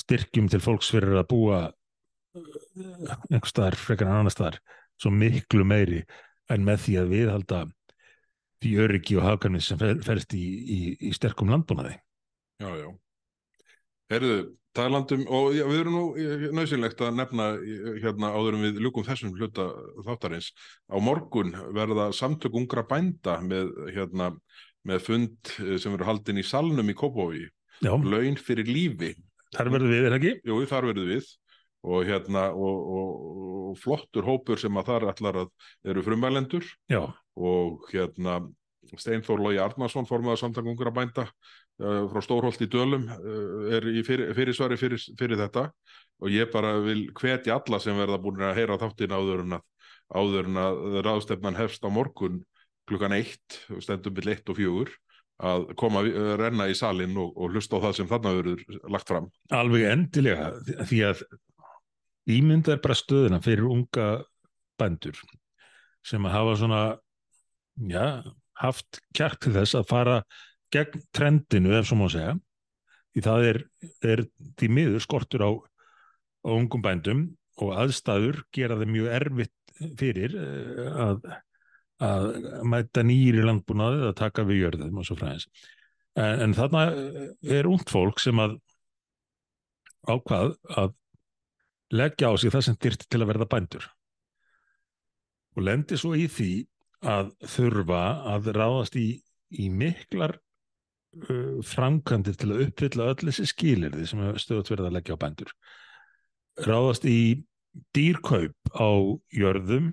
styrkjum 0.00 0.48
til 0.50 0.62
fólks 0.64 0.90
fyrir 0.94 1.18
að 1.20 1.28
búa 1.30 1.60
uh, 1.68 3.14
einhver 3.30 3.50
staðar 3.50 3.78
frekar 3.78 4.08
en 4.10 4.20
annar 4.22 4.34
staðar 4.34 4.60
svo 5.00 5.12
miklu 5.14 5.64
meiri 5.64 6.02
en 6.50 6.64
með 6.66 6.84
því 6.84 6.96
að 7.00 7.12
viðhalda 7.14 7.60
því 8.60 8.72
öryggi 8.84 9.16
og 9.16 9.24
hafgarmið 9.24 9.64
sem 9.64 9.78
fer, 9.80 10.00
ferst 10.04 10.34
í, 10.36 10.44
í, 10.44 10.80
í 11.08 11.12
sterkum 11.16 11.48
landbúnaði. 11.52 11.94
Já, 12.60 12.68
já. 12.76 12.88
Herðu, 14.10 14.34
talandum, 14.76 15.22
og 15.32 15.54
já, 15.56 15.62
við 15.70 15.80
erum 15.80 15.96
nú 15.96 16.02
eh, 16.20 16.44
nöðsynlegt 16.54 17.00
að 17.06 17.16
nefna 17.16 17.46
eh, 17.56 17.94
hérna 18.02 18.32
áður 18.34 18.58
en 18.58 18.66
við 18.66 18.82
ljúkum 18.84 19.06
þessum 19.06 19.32
hluta 19.38 19.70
þáttarins. 20.06 20.50
Á 20.92 20.96
morgun 21.00 21.54
verða 21.76 22.10
samtök 22.16 22.58
ungra 22.60 22.84
bænda 22.90 23.38
með, 23.46 23.72
hérna, 23.94 24.32
með 24.84 25.06
fund 25.06 25.54
eh, 25.62 25.76
sem 25.80 25.94
verður 25.94 26.10
haldin 26.10 26.42
í 26.42 26.46
salnum 26.46 26.92
í. 26.92 27.46
Já, 27.80 27.94
Laun 27.96 28.36
fyrir 28.36 28.68
lífi. 28.68 29.14
þar 29.56 29.72
verður 29.72 29.94
við, 29.94 30.02
er 30.04 30.12
það 30.12 30.18
ekki? 30.20 30.34
Jú, 30.50 30.60
þar 30.68 30.90
verður 30.90 31.12
við. 31.14 31.30
Og 31.80 32.04
hérna, 32.04 32.50
og, 32.52 32.80
og, 32.92 33.12
og 33.70 33.78
flottur 33.80 34.26
hópur 34.26 34.60
sem 34.60 34.76
að 34.76 34.90
þar 34.90 35.06
allar 35.14 35.38
að 35.44 35.52
eru 35.88 36.02
frumvælendur 36.04 36.66
Já, 36.92 37.06
og 37.40 37.86
hérna 37.88 38.42
Steinþór 38.90 39.40
Lógi 39.40 39.60
Arnarsson 39.62 40.08
formaður 40.08 40.42
samtök 40.42 40.70
ungra 40.72 40.92
bænda 40.94 41.26
uh, 41.28 42.06
frá 42.10 42.22
Stórholt 42.24 42.62
í 42.64 42.68
Dölum 42.70 43.06
uh, 43.12 43.74
er 43.76 43.86
í 43.88 44.02
fyrir, 44.06 44.32
fyrirsvari 44.36 44.78
fyrir, 44.80 45.02
fyrir 45.18 45.40
þetta. 45.40 45.68
Og 46.20 46.32
ég 46.32 46.50
bara 46.52 46.74
vil 46.84 47.06
hvetja 47.16 47.56
alla 47.56 47.80
sem 47.80 47.96
verða 47.96 48.20
búin 48.20 48.42
að 48.44 48.58
heyra 48.58 48.80
þáttin 48.80 49.14
áður 49.14 49.44
en 49.44 49.58
að, 49.58 49.66
áður 50.10 50.50
en 50.50 50.62
að 50.64 50.80
ráðstefnan 51.06 51.60
hefst 51.60 51.86
á 51.86 51.88
morgun 51.92 52.42
klukkan 52.90 53.14
eitt, 53.14 53.60
stendum 53.78 54.16
byll 54.16 54.32
eitt 54.32 54.50
og 54.50 54.58
fjögur 54.58 54.90
að 55.40 55.70
koma 55.80 56.02
að 56.04 56.34
renna 56.40 56.66
í 56.68 56.74
salin 56.76 57.14
og, 57.16 57.30
og 57.32 57.54
hlusta 57.54 57.78
á 57.80 57.84
það 57.86 57.94
sem 57.96 58.08
þarna 58.10 58.32
verður 58.36 58.64
lagt 58.92 59.08
fram. 59.08 59.30
alveg 59.56 59.86
endilega 59.88 60.50
því 60.90 60.98
að 61.08 61.22
ímynda 62.38 62.74
er 62.74 62.82
bara 62.84 62.98
stöðuna 62.98 63.40
fyrir 63.44 63.68
unga 63.70 64.08
bændur 64.80 65.18
sem 66.06 66.24
að 66.24 66.34
hafa 66.36 66.54
svona 66.60 66.82
já, 67.90 68.22
haft 68.60 69.00
kjart 69.16 69.40
til 69.44 69.52
þess 69.56 69.76
að 69.78 69.90
fara 69.90 70.20
gegn 70.72 71.02
trendinu 71.16 71.74
ef 71.76 71.88
svo 71.88 71.98
má 72.00 72.06
segja. 72.12 72.36
Því 73.10 73.22
það 73.26 73.46
er, 73.48 73.58
er 74.06 74.22
því 74.60 74.70
miður 74.70 75.02
skortur 75.02 75.42
á, 75.42 75.50
á 76.46 76.50
ungum 76.54 76.82
bændum 76.84 77.24
og 77.60 77.74
aðstæður 77.82 78.44
gera 78.54 78.78
þeim 78.80 78.94
mjög 78.94 79.10
erfitt 79.18 79.74
fyrir 79.98 80.36
eh, 80.38 81.00
að, 81.08 81.26
að 82.04 82.26
mæta 82.68 83.04
nýri 83.04 83.42
landbúnaði 83.44 84.06
að 84.08 84.16
taka 84.20 84.46
við 84.48 84.64
jörðum 84.64 85.00
og 85.00 85.08
svo 85.08 85.16
fræðis 85.18 85.48
en, 86.18 86.46
en 86.46 86.56
þarna 86.56 86.86
er 87.58 87.68
ungt 87.70 87.92
fólk 87.92 88.20
sem 88.22 88.40
að 88.42 88.56
ákvað 90.08 90.54
að 90.80 90.94
leggja 91.94 92.30
á 92.30 92.34
sig 92.38 92.52
það 92.54 92.66
sem 92.66 92.78
dyrti 92.84 93.08
til 93.08 93.22
að 93.22 93.30
verða 93.32 93.48
bændur. 93.50 93.88
Og 95.56 95.66
lendi 95.66 95.98
svo 95.98 96.14
í 96.14 96.28
því 96.30 96.52
að 97.10 97.32
þurfa 97.48 98.02
að 98.34 98.50
ráðast 98.54 98.96
í, 99.00 99.08
í 99.50 99.68
miklar 99.72 100.36
uh, 100.36 101.60
framkvæmdir 101.66 102.36
til 102.38 102.50
að 102.52 102.66
uppfylla 102.66 103.08
öll 103.12 103.30
þessi 103.30 103.48
skilirði 103.50 104.06
sem 104.08 104.22
stöðut 104.38 104.72
verið 104.74 104.90
að 104.90 104.98
leggja 104.98 105.16
á 105.16 105.22
bændur. 105.24 105.54
Ráðast 106.60 107.06
í 107.08 107.20
dýrkaup 107.94 108.74
á 108.74 108.90
jörðum 109.32 109.92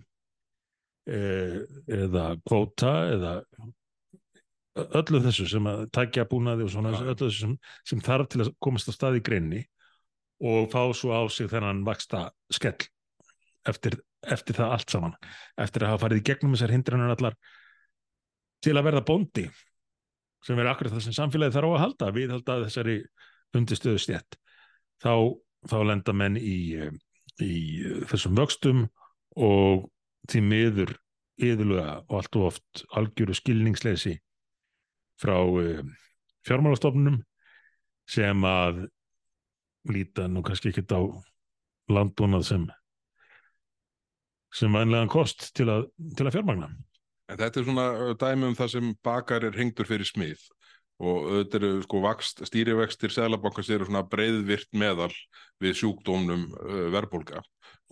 eh, 1.07 1.61
eða 1.87 2.31
kvóta 2.41 2.93
eða 3.13 3.33
öllu 4.97 5.21
þessu 5.25 5.47
sem 5.49 5.69
að 5.69 5.85
takja 5.95 6.27
búnaði 6.29 6.65
og 6.65 6.73
svona 6.73 6.93
Já. 6.93 7.01
öllu 7.03 7.17
þessu 7.27 7.43
sem, 7.43 7.55
sem 7.87 8.01
þarf 8.03 8.29
til 8.33 8.43
að 8.43 8.53
komast 8.63 8.89
á 8.89 8.93
stað 8.93 9.19
í 9.19 9.23
greinni 9.25 9.63
og 10.43 10.67
fá 10.71 10.81
svo 10.93 11.13
á 11.15 11.21
sig 11.33 11.49
þennan 11.51 11.85
vaksta 11.87 12.27
skell 12.53 12.77
eftir, 13.67 13.97
eftir 14.21 14.57
það 14.59 14.73
allt 14.75 14.93
saman. 14.93 15.15
Eftir 15.57 15.85
að 15.85 15.95
hafa 15.95 16.05
farið 16.05 16.21
í 16.21 16.27
gegnum 16.29 16.53
þessar 16.55 16.75
hindranir 16.75 17.15
allar 17.15 17.39
til 18.63 18.75
að 18.77 18.87
verða 18.89 19.05
bóndi 19.07 19.47
sem 20.45 20.59
er 20.61 20.69
akkurat 20.69 20.93
það 20.93 21.07
sem 21.07 21.17
samfélagi 21.17 21.55
þarf 21.55 21.73
á 21.73 21.73
að 21.73 21.83
halda 21.83 22.11
við 22.15 22.33
halda 22.35 22.59
þessari 22.65 22.97
undistöðu 23.57 24.01
stjætt 24.01 24.37
þá, 25.03 25.13
þá 25.69 25.77
lenda 25.89 26.13
menn 26.15 26.37
í, 26.39 26.57
eh, 26.77 26.93
í 27.43 27.53
þessum 28.09 28.37
vöxtum 28.37 28.85
og 29.37 29.87
því 30.29 30.43
miður 30.45 30.93
yðurlega 31.37 31.99
og 32.07 32.15
allt 32.19 32.37
og 32.39 32.47
oft 32.51 32.83
algjöru 32.97 33.35
skilningsleysi 33.37 34.15
frá 35.21 35.37
uh, 35.37 35.81
fjármálastofnunum 36.47 37.19
sem 38.09 38.45
að 38.47 38.87
líta 39.87 40.27
nú 40.27 40.43
kannski 40.45 40.71
ekkert 40.71 40.95
á 40.95 41.01
landbúnað 41.91 42.45
sem 42.47 42.67
sem 44.57 44.73
vænlegan 44.73 45.11
kost 45.11 45.51
til 45.55 45.67
að, 45.69 45.89
til 46.17 46.25
að 46.25 46.37
fjármagna. 46.37 46.69
En 47.27 47.37
þetta 47.39 47.59
er 47.59 47.65
svona 47.67 47.87
dæmi 48.15 48.47
um 48.47 48.55
það 48.55 48.71
sem 48.73 48.93
bakar 49.03 49.43
er 49.43 49.57
hengdur 49.59 49.87
fyrir 49.89 50.07
smið 50.07 50.45
og 50.97 51.27
þetta 51.29 51.59
eru 51.59 51.71
sko 51.83 51.99
stýrivextir 52.47 53.13
Sælabankans 53.13 53.69
eru 53.69 53.85
svona 53.85 54.01
breiðvirt 54.07 54.71
meðal 54.73 55.11
við 55.61 55.75
sjúkdómnum 55.77 56.47
uh, 56.57 56.87
verðbólga 56.95 57.43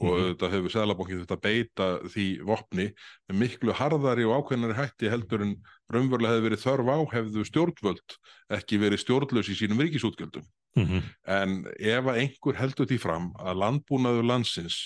og 0.01 0.11
Mhm. 0.11 0.23
þetta 0.31 0.49
hefur 0.51 0.71
Sælabankin 0.73 1.21
þetta 1.21 1.37
beita 1.41 1.85
því 2.09 2.25
vopni 2.43 2.87
miklu 3.31 3.71
harðari 3.73 4.25
og 4.25 4.41
ákveðnari 4.41 4.75
hætti 4.75 5.11
heldur 5.11 5.45
en 5.45 5.55
raunverulega 5.91 6.33
hefði 6.33 6.47
verið 6.49 6.65
þörf 6.65 6.89
á 6.91 6.97
hefðu 7.13 7.45
stjórnvöld 7.45 8.17
ekki 8.49 8.79
verið 8.81 9.03
stjórnlaus 9.05 9.49
í 9.49 9.55
sínum 9.55 9.79
ríkisútgjöldum. 9.79 10.43
Mhm. 10.75 11.03
En 11.31 11.55
ef 11.79 12.09
að 12.09 12.19
einhver 12.19 12.59
heldur 12.59 12.89
því 12.89 12.99
fram 12.99 13.29
að 13.39 13.61
landbúnaður 13.61 14.27
landsins 14.27 14.79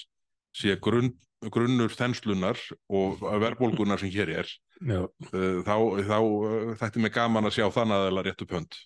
sé 0.53 0.75
grunn, 0.81 1.15
grunnur 1.49 1.93
þenslunar 1.95 2.59
og 2.91 3.23
verðbólgunar 3.23 4.01
sem 4.01 4.11
hér 4.13 4.29
er, 4.41 4.51
uh, 4.83 5.07
þá, 5.65 5.75
þá 6.05 6.17
uh, 6.19 6.75
þætti 6.77 7.01
mig 7.01 7.13
gaman 7.15 7.47
að 7.49 7.57
sjá 7.57 7.67
þann 7.73 7.95
aðeila 7.95 8.25
rétt 8.27 8.45
upp 8.45 8.55
hönd. 8.57 8.79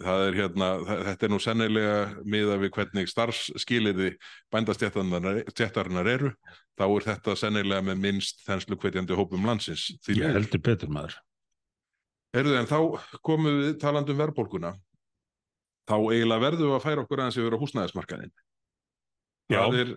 Er 0.00 0.32
hérna, 0.32 0.68
þetta 1.10 1.26
er 1.26 1.32
nú 1.32 1.38
sennilega 1.44 1.96
miða 2.24 2.54
við 2.62 2.70
hvernig 2.72 3.08
starfsskiliði 3.10 4.14
bændastjættarinnar 4.52 6.08
eru, 6.08 6.30
þá 6.80 6.84
er 6.86 7.06
þetta 7.10 7.34
sennilega 7.36 7.84
með 7.84 8.00
minnst 8.06 8.40
þenslu 8.46 8.78
hvetjandi 8.80 9.18
hópum 9.18 9.44
landsins. 9.44 9.90
Ég 10.08 10.24
heldur 10.24 10.62
betur 10.64 10.88
maður. 10.88 11.18
Heyrðu, 12.32 12.56
en 12.56 12.70
þá 12.70 12.78
komum 13.26 13.60
við 13.60 13.76
talandi 13.82 14.14
um 14.14 14.22
verðbólguna. 14.22 14.72
Þá 15.88 15.96
eiginlega 16.12 16.44
verðum 16.44 16.68
við 16.70 16.76
að 16.76 16.84
færa 16.84 17.04
okkur 17.04 17.22
aðeins 17.22 17.38
yfir 17.40 17.56
á 17.56 17.62
húsnæðismarkaðin. 17.62 18.32
Já. 19.50 19.60
Það 19.64 19.78
er, 19.82 19.92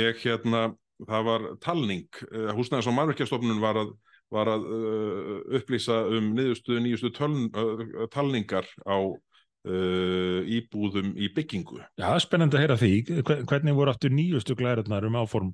ég 0.00 0.22
hérna, 0.24 0.62
það 1.06 1.26
var 1.28 1.44
talning, 1.62 2.08
uh, 2.32 2.50
húsnæðis 2.58 2.88
og 2.90 2.96
mannverkjastofnun 2.98 3.60
var 3.62 3.78
að, 3.84 3.92
var 4.34 4.50
að 4.56 4.66
uh, 4.66 5.34
upplýsa 5.60 6.00
um 6.10 6.32
niðurstuðu 6.34 6.82
nýjustu 6.84 7.12
uh, 7.14 8.06
talningar 8.10 8.66
á 8.88 8.96
uh, 8.98 10.40
íbúðum 10.58 11.14
í 11.20 11.30
byggingu. 11.36 11.80
Já, 12.00 12.10
spennandi 12.22 12.58
að 12.58 12.64
heyra 12.66 12.78
því. 12.80 12.92
Hve- 13.22 13.42
Hvernig 13.50 13.78
voru 13.78 13.94
aftur 13.94 14.14
nýjustu 14.14 14.56
glærarnar 14.58 15.06
um 15.08 15.18
áform 15.22 15.52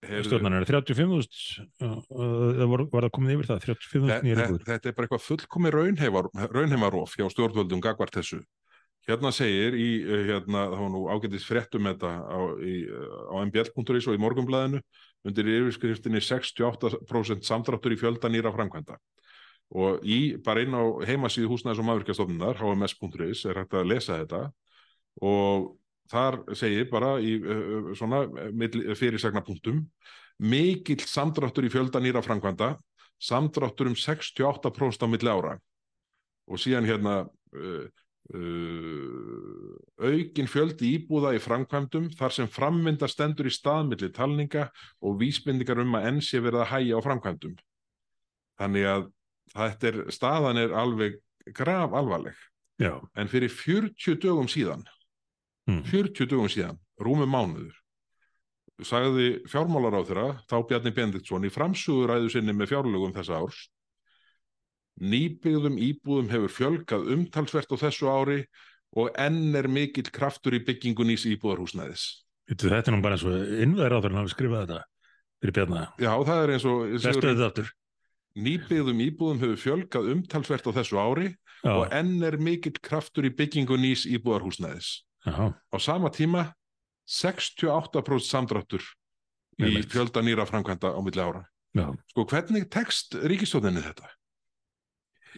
Heyrðu, 0.00 0.30
stjórnarinnar? 0.30 0.64
35.000? 0.64 1.66
Það 1.80 2.70
var, 2.70 2.84
það 2.94 3.10
komið 3.16 3.34
yfir 3.34 3.48
það? 3.50 3.66
35.000 3.66 4.08
þe- 4.12 4.22
nýjar 4.24 4.38
þe- 4.40 4.46
íbúður? 4.48 4.64
Þetta 4.70 4.88
er 4.88 4.94
bara 4.96 5.08
eitthvað 5.08 5.26
fullkomi 5.26 5.72
raunheimar, 5.74 6.30
raunheimarof 6.54 7.16
hjá 7.18 7.26
stjórnvöldum 7.34 7.82
gagvart 7.84 8.16
þessu. 8.16 8.40
Hérna 9.10 9.32
segir 9.34 9.74
í, 9.74 9.88
uh, 10.06 10.20
hérna, 10.28 10.68
var 10.70 10.90
nú 10.92 11.06
ágætis 11.10 11.46
fréttum 11.48 11.88
þetta 11.88 12.10
á, 12.30 12.38
uh, 12.38 13.32
á 13.34 13.34
mbl.is 13.42 14.06
og 14.06 14.14
í 14.14 14.20
morgunblæðinu 14.22 14.82
undir 15.26 15.50
yfirskriftinni 15.50 16.22
68% 16.22 17.48
samdráttur 17.48 17.96
í 17.96 17.98
fjölda 17.98 18.30
nýra 18.30 18.52
framkvæmda. 18.54 18.98
Og 19.74 20.04
í, 20.06 20.36
bara 20.42 20.62
inn 20.62 20.74
á 20.74 20.82
heimasíðu 21.06 21.50
húsnæðis 21.50 21.82
og 21.82 21.88
maðurkjastofnunar, 21.88 22.58
hms.is, 22.62 23.44
er 23.50 23.60
hægt 23.60 23.74
að 23.74 23.90
lesa 23.90 24.20
þetta 24.22 24.44
og 25.26 25.72
þar 26.10 26.40
segir 26.58 26.86
bara 26.90 27.16
í 27.22 27.36
uh, 27.42 27.90
svona 27.98 28.24
fyrirsagnapunktum 28.98 29.82
mikill 30.40 31.02
samdráttur 31.02 31.66
í 31.66 31.72
fjölda 31.72 32.02
nýra 32.02 32.22
framkvæmda 32.24 32.76
samdráttur 33.20 33.90
um 33.90 33.98
68% 33.98 35.04
á 35.04 35.08
milli 35.10 35.34
ára 35.34 35.58
og 36.50 36.62
síðan 36.62 36.88
hérna 36.88 37.24
uh, 38.34 39.76
aukin 40.00 40.48
fjöldi 40.50 40.94
íbúða 40.96 41.34
í 41.36 41.42
framkvæmdum 41.42 42.10
þar 42.18 42.36
sem 42.36 42.50
frammynda 42.50 43.08
stendur 43.10 43.48
í 43.50 43.54
staðmilli 43.54 44.12
talninga 44.16 44.68
og 45.02 45.18
vísbendingar 45.20 45.82
um 45.82 45.98
að 45.98 46.06
enn 46.12 46.22
sé 46.24 46.40
verið 46.42 46.64
að 46.64 46.72
hæja 46.74 47.00
á 47.00 47.06
framkvæmdum 47.08 47.58
þannig 48.60 48.88
að 48.92 49.10
þetta 49.56 49.90
er, 49.90 50.00
staðan 50.14 50.62
er 50.62 50.78
alveg 50.78 51.20
graf 51.56 51.92
alvarleg 51.96 52.38
Já. 52.80 52.96
en 53.16 53.28
fyrir 53.28 53.52
40 53.52 54.20
dögum 54.22 54.48
síðan 54.48 54.86
Mm. 55.70 55.84
40 55.86 56.26
dögum 56.26 56.48
síðan, 56.50 56.78
rúmum 56.98 57.30
mánuður 57.30 57.76
sagði 58.86 59.42
fjármálaráþurra 59.50 60.40
þá 60.48 60.56
Bjarni 60.66 60.92
Bendiktsson 60.96 61.44
í 61.44 61.50
framsuguræðu 61.52 62.30
sinni 62.32 62.54
með 62.56 62.72
fjárlögum 62.72 63.12
þessa 63.14 63.42
árs 63.42 63.58
nýbyggðum 65.00 65.78
íbúðum 65.80 66.30
hefur 66.32 66.54
fjölgað 66.54 67.08
umtalsvert 67.16 67.72
á 67.72 67.76
þessu 67.86 68.10
ári 68.10 68.40
og 68.98 69.10
enn 69.20 69.54
er 69.56 69.68
mikill 69.70 70.10
kraftur 70.12 70.56
í 70.56 70.62
byggingu 70.66 71.06
nýs 71.06 71.26
íbúðarhúsnæðis 71.30 72.08
Þetta 72.50 72.80
er 72.82 72.94
nú 72.96 73.02
bara 73.04 73.14
eins 73.14 73.24
og 73.28 73.52
innvæðir 73.62 73.94
áður 73.94 74.10
en 74.10 74.18
hafi 74.18 74.32
skrifað 74.32 74.64
þetta 74.64 74.78
fyrir 75.40 75.54
bjarna. 75.54 75.82
Já, 76.02 76.10
það 76.26 76.40
er 76.42 76.52
eins 76.56 76.66
og 76.66 76.80
nýbyggðum 78.40 79.02
íbúðum 79.06 79.40
hefur 79.42 79.58
fjölgað 79.58 80.10
umtalsvert 80.14 80.66
á 80.66 80.72
þessu 80.78 80.98
ári 80.98 81.28
Já, 81.60 81.72
og 81.74 81.94
enn 81.94 82.22
er 82.24 82.38
mikill 82.40 82.78
kraftur 82.82 83.26
í 83.26 83.32
byggingu 83.34 83.76
nýs 83.78 84.06
íbúðarhúsnæðis 84.08 85.02
já, 85.26 85.50
á 85.50 85.76
sama 85.82 86.10
tíma 86.14 86.46
68% 87.10 88.22
samdráttur 88.24 88.84
í 89.60 89.82
fjölda 89.90 90.22
nýra 90.24 90.46
framkvæmda 90.48 90.94
á 90.94 91.00
milli 91.02 91.20
ára. 91.20 91.42
já. 91.74 91.90
Sko, 92.14 92.24
hvernig 92.24 92.70
tekst 92.72 93.18
ríkistjóðinni 93.18 93.82
þetta? 93.84 94.08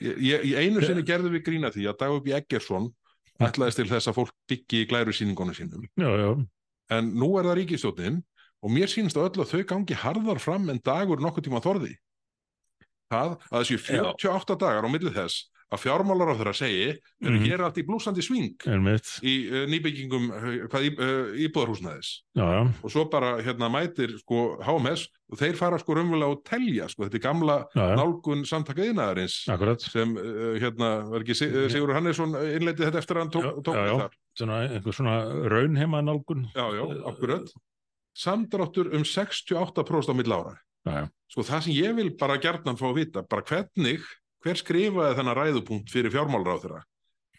Ég, 0.00 0.18
ég, 0.24 0.52
einu 0.56 0.82
sinni 0.84 1.04
gerðum 1.06 1.34
við 1.36 1.44
grína 1.46 1.70
því 1.74 1.86
að 1.90 1.98
Dagur 2.00 2.22
B. 2.24 2.32
Eggersson 2.38 2.88
ætlaðist 3.42 3.80
til 3.80 3.88
þess 3.90 4.10
að 4.10 4.18
fólk 4.20 4.34
byggi 4.50 4.82
í 4.82 4.88
glæru 4.90 5.14
sýningunum 5.16 5.56
sínum. 5.56 5.88
Já, 6.00 6.10
já, 6.16 6.30
En 6.92 7.12
nú 7.16 7.32
er 7.40 7.48
það 7.48 7.58
ríkistjóðin 7.60 8.18
og 8.62 8.72
mér 8.72 8.90
sýnst 8.90 9.18
að 9.18 9.28
öll 9.30 9.44
að 9.44 9.52
þau 9.52 9.62
gangi 9.72 9.98
harðar 9.98 10.40
fram 10.42 10.68
en 10.72 10.80
Dagur 10.84 11.22
nokkuð 11.22 11.48
tíma 11.48 11.62
þorði. 11.64 11.94
Það 13.12 13.34
að 13.50 13.58
þessi 13.58 13.78
48 13.90 14.58
dagar 14.60 14.88
á 14.88 14.90
milli 14.92 15.12
þess 15.12 15.48
að 15.72 15.80
fjármálar 15.86 16.32
á 16.32 16.38
þeirra 16.38 16.52
segi 16.54 16.88
mm 17.22 17.32
Mhm. 17.32 17.44
hér 17.46 17.54
er 17.54 17.64
allt 17.64 17.78
í 17.80 17.84
blúsandi 17.86 18.22
sving 18.22 18.56
einmitt. 18.68 19.08
í 19.24 19.34
uh, 19.48 19.64
nýbyggingum 19.72 20.24
uh, 20.30 20.68
hvað, 20.68 20.84
í, 20.84 20.90
íbúðarhúsnæðis 21.46 22.10
Já, 22.36 22.44
já, 22.44 22.60
og 22.84 22.90
svo 22.92 23.04
bara 23.10 23.38
hérna 23.42 23.70
mætir 23.72 24.12
sko 24.20 24.58
HMS 24.62 25.06
og 25.32 25.38
þeir 25.40 25.56
fara 25.56 25.78
sko 25.80 25.94
raunverulega 25.96 26.34
og 26.36 26.42
telja 26.44 26.88
sko 26.92 27.06
þetta 27.06 27.16
er 27.20 27.24
gamla 27.24 27.56
já, 27.72 27.82
já, 27.88 27.96
nálgun 27.96 28.44
samtaka 28.44 28.84
yðnaðarins 28.84 29.36
akkurat. 29.48 29.80
sem 29.80 30.12
uh, 30.16 30.54
hérna 30.60 30.90
var 31.08 31.24
ekki 31.24 31.34
Sig- 31.40 31.56
Sigur 31.72 31.94
Hannesson 31.96 32.36
innleiti 32.36 32.84
þetta 32.84 32.98
eftir 33.00 33.16
að 33.16 33.22
hann 33.24 33.32
tók, 33.32 33.62
tók 33.64 33.76
já, 33.80 33.94
þar 34.04 34.18
Svona, 34.38 34.58
einhver 34.68 34.94
svona 34.96 35.16
raunheima 35.52 36.02
nálgun. 36.04 36.46
já, 36.54 36.66
já, 36.76 36.84
akkurat 37.08 37.48
samdráttur 38.16 38.92
um 38.94 39.02
68% 39.04 40.12
á 40.12 40.14
milli 40.14 40.34
ára 40.36 40.58
Já, 40.82 40.92
já, 40.98 41.04
sko 41.30 41.42
það 41.46 41.60
sem 41.62 41.74
ég 41.78 41.92
vil 41.94 42.10
bara 42.18 42.36
gjarnan 42.42 42.74
fá 42.76 42.88
að 42.90 42.96
vita 42.98 43.22
bara 43.22 43.44
hvernig, 43.46 44.02
hver 44.42 44.58
skrifaði 44.60 45.18
þennan 45.18 45.38
ræðupunkt 45.38 45.92
fyrir 45.92 46.12
fjármálaráð 46.14 46.66
þeirra 46.66 46.82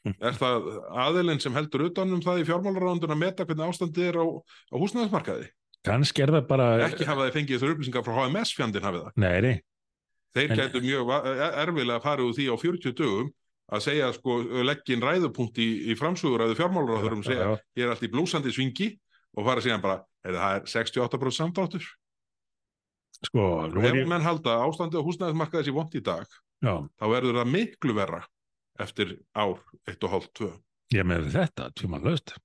er 0.04 0.36
það 0.36 0.66
aðilinn 1.00 1.40
sem 1.40 1.54
heldur 1.56 1.86
utan 1.88 2.12
um 2.12 2.24
það 2.24 2.42
í 2.42 2.48
fjármálaráðundun 2.50 3.14
að 3.16 3.22
meta 3.22 3.46
hvernig 3.48 3.70
ástandið 3.72 4.10
er 4.10 4.18
á, 4.20 4.26
á 4.28 4.76
húsnæðismarkaði? 4.82 5.46
Kannski 5.84 6.24
er 6.24 6.34
það 6.36 6.50
bara... 6.50 6.66
ekki 6.90 7.08
hafa 7.08 7.28
þeir 7.28 7.38
fengið 7.38 7.56
þessar 7.56 7.76
upplýsingar 7.76 8.04
frá 8.08 8.18
HMS 8.18 8.52
fjandinn 8.58 8.88
hafið 8.88 9.06
það? 9.06 9.16
Nei, 9.24 9.38
nei, 9.46 9.56
þeir 10.36 10.52
En- 10.52 10.60
gætu 10.60 10.84
mjög 10.84 11.08
va- 11.08 11.24
e- 11.32 11.50
erfiðlega 11.64 12.04
farið 12.04 12.30
úr 12.30 12.38
því 12.38 12.50
á 12.52 12.56
40 12.66 12.98
dögum 13.00 13.32
að 13.74 13.84
segja 13.88 14.12
sko 14.18 14.38
leggin 14.68 15.04
ræðupunkt 15.04 15.60
í, 15.64 15.70
í 15.88 15.98
framsöguræðu 16.00 16.60
fjármálaráðurum 16.60 17.24
og 17.24 17.28
segja 17.28 17.48
já, 17.48 17.64
ég 17.80 17.86
er 17.88 17.94
allt 17.94 18.04
í 18.04 18.12
blúsandi 18.12 18.52
svingi 18.54 18.90
og 19.34 19.48
fara 19.48 19.64
síðan 19.64 19.84
bara, 19.84 20.02
er 20.28 20.36
það 20.36 20.58
er 20.60 20.68
68% 20.74 21.38
samdráttur 21.40 21.88
sko, 23.24 23.46
ef 23.72 23.88
ég... 23.88 24.04
menn 24.10 24.26
halda 24.26 24.58
að 24.58 24.66
ástandið 24.68 25.00
á 25.00 25.08
húsnæðismarkaði 25.08 25.70
sé 25.70 25.76
vont 25.76 25.96
í 25.96 26.04
dag 26.04 26.28
Já, 26.64 26.78
þá 26.96 27.06
verður 27.12 27.42
það 27.42 27.50
miklu 27.52 27.96
verra 27.98 28.22
eftir 28.82 29.18
ár, 29.36 29.60
eitt 29.90 30.06
og 30.08 30.14
hálft, 30.14 30.32
tvö. 30.38 30.50
ég 30.96 31.06
með 31.08 31.28
þetta, 31.34 31.70
tjómanlaust. 31.78 32.36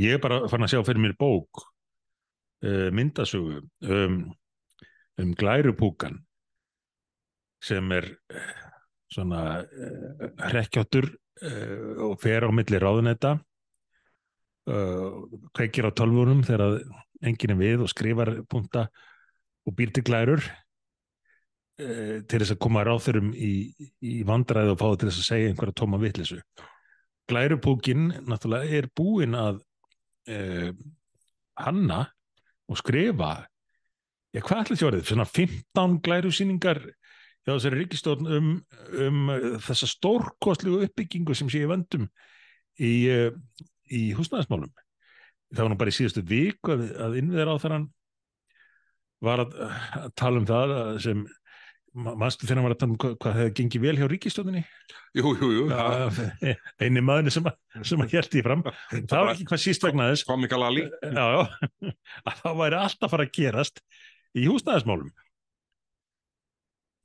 Ég 0.00 0.16
er 0.16 0.22
bara 0.22 0.40
fann 0.50 0.64
að 0.64 0.72
sjá 0.74 0.80
fyrir 0.88 1.02
mér 1.04 1.14
bók, 1.20 1.62
uh, 2.66 2.88
myndasögu, 2.96 3.60
um, 3.86 4.18
um 5.20 5.34
glærupúkan 5.38 6.18
sem 7.62 7.92
er 7.92 8.08
uh, 8.32 8.50
svona 9.12 9.44
uh, 9.60 10.26
hrekkjáttur 10.48 11.10
uh, 11.12 12.08
og 12.08 12.18
fer 12.22 12.48
á 12.48 12.50
milli 12.50 12.80
ráðunetta 12.80 13.38
kveikir 15.56 15.88
á 15.88 15.90
tölvunum 15.96 16.44
þegar 16.46 16.76
enginn 17.26 17.54
er 17.56 17.58
við 17.58 17.80
og 17.82 17.88
skrifar 17.90 18.28
punta 18.46 18.84
og 19.66 19.74
býr 19.74 19.90
til 19.96 20.04
glærur 20.06 20.44
til 21.80 22.40
þess 22.40 22.54
að 22.54 22.60
koma 22.60 22.82
ráþurum 22.84 23.30
í, 23.32 23.52
í 24.04 24.20
vandræði 24.28 24.74
og 24.74 24.80
fá 24.80 24.86
til 24.94 25.08
þess 25.08 25.22
að 25.22 25.28
segja 25.30 25.50
einhverja 25.50 25.76
tóma 25.80 26.00
vitleysu. 26.02 26.40
Glærupúkin 27.30 28.08
náttúrulega 28.26 28.80
er 28.80 28.88
búin 28.96 29.36
að 29.38 29.60
uh, 30.30 30.70
hanna 31.60 32.00
og 32.70 32.78
skrifa 32.80 33.32
ég, 34.34 34.42
hvað 34.44 34.64
ætla 34.64 34.78
þjórið? 34.80 35.04
Svona 35.08 35.26
15 35.28 35.96
glærusýningar 36.06 36.82
hjá 36.84 37.52
þessari 37.52 37.80
ríkistofn 37.80 38.30
um, 38.36 38.50
um 39.06 39.32
uh, 39.32 39.48
þessa 39.64 39.88
stórkostlegu 39.90 40.82
uppbyggingu 40.86 41.36
sem 41.36 41.50
sé 41.52 41.62
í 41.64 41.70
vöndum 41.70 42.08
í, 42.78 42.92
uh, 43.10 43.30
í 43.90 44.10
húsnæðismálum. 44.18 44.72
Það 45.50 45.64
var 45.64 45.72
nú 45.72 45.80
bara 45.80 45.92
í 45.92 45.96
síðustu 45.96 46.22
viku 46.26 46.76
að, 46.76 46.86
að 47.06 47.18
innviðar 47.22 47.54
á 47.54 47.62
þeirran 47.62 47.88
var 49.20 49.44
að, 49.44 49.56
að 50.00 50.12
tala 50.16 50.40
um 50.40 50.48
það 50.48 50.74
að 50.76 50.98
sem 51.04 51.24
manstu 51.90 52.46
þegar 52.46 52.60
hann 52.60 52.66
var 52.68 52.74
að 52.76 52.80
tala 52.80 52.94
um 52.94 52.98
hvað, 53.02 53.14
hvað 53.22 53.38
hefði 53.40 53.54
gengið 53.58 53.82
vel 53.82 53.94
hjá 53.98 54.06
ríkistjóninni 54.12 54.60
jú, 55.18 55.32
jú, 55.40 55.48
jú, 55.56 55.64
það 55.70 56.20
eini 56.86 57.02
maðurinn 57.02 57.34
sem, 57.34 57.48
að- 57.50 57.86
sem 57.90 58.04
að 58.04 58.14
því 58.30 58.42
fram. 58.46 58.62
Það 58.94 59.16
var 59.16 59.32
ekki 59.32 59.46
hvað 59.50 59.62
síst 59.64 59.86
vegna 59.86 60.06
þess. 60.12 60.26
komika 60.28 60.60
lali 60.60 60.84
já, 60.86 61.24
já, 61.34 61.42
að 62.30 62.38
það 62.44 62.60
væri 62.62 62.78
alltaf 62.84 63.10
fara 63.14 63.26
að 63.26 63.34
gerast 63.40 63.82
í 64.38 64.46
húsnæðismálum. 64.46 65.10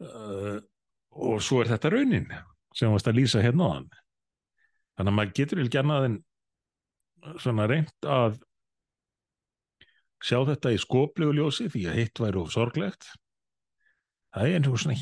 Uh, 0.06 0.60
og 1.16 1.40
svo 1.42 1.62
er 1.64 1.70
þetta 1.72 1.94
raunin 1.94 2.26
sem 2.76 2.92
varst 2.92 3.08
að 3.08 3.22
lýsa 3.22 3.42
hérna 3.42 3.70
á 3.72 3.76
hann 3.80 3.86
þannig 5.00 5.12
að 5.12 5.16
maður 5.18 5.36
getur 5.40 5.62
ekki 5.64 5.80
annað 5.82 6.08
en 6.10 6.18
svona 7.42 7.66
reynt 7.72 8.08
að 8.12 8.36
sjá 10.26 10.42
þetta 10.52 10.74
í 10.76 10.82
skoplegu 10.84 11.36
ljósi 11.38 11.70
því 11.72 11.86
að 11.90 12.02
hitt 12.02 12.22
væri 12.22 12.42
of 12.42 12.52
sorglegt 12.54 13.08
það 14.36 14.54
er 14.54 14.70
og 14.70 14.80
svona 14.82 14.98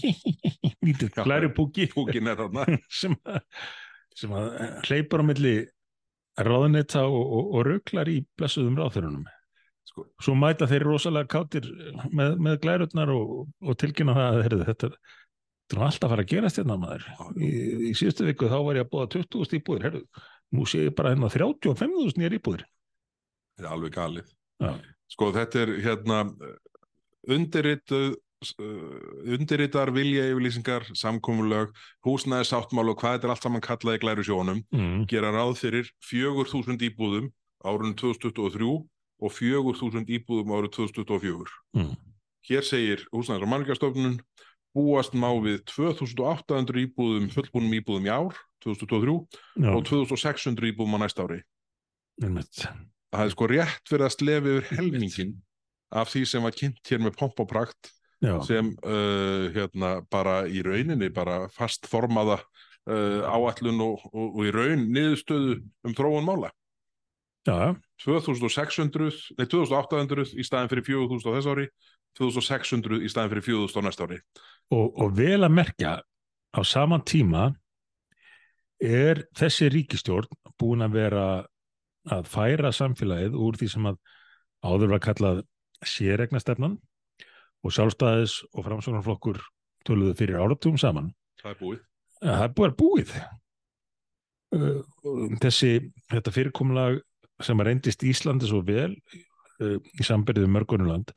Púkin 1.93 2.29
er 2.31 2.39
þarna 2.39 2.65
sem 2.93 3.15
sem 4.19 4.33
að 4.37 4.51
hleypur 4.87 5.23
á 5.23 5.25
milli 5.25 5.53
ráðnetta 6.37 7.03
og, 7.05 7.21
og, 7.21 7.49
og 7.57 7.65
ruglar 7.67 8.09
í 8.09 8.19
blessuðum 8.37 8.77
ráðþörunum. 8.79 9.25
sko, 9.89 10.05
Svo 10.21 10.35
mæta 10.37 10.67
þeir 10.69 10.85
rosalega 10.87 11.29
kátir 11.29 11.67
með, 12.13 12.37
með 12.41 12.59
glærutnar 12.63 13.11
og, 13.13 13.43
og 13.61 13.77
tilkynna 13.81 14.15
það 14.17 14.29
að 14.29 14.41
heyrðu, 14.47 14.67
þetta 14.69 14.89
er 14.89 15.81
alltaf 15.87 16.05
að 16.07 16.13
fara 16.13 16.25
að 16.25 16.31
gerast 16.33 16.59
hérna 16.61 16.77
maður. 16.77 17.05
Í, 17.37 17.49
í 17.89 17.91
síðustu 17.97 18.25
viku 18.29 18.49
þá 18.51 18.57
var 18.67 18.79
ég 18.79 18.85
að 18.85 18.91
búa 18.93 19.05
20.000 19.13 19.59
íbúðir, 19.59 19.85
heyrðu, 19.87 20.23
nú 20.53 20.65
sé 20.69 20.83
ég 20.87 20.97
bara 20.97 21.13
hérna 21.13 21.29
35.000 21.33 22.21
nýjar 22.21 22.37
íbúðir. 22.37 22.65
þetta 23.57 23.67
er 23.67 23.73
alveg 23.77 23.95
galið 23.97 24.33
Já, 24.61 24.73
Sko 25.13 25.29
þetta 25.33 25.61
er 25.63 25.71
hérna 25.83 26.19
undirrituð 27.33 28.13
undirritar 28.57 29.91
vilja 29.95 30.25
yfirlýsingar, 30.31 30.87
samkomulög 30.97 31.73
húsnæði 32.05 32.49
sáttmál 32.49 32.91
og 32.91 32.99
hvað 33.01 33.17
þetta 33.17 33.29
er 33.29 33.33
allt 33.35 33.47
saman 33.47 33.63
kallað 33.63 33.99
í 33.99 34.01
glæru 34.03 34.25
sjónum, 34.27 34.63
mm, 34.73 35.05
gera 35.11 35.33
ráð 35.35 35.55
fyrir 35.61 35.91
4.000 36.09 36.87
íbúðum 36.89 37.29
árunum 37.63 37.95
2023 37.99 38.71
og 39.23 39.31
4.000 39.31 40.09
íbúðum 40.17 40.55
árið 40.57 40.73
2024. 40.79 41.53
mm, 41.77 41.93
Hér 42.49 42.67
segir 42.67 43.05
húsnæðis 43.13 43.45
og 43.45 43.51
manningastofnun 43.53 44.17
búast 44.73 45.13
má 45.13 45.29
við 45.43 45.61
2.800 45.69 46.81
íbúðum, 46.87 47.29
fullbúnum 47.31 47.77
íbúðum 47.77 48.09
í 48.09 48.11
ár 48.11 48.35
2023 48.65 49.17
já, 49.61 49.69
og 49.69 49.83
2.600 49.87 50.71
íbúðum 50.73 50.97
á 50.97 50.99
næsta 51.05 51.27
ári. 51.27 51.43
einmitt. 52.21 52.65
Það 53.13 53.25
er 53.25 53.33
sko 53.33 53.47
rétt 53.49 53.89
fyrir 53.89 54.07
að 54.07 54.15
slefi 54.15 54.53
yfir 54.57 54.77
helmingin 54.77 55.33
af 55.93 56.09
því 56.09 56.23
sem 56.25 56.45
var 56.45 56.55
kynnt 56.57 56.89
hér 56.89 57.03
með 57.03 57.17
pomp 57.19 57.39
og 57.43 57.49
prakt 57.49 57.91
Já, 58.23 58.37
sem 58.47 58.71
uh, 58.87 59.49
hérna 59.51 59.97
bara 60.11 60.43
í 60.47 60.61
rauninni 60.63 61.09
bara 61.11 61.49
fast 61.51 61.89
formaða 61.91 62.37
uh, 62.39 63.23
áætlun 63.27 63.81
og, 63.83 64.05
og, 64.13 64.37
og 64.37 64.45
í 64.47 64.53
raun 64.55 64.85
niðurstöðu 64.95 65.57
um 65.83 65.95
þróun 65.97 66.27
mála. 66.27 66.51
já, 67.43 67.55
já, 67.59 67.73
2600, 68.05 69.17
nei 69.35 69.47
2800 69.51 70.37
í 70.39 70.45
staðin 70.47 70.71
fyrir 70.71 70.87
4000 70.87 71.27
á 71.27 71.35
þess 71.35 71.51
ári, 71.51 71.67
2600 72.19 73.03
í 73.03 73.11
staðin 73.11 73.33
fyrir 73.33 73.47
4000 73.49 73.83
á 73.83 73.85
næsta 73.89 74.07
ári. 74.07 74.21
og, 74.71 74.87
og 74.95 75.11
vel 75.17 75.41
að 75.43 75.55
merkja 75.59 75.97
á 76.53 76.61
saman 76.63 77.03
tíma 77.03 77.49
er 78.83 79.25
þessi 79.35 79.67
ríkistjórn 79.71 80.31
búin 80.59 80.83
að 80.83 80.95
vera 80.99 81.25
að 82.11 82.31
færa 82.31 82.71
samfélagið 82.75 83.35
úr 83.39 83.59
því 83.59 83.69
sem 83.71 83.91
að 83.91 83.99
áður 84.63 84.95
var 84.95 85.03
kallað 85.03 85.43
séregnastefnan 85.87 86.79
og 87.63 87.73
sjálfstæðis 87.73 88.39
og 88.51 88.67
framsóknarflokkur 88.67 89.39
töluðu 89.87 90.17
fyrir 90.19 90.41
áratugum 90.41 90.79
saman. 90.79 91.11
Það 91.41 91.53
er 91.53 91.59
búið. 91.61 91.79
Það 92.23 92.43
er 92.45 92.53
búið 92.57 92.75
búið. 92.79 93.15
Uh, 94.53 94.81
Þessi, 95.41 95.71
þetta 96.13 96.33
fyrirkomlag 96.33 96.99
sem 97.43 97.63
reyndist 97.65 98.03
Íslandi 98.05 98.47
svo 98.47 98.61
vel 98.65 98.91
uh, 98.93 99.77
í 99.81 100.05
sambyrðið 100.05 100.51
mörgunumland 100.53 101.13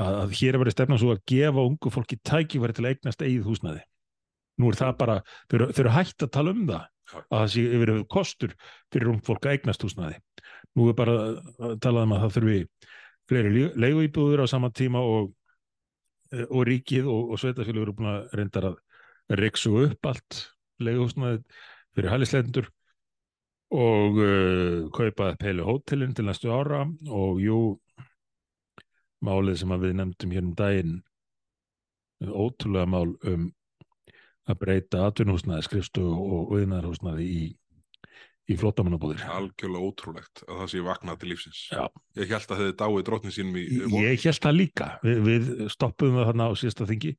að, 0.00 0.14
að 0.22 0.36
hér 0.38 0.56
er 0.56 0.62
verið 0.62 0.76
stefna 0.76 0.98
svo 1.00 1.12
að 1.12 1.24
gefa 1.28 1.66
ungu 1.66 1.92
fólki 1.92 2.18
tækifæri 2.24 2.76
til 2.76 2.86
að 2.86 2.94
eignast 2.94 3.24
eigið 3.26 3.50
húsnæði. 3.50 3.84
Nú 4.60 4.70
er 4.70 4.78
það 4.78 4.96
bara, 5.00 5.18
þau 5.50 5.58
eru, 5.58 5.68
eru 5.82 5.92
hægt 5.92 6.24
að 6.24 6.32
tala 6.36 6.54
um 6.54 6.64
það 6.68 6.88
að 7.22 7.38
það 7.42 7.46
sé 7.52 7.62
yfir 7.76 7.92
kostur 8.12 8.56
fyrir 8.92 9.12
ungu 9.12 9.26
fólk 9.26 9.46
að 9.46 9.56
eignast 9.56 9.84
húsnæði. 9.84 10.18
Nú 10.78 10.88
er 10.88 10.96
bara 10.96 11.16
að 11.28 11.78
tala 11.84 12.06
um 12.06 12.14
að 12.16 12.24
það 12.24 12.36
þurfi 12.36 12.58
fleiri 13.30 13.64
leiguíbúður 13.80 14.44
á 14.44 14.46
sama 14.50 14.70
tíma 14.74 15.02
og, 15.04 15.30
eh, 15.30 15.41
og 16.32 16.62
ríkið 16.68 17.08
og, 17.10 17.32
og 17.34 17.40
sveitafélag 17.40 17.84
eru 17.84 17.94
búin 17.96 18.12
að 18.12 18.36
reyndar 18.38 18.68
að 18.70 19.38
reyksu 19.42 19.72
upp 19.84 20.08
allt 20.08 20.38
leiguhúsnæði 20.82 21.42
fyrir 21.92 22.12
hælisleitundur 22.12 22.68
og 23.72 24.20
uh, 24.20 24.90
kaupa 24.92 25.32
upp 25.32 25.46
heilu 25.46 25.66
hótelin 25.68 26.14
til 26.16 26.28
næstu 26.28 26.52
ára 26.52 26.84
og 27.08 27.40
jú 27.40 27.60
málið 29.22 29.62
sem 29.62 29.74
við 29.80 29.96
nefndum 29.98 30.34
hér 30.34 30.46
um 30.46 30.54
daginn 30.58 31.00
ótrúlega 32.22 32.88
mál 32.88 33.14
um 33.28 33.50
að 34.50 34.58
breyta 34.58 35.06
atvinnuhúsnæði, 35.06 35.64
skrifstu 35.66 36.02
og 36.02 36.50
viðnaðarhúsnæði 36.56 37.26
í, 37.26 37.42
í 38.50 38.56
flottamannabúðir. 38.58 39.22
Algjörlega 39.30 39.88
ótrúlegt 39.88 40.42
að 40.48 40.62
það 40.62 40.70
sé 40.72 40.84
vaknað 40.86 41.20
til 41.20 41.30
lífsins. 41.30 41.60
Já. 41.70 41.82
Ég 42.18 42.32
held 42.32 42.54
að 42.54 42.62
þið 42.62 42.72
dáið 42.80 43.04
drottnin 43.08 43.34
sínum 43.36 43.58
í 43.60 43.66
vor. 43.84 44.06
Ég 44.06 44.24
held 44.26 44.46
það 44.46 44.56
líka. 44.58 44.88
Vi, 45.04 45.14
við 45.28 45.50
stoppuðum 45.72 46.18
það 46.18 46.30
þarna 46.30 46.48
á 46.48 46.52
síðasta 46.58 46.88
þingi. 46.90 47.12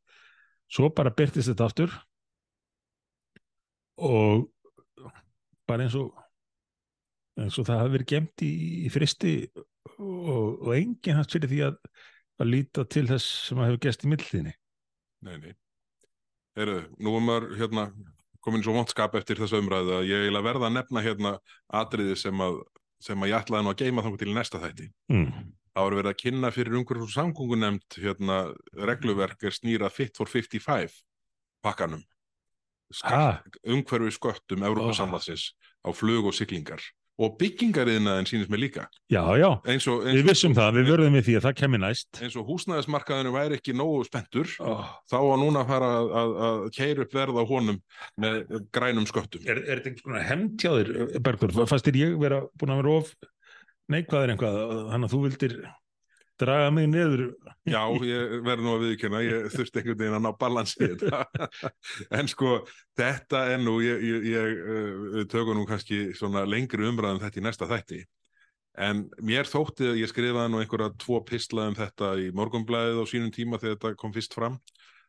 Svo 0.73 0.89
bara 0.95 1.13
byrtist 1.15 1.51
þetta 1.51 1.69
aftur 1.69 1.95
og 4.03 4.49
bara 5.69 5.85
eins 5.85 5.95
og 5.99 6.11
eins 7.39 7.57
og 7.57 7.67
það 7.67 7.81
hafi 7.81 7.93
verið 7.95 8.09
gemt 8.13 8.43
í, 8.45 8.51
í 8.85 8.89
fristi 8.93 9.33
og, 9.53 10.59
og 10.65 10.73
enginn 10.75 11.17
hans 11.17 11.31
fyrir 11.33 11.49
því 11.49 11.61
að, 11.69 11.77
að 12.41 12.51
líta 12.51 12.85
til 12.89 13.05
þess 13.09 13.29
sem 13.47 13.61
að 13.61 13.71
hefur 13.71 13.83
gest 13.87 14.03
í 14.05 14.11
mildinni. 14.11 14.55
Nei, 15.23 15.37
nei. 15.39 15.53
Heru, 16.57 16.83
nú 17.01 17.15
er 17.17 17.25
maður 17.25 17.55
hérna 17.57 17.87
komin 18.43 18.63
svo 18.65 18.75
vondskap 18.75 19.15
eftir 19.19 19.39
þessu 19.39 19.61
umræðu 19.63 19.97
að 19.99 20.07
ég 20.11 20.27
vil 20.27 20.37
að 20.37 20.47
verða 20.49 20.69
að 20.69 20.77
nefna 20.77 21.03
hérna 21.05 21.33
atriði 21.81 22.15
sem 22.19 22.43
að, 22.43 22.61
sem 23.03 23.23
að 23.23 23.31
ég 23.31 23.43
ætlaði 23.43 23.65
nú 23.65 23.73
að 23.73 23.83
geima 23.83 24.05
þangu 24.05 24.21
til 24.21 24.33
næsta 24.35 24.61
þætti. 24.63 24.89
Mm. 25.13 25.29
Það 25.73 25.87
var 25.87 25.97
verið 25.97 26.11
að 26.11 26.19
kynna 26.21 26.51
fyrir 26.53 26.75
umhverjum 26.77 27.07
og 27.07 27.13
samgöngunemnd 27.13 27.95
hérna 28.03 28.39
regluverk 28.89 29.47
er 29.47 29.55
snýra 29.55 29.89
Fit 29.89 30.19
for 30.19 30.29
55 30.29 30.99
pakkanum. 31.65 32.03
Ha? 33.01 33.41
Umhverfi 33.65 34.11
sköttum 34.13 34.65
Evrópasamlagsins 34.67 35.53
á 35.81 35.89
flug 35.95 36.29
og 36.29 36.35
siglingar 36.37 36.83
og 37.21 37.35
byggingariðnaðin 37.37 38.25
sýnist 38.25 38.49
mér 38.49 38.61
líka. 38.63 38.83
Já, 39.13 39.21
já, 39.37 39.49
Eins 39.69 39.85
og, 39.91 40.01
eins 40.07 40.17
við 40.17 40.29
vissum 40.31 40.55
það, 40.57 40.71
við 40.79 40.87
vörðum 40.89 41.17
við 41.19 41.25
því 41.27 41.35
að 41.37 41.43
það 41.45 41.55
kemur 41.59 41.81
næst. 41.83 42.09
eins 42.25 42.37
og 42.41 42.47
húsnæðismarkaðinu 42.49 43.33
væri 43.35 43.59
ekki 43.59 43.75
nógu 43.77 43.99
spenntur 44.07 44.49
Oh. 44.63 44.81
þá 45.11 45.17
að 45.21 45.37
núna 45.43 45.65
fara 45.69 45.91
að, 45.99 46.09
að, 46.23 46.33
að 46.47 46.63
keira 46.79 47.05
upp 47.05 47.13
verð 47.19 47.37
á 47.37 47.43
honum 47.53 47.77
með 48.17 48.41
grænum 48.73 49.05
sköttum. 49.09 49.45
Er, 49.45 49.61
er 49.61 49.77
þetta 49.83 49.91
einhvers 49.93 50.07
konar 50.07 50.27
hemtjáður, 50.31 50.91
Bergur? 51.21 51.53
Fannst 51.69 51.85
þér 51.91 52.01
ég 52.01 52.17
vera 52.25 52.41
búin 52.57 52.73
að 52.73 52.81
vera 52.81 52.97
of 53.03 53.13
neikvæður 53.93 54.33
einhvað, 54.33 54.59
þannig 54.89 55.07
að 55.09 55.13
þú 55.13 55.21
vildir 55.27 55.55
draga 56.41 56.71
mig 56.73 56.89
niður? 56.91 57.25
Já, 57.69 57.81
ég 58.07 58.33
verði 58.45 58.65
nú 58.65 58.73
að 58.73 58.85
viðkjöna, 58.87 59.21
ég 59.25 59.47
þurfti 59.53 59.81
einhvern 59.81 59.99
veginn 60.01 60.17
að 60.17 60.25
ná 60.25 60.31
balansið 60.39 60.95
þetta. 61.03 61.49
en 62.19 62.31
sko, 62.31 62.55
þetta 62.99 63.45
er 63.53 63.63
nú, 63.63 63.77
ég, 63.85 64.03
ég, 64.09 64.27
ég 64.33 64.59
við 65.19 65.29
tökum 65.33 65.59
nú 65.59 65.67
kannski 65.69 66.05
lengri 66.49 66.89
umræðum 66.89 67.23
þetta 67.23 67.41
í 67.41 67.45
næsta 67.45 67.69
þætti. 67.69 68.03
En 68.83 69.05
mér 69.21 69.45
þótti 69.45 69.91
að 69.91 69.99
ég 70.01 70.09
skrifaði 70.09 70.49
nú 70.49 70.63
einhverja 70.63 70.95
tvo 70.97 71.19
pisla 71.27 71.67
um 71.69 71.77
þetta 71.77 72.15
í 72.17 72.31
morgunblæðið 72.33 73.03
á 73.03 73.05
sínum 73.05 73.33
tíma 73.33 73.61
þegar 73.61 73.77
þetta 73.77 74.01
kom 74.01 74.15
fyrst 74.15 74.33
fram 74.33 74.57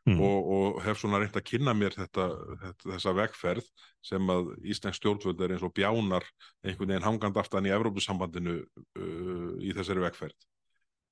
Mm. 0.04 0.20
og, 0.20 0.48
og 0.52 0.82
hef 0.84 0.98
svona 1.00 1.16
reynt 1.16 1.36
að 1.38 1.46
kynna 1.48 1.72
mér 1.72 1.94
þetta, 1.96 2.26
þetta, 2.60 2.88
þessa 2.90 3.12
vegferð 3.16 3.68
sem 4.04 4.32
að 4.34 4.50
Íslensk 4.68 4.98
stjórnvöld 4.98 5.40
er 5.40 5.54
eins 5.54 5.64
og 5.64 5.72
bjánar 5.72 6.26
einhvern 6.60 6.90
veginn 6.90 7.06
hangand 7.06 7.38
aftan 7.40 7.64
í 7.64 7.72
Evrópusambandinu 7.72 8.58
uh, 8.60 9.54
í 9.64 9.72
þessari 9.72 10.04
vegferð. 10.04 10.36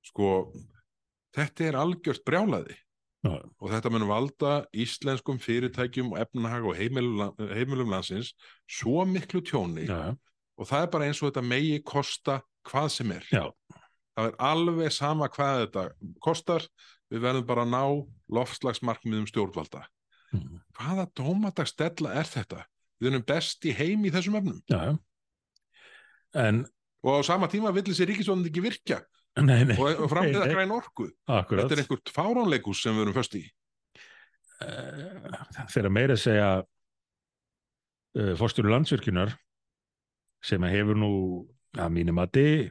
Sko, 0.02 0.28
þetta 1.36 1.68
er 1.68 1.78
algjört 1.78 2.24
brjálaði 2.26 2.76
Já, 3.22 3.36
og 3.38 3.70
þetta 3.70 3.90
mun 3.94 4.08
valda 4.10 4.52
íslenskum 4.74 5.36
fyrirtækjum 5.38 6.08
og 6.10 6.22
efnahag 6.24 6.64
og 6.66 6.74
heimilum, 6.74 7.36
heimilum 7.52 7.92
landsins 7.94 8.32
svo 8.66 9.04
miklu 9.06 9.38
tjóni 9.46 9.84
já, 9.86 10.10
og 10.58 10.66
það 10.66 10.86
er 10.86 10.90
bara 10.90 11.06
eins 11.06 11.20
og 11.22 11.28
þetta 11.30 11.44
megi 11.46 11.76
kosta 11.86 12.40
hvað 12.66 12.88
sem 12.96 13.12
er. 13.14 13.28
já, 13.30 13.44
Það 14.18 14.26
er 14.28 14.34
alveg 14.44 14.92
sama 14.92 15.28
hvað 15.32 15.60
þetta 15.62 15.84
kostar, 16.20 16.66
við 17.14 17.22
verðum 17.24 17.46
bara 17.48 17.62
að 17.64 17.70
ná 17.72 17.84
lofslagsmarkmiðum 18.36 19.30
stjórnvalda. 19.30 19.86
mm. 20.34 20.58
Hvaða 20.76 21.06
dómadagsdella 21.16 22.12
er 22.18 22.28
þetta? 22.28 22.66
Við 23.00 23.12
erum 23.12 23.24
best 23.30 23.64
í 23.64 23.72
heim 23.72 24.04
í 24.04 24.12
þessum 24.12 24.36
efnum. 24.42 24.60
En, 26.34 26.64
og 27.06 27.22
á 27.22 27.30
sama 27.30 27.48
tíma 27.48 27.72
vill 27.72 27.86
þessi 27.86 28.10
ríkisvöndin 28.10 28.50
ekki 28.50 28.66
virkja 28.66 29.00
nei, 29.40 29.62
nei, 29.64 29.76
og, 29.78 30.12
nei. 30.18 30.50
græn 30.52 30.74
orku. 30.74 31.08
akkurat. 31.26 31.64
Þetta 31.64 31.78
er 31.78 31.84
einhvert 31.84 32.12
fáránleikus 32.12 32.82
sem 32.84 32.96
við 32.96 33.06
erum 33.06 33.16
föst 33.16 33.38
í. 33.38 33.42
uh, 34.62 35.40
þegar 35.72 35.90
meira 35.94 36.18
segja 36.20 36.50
uh, 36.60 38.34
fórstjóru 38.38 38.72
landsvirkjunar 38.74 39.32
sem 40.42 40.62
að 40.66 40.76
hefur 40.76 40.98
nú 40.98 41.12
að 41.78 41.92
mínum 41.94 42.20
að 42.20 42.36
þið 42.36 42.62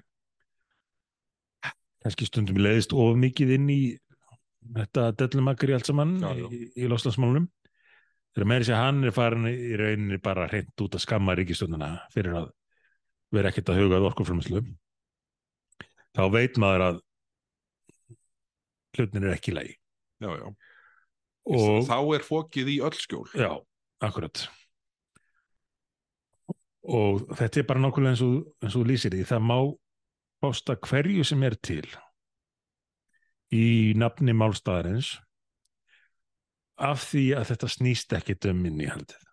kannski 2.01 2.27
stundum 2.27 2.61
leiðist 2.61 2.93
of 2.97 3.17
mikið 3.19 3.55
inn 3.57 3.67
í 3.71 3.81
þetta 4.75 5.09
dellumakri 5.17 5.75
allt 5.75 5.89
saman 5.89 6.17
Já, 6.21 6.31
já. 6.37 6.47
í, 6.53 6.61
í 6.77 6.89
loslasmálunum 6.89 7.47
þegar 8.35 8.49
meira 8.49 8.67
segja 8.67 8.81
hann 8.81 9.03
er 9.05 9.15
farin 9.15 9.49
í 9.49 9.73
rauninni 9.79 10.19
bara 10.23 10.47
hreint 10.49 10.85
út 10.85 10.97
að 10.97 11.03
skamma 11.05 11.35
ríkistundina 11.37 11.93
fyrir 12.13 12.37
að 12.41 12.49
vera 13.33 13.51
ekkert 13.51 13.71
að 13.73 13.83
hugað 13.83 14.07
orkuframislu 14.11 14.63
þá 16.17 16.23
veit 16.33 16.59
maður 16.61 16.85
að 16.87 17.01
hlutin 18.97 19.23
er 19.23 19.35
ekki 19.35 19.53
lægi 19.55 19.75
já, 20.21 20.31
já. 20.37 20.47
og 21.57 21.85
Þá 21.87 21.97
er 22.15 22.25
fókið 22.25 22.73
í 22.75 22.79
öll 22.85 22.97
skjól. 22.97 23.27
Já, 23.37 23.51
akkurat. 24.03 24.43
Og 26.81 27.23
þetta 27.37 27.61
er 27.61 27.67
bara 27.69 27.81
nákvæmlega 27.81 28.15
eins 28.15 28.23
og, 28.25 28.37
eins 28.61 28.77
og 28.77 28.87
lýsir 28.89 29.13
því. 29.13 29.25
Það 29.29 29.43
má 29.45 29.57
fásta 30.41 30.75
hverju 30.81 31.25
sem 31.27 31.43
er 31.45 31.57
til 31.61 31.85
í 33.53 33.93
nafni 33.99 34.33
málstæðarins 34.33 35.15
af 36.81 37.03
því 37.11 37.25
að 37.37 37.49
þetta 37.51 37.69
snýst 37.69 38.15
ekkit 38.17 38.47
um 38.49 38.61
minni 38.63 38.87
haldið. 38.89 39.27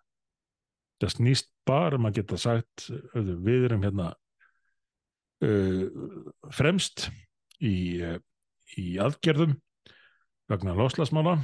Það 0.99 1.13
snýst 1.15 1.49
bara 1.65 1.97
um 1.97 2.09
að 2.09 2.19
geta 2.19 2.37
sagt 2.37 2.89
við 3.15 3.69
erum 3.69 3.85
hérna 3.85 4.11
fremst 6.51 7.07
í, 7.63 8.01
uh, 8.03 8.17
í 8.75 8.97
aðgerðum 8.99 9.55
vegna 10.51 10.75
loslasmála 10.75 11.37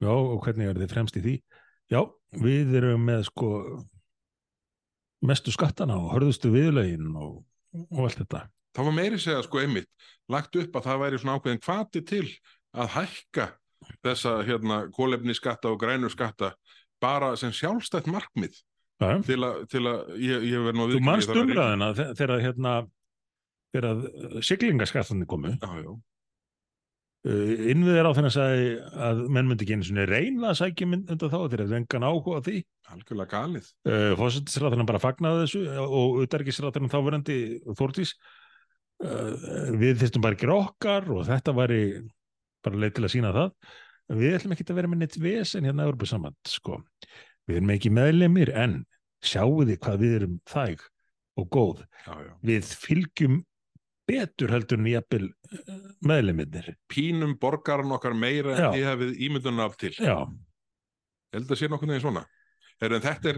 Já, 0.00 0.12
og 0.16 0.38
hvernig 0.46 0.70
er 0.70 0.78
þið 0.80 0.92
fremst 0.94 1.16
í 1.20 1.22
því? 1.24 1.34
Já, 1.92 2.00
við 2.40 2.76
erum 2.78 3.02
með 3.04 3.26
sko 3.28 3.50
mestu 5.28 5.52
skattana 5.52 5.98
og 6.00 6.14
hörðustu 6.14 6.48
viðlögin 6.54 7.10
og, 7.20 7.42
og 7.82 8.06
allt 8.06 8.22
þetta. 8.22 8.46
Það 8.76 8.86
var 8.88 8.96
meiri 8.96 9.18
segja 9.20 9.42
sko 9.44 9.60
einmitt 9.60 9.90
lagt 10.32 10.56
upp 10.56 10.78
að 10.78 10.86
það 10.86 11.02
væri 11.02 11.20
svona 11.20 11.34
ákveðin 11.36 11.62
hvati 11.66 12.02
til 12.08 12.24
að 12.70 12.92
hækka 12.94 13.46
þessa 14.06 14.34
hérna 14.46 14.80
kólefni 14.94 15.36
skatta 15.36 15.72
og 15.72 15.80
grænu 15.82 16.08
skatta 16.12 16.54
bara 17.02 17.34
sem 17.40 17.52
sjálfstætt 17.52 18.08
markmið 18.08 18.56
til 19.26 19.40
að, 19.46 19.58
til 19.72 19.82
að 19.88 20.12
ég, 20.20 20.46
ég 20.50 20.64
verð 20.66 20.76
nú 20.78 20.84
að 20.84 20.92
þú 20.92 20.98
viðurkenna, 20.98 21.00
ég 21.00 21.08
manst 21.08 21.30
þarf 21.30 21.40
að 21.40 21.44
umræðina 21.48 21.90
þe- 22.00 22.08
þegar 22.20 22.44
hérna 22.44 22.72
þegar 23.74 24.44
siglingaskattanir 24.50 25.28
komu 25.30 25.52
Já, 25.54 25.70
já, 25.84 25.90
uh, 27.30 27.54
innviðir 27.72 28.08
á 28.08 28.16
þennan 28.16 28.34
sagði 28.34 28.68
að 29.08 29.22
menn 29.36 29.48
myndi 29.50 29.66
ekki 29.66 29.76
einu 29.78 29.88
svona 29.88 30.06
reyna 30.10 30.50
að 30.52 30.58
sækja 30.62 30.88
mynd 30.90 31.10
undan 31.14 31.32
þá 31.32 31.38
þegar 31.44 31.64
þeir 31.70 31.78
engan 31.80 32.06
áhuga 32.10 32.42
því. 32.48 32.56
Algjörlega 32.90 33.30
galið. 33.36 33.66
uh, 33.86 34.12
fósættisráðurinn 34.18 34.88
bara 34.90 35.02
fagnaði 35.02 35.44
þessu 35.44 35.60
og 35.84 36.16
utarkisráðurinn 36.24 36.90
þáverandi 36.90 37.36
Þórtís 37.78 38.14
uh, 39.04 39.76
við 39.78 40.00
þyrstum 40.02 40.24
bara 40.24 40.34
að 40.38 40.42
gera 40.42 40.56
okkar 40.64 41.06
og 41.14 41.22
þetta 41.28 41.54
væri 41.60 41.82
bara 42.66 42.80
leið 42.82 42.96
til 42.98 43.06
að 43.06 43.12
sína 43.14 43.30
það. 43.36 43.52
Við 44.10 44.34
ætlum 44.40 44.52
ekki 44.56 44.64
að 44.66 44.78
vera 44.80 44.88
með 44.90 44.98
neitt 45.04 45.16
vesen 45.22 45.68
hérna 45.68 45.84
Európa 45.86 46.08
saman 46.10 46.34
sko. 46.50 46.80
Við 47.50 47.60
erum 47.60 47.74
ekki 47.76 47.92
meðlemir 47.98 48.50
en 48.56 48.80
sjáu 49.26 49.60
þið 49.68 49.78
hvað 49.84 50.02
við 50.04 50.16
erum 50.20 50.36
þæg 50.48 50.84
og 51.40 51.48
góð 51.54 51.80
Já, 52.06 52.12
já. 52.24 52.32
við 52.50 52.68
fylgjum 52.84 53.40
betur 54.10 54.50
heldur 54.50 54.80
en 54.80 54.88
jafnvel 54.90 55.26
uh, 55.30 55.74
meðlemirnir 56.08 56.72
Pínum 56.90 57.36
borgaran 57.40 57.92
okkar 57.94 58.16
meira 58.18 58.56
en 58.56 58.78
ég 58.80 58.86
hefði 58.88 59.10
ímyndunum 59.28 59.62
af 59.66 59.76
til. 59.80 59.92
já, 59.98 60.16
Ég 61.30 61.38
held 61.38 61.52
að 61.54 61.60
sé 61.60 61.68
nokkuð 61.70 61.92
neginn 61.92 62.02
svona. 62.02 62.24
Er, 62.82 62.94
en 62.96 63.04
þetta 63.04 63.30
er, 63.30 63.36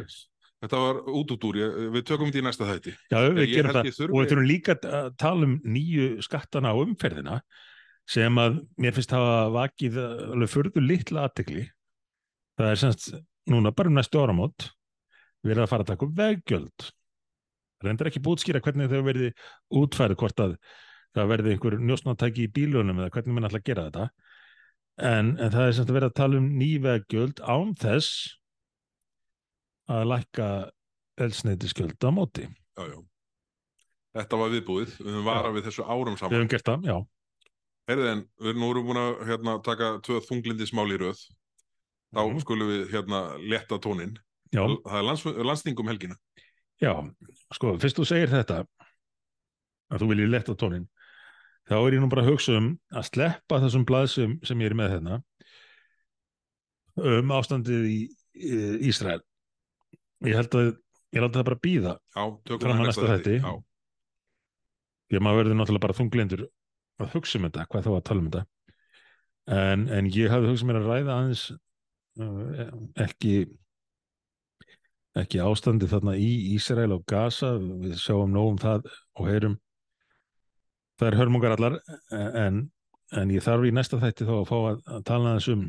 þetta 0.64 0.78
var 0.80 1.00
út 1.12 1.34
út 1.34 1.42
úr, 1.50 1.58
ég, 1.60 1.74
við 1.92 2.06
tökum 2.08 2.30
þetta 2.30 2.40
í 2.40 2.44
næsta 2.46 2.68
þætti. 2.70 2.94
já 3.12 3.18
við 3.26 3.42
Ég 3.42 3.52
gerum 3.52 3.74
það 3.76 3.88
ég 3.90 3.98
og 4.06 4.14
við 4.22 4.30
þurfum 4.30 4.48
líka 4.48 4.76
að 4.78 5.10
tala 5.20 5.48
um 5.50 5.58
nýju 5.74 6.06
skattana 6.24 6.72
á 6.72 6.76
umferðina 6.80 7.36
sem 8.08 8.40
að 8.40 8.56
mér 8.80 8.96
finnst 8.96 9.12
hafa 9.14 9.34
vakið 9.58 9.98
alveg 10.00 10.50
furðu 10.54 10.82
litla 10.86 11.26
aðtekli 11.28 11.66
það 12.58 12.70
er 12.70 12.80
semst 12.80 13.12
núna 13.51 13.72
bara 13.74 13.90
um 13.90 13.99
næstu 13.99 14.20
áramót 14.22 14.68
við 15.43 15.55
erum 15.55 15.66
að 15.66 15.72
fara 15.72 15.86
að 15.86 15.93
taka 15.93 16.07
upp 16.07 16.18
veggjöld 16.18 16.90
reyndar 17.82 18.11
ekki 18.11 18.22
bútskýra 18.22 18.62
hvernig 18.62 18.90
þau 18.93 19.03
verði 19.09 19.30
útfærið 19.80 20.20
hvort 20.20 20.43
að 20.45 20.57
það 21.16 21.32
verði 21.32 21.55
einhver 21.55 21.78
njósnátæki 21.82 22.47
í 22.47 22.53
bílunum 22.55 23.01
eða 23.03 23.14
hvernig 23.16 23.36
minn 23.36 23.49
ætla 23.49 23.61
að 23.62 23.68
gera 23.70 23.86
þetta 23.88 24.07
en, 25.09 25.32
en 25.36 25.55
það 25.55 25.66
er 25.66 25.74
semst 25.78 25.90
að 25.90 25.99
vera 25.99 26.11
að 26.12 26.18
tala 26.20 26.38
um 26.38 26.51
ný 26.61 26.70
veggjöld 26.84 27.43
án 27.43 27.74
þess 27.82 28.36
að 29.93 30.07
lækka 30.12 30.51
eldsneitisgjöld 31.20 32.07
á 32.07 32.11
móti 32.14 32.47
Já, 32.47 32.86
já. 32.88 33.01
Þetta 34.12 34.38
var 34.40 34.51
viðbúið, 34.53 34.95
við 35.01 35.11
höfum 35.12 35.26
varað 35.28 35.55
við 35.57 35.66
þessu 35.68 35.84
árum 35.88 36.14
við 36.14 36.20
saman. 36.20 36.34
höfum 36.36 36.51
gert 36.53 36.68
það, 36.68 36.86
já 36.88 36.97
Heyrðu 37.90 38.09
en, 38.12 38.20
við 38.47 38.59
nú 38.61 38.68
erum 38.70 38.88
búin 38.88 39.01
að 39.01 39.22
hérna, 39.26 39.55
taka 39.66 39.88
tvö 40.07 40.20
þunglindismál 40.22 40.86
í 40.95 40.99
röð. 41.03 41.22
Þá 42.12 42.20
Mhm. 42.28 42.40
skulum 42.44 42.68
við 42.68 42.90
hérna 42.92 43.20
letta 43.48 43.78
tóninn. 43.78 44.16
Já, 44.52 44.66
Það 44.84 44.98
er 44.98 45.02
lands, 45.08 45.24
landstingum 45.24 45.86
helgina. 45.88 46.16
já, 46.82 46.92
sko, 47.54 47.78
fyrst 47.78 47.96
þú 47.96 48.04
segir 48.06 48.28
þetta 48.28 48.66
að 49.92 49.98
þú 50.02 50.08
viljið 50.10 50.30
letta 50.30 50.54
tónin 50.54 50.88
þá 51.68 51.76
er 51.86 51.92
ég 51.94 52.00
nú 52.02 52.08
bara 52.10 52.22
að 52.22 52.30
hugsa 52.32 52.56
um 52.58 52.78
að 52.92 53.06
sleppa 53.08 53.60
þessum 53.62 53.84
blaðsum 53.86 54.34
sem 54.44 54.58
ég 54.58 54.66
er 54.72 54.74
með 54.74 54.90
hérna 54.96 55.22
um 56.96 57.32
ástandið 57.36 57.84
í, 57.88 57.98
í 58.34 58.88
Ísrael 58.90 59.20
ég 60.26 60.34
held 60.36 60.50
að 60.58 60.72
ég 61.14 61.22
láti 61.24 61.38
það 61.38 61.48
bara 61.48 61.62
býða 61.64 61.94
Fram 62.12 62.82
í 62.82 62.86
næsta. 62.86 63.08
Já, 63.24 63.62
því 65.08 65.16
að 65.16 65.24
maður 65.24 65.40
verður 65.42 65.58
náttúrulega 65.60 65.86
bara 65.86 65.98
þunglindur 66.00 66.44
að 67.00 67.12
hugsa 67.16 67.38
um 67.38 67.46
þetta, 67.48 67.66
hvað 67.72 67.86
þá 67.86 67.90
að 67.96 68.04
tala 68.10 68.20
um 68.20 68.30
þetta 68.30 68.44
en, 69.72 69.88
en 69.88 70.10
ég 70.12 70.28
hafði 70.34 70.50
hugsað 70.52 70.68
mér 70.72 70.80
að 70.82 70.90
ræða 70.92 71.16
aðeins 71.18 71.44
ekki 73.00 73.34
ekki 75.18 75.40
ástandi 75.44 75.88
þarna 75.88 76.14
í 76.16 76.54
Ísrael 76.54 76.92
og 76.94 77.04
Gaza, 77.08 77.54
við 77.58 77.98
sjáum 78.00 78.32
nóg 78.32 78.54
um 78.54 78.58
það 78.60 78.88
og 79.20 79.28
heyrum 79.28 79.58
það 81.00 81.08
er 81.08 81.18
hörmungar 81.20 81.56
allar. 81.56 81.78
En, 82.12 82.62
en 83.12 83.32
ég 83.34 83.44
þarf 83.44 83.68
í 83.68 83.74
næsta 83.74 84.00
þætti 84.00 84.28
þá 84.28 84.34
að 84.38 84.48
fá 84.48 84.56
að, 84.58 84.82
að 84.96 85.06
tala 85.08 85.32
aðeins 85.32 85.48
um 85.52 85.64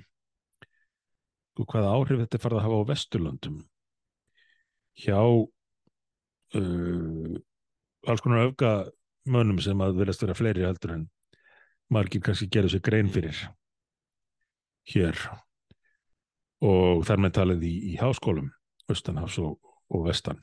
hvaða 1.64 1.94
áhrif 1.94 2.22
þetta 2.24 2.42
farið 2.42 2.60
að 2.60 2.66
hafa 2.66 2.78
á 2.82 2.90
Vesturlöndum. 2.90 3.58
Hjá 5.04 5.20
uh, 6.58 7.36
alls 8.08 8.24
konar 8.24 8.48
öfga 8.48 8.72
mönnum 9.30 9.60
sem 9.64 9.80
að 9.84 10.00
verðast 10.02 10.24
vera 10.26 10.38
fleiri 10.38 10.66
heldur 10.66 10.96
en 10.98 11.04
margir 11.94 12.24
kannski 12.24 12.50
gerðu 12.52 12.70
sér 12.74 12.84
grein 12.86 13.10
fyrir 13.14 13.38
hér 14.92 15.16
og 16.64 17.04
þar 17.08 17.24
með 17.26 17.36
talið 17.40 17.66
í, 17.68 17.74
í 17.92 17.94
háskólum 18.00 18.50
austanhafs 18.92 19.40
og, 19.44 19.58
og 19.94 20.08
vestan 20.08 20.40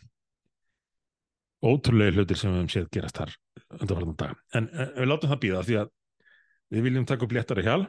ótrúlega 1.61 2.16
hlutir 2.16 2.39
sem 2.41 2.53
við 2.53 2.62
höfum 2.62 2.73
séð 2.73 2.93
gerast 2.95 3.21
þar 3.21 3.35
undanfarnan 3.79 4.21
dag 4.21 4.37
en, 4.57 4.68
en 4.73 4.95
við 4.97 5.11
látum 5.11 5.33
það 5.33 5.43
býða 5.45 5.64
því 5.68 5.81
að 5.83 5.91
við 6.71 6.87
viljum 6.87 7.09
taka 7.09 7.27
upp 7.27 7.35
léttara 7.37 7.64
hjal 7.66 7.81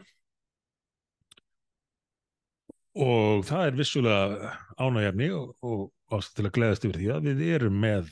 og 3.02 3.46
það 3.48 3.68
er 3.68 3.78
vissulega 3.80 4.56
ánægjafni 4.76 5.30
og, 5.38 5.54
og 5.64 6.18
ástæð 6.18 6.40
til 6.40 6.48
að 6.50 6.56
gleðast 6.58 6.88
yfir 6.88 7.00
því 7.00 7.12
að 7.16 7.30
við 7.30 7.46
erum 7.56 7.78
með 7.80 8.10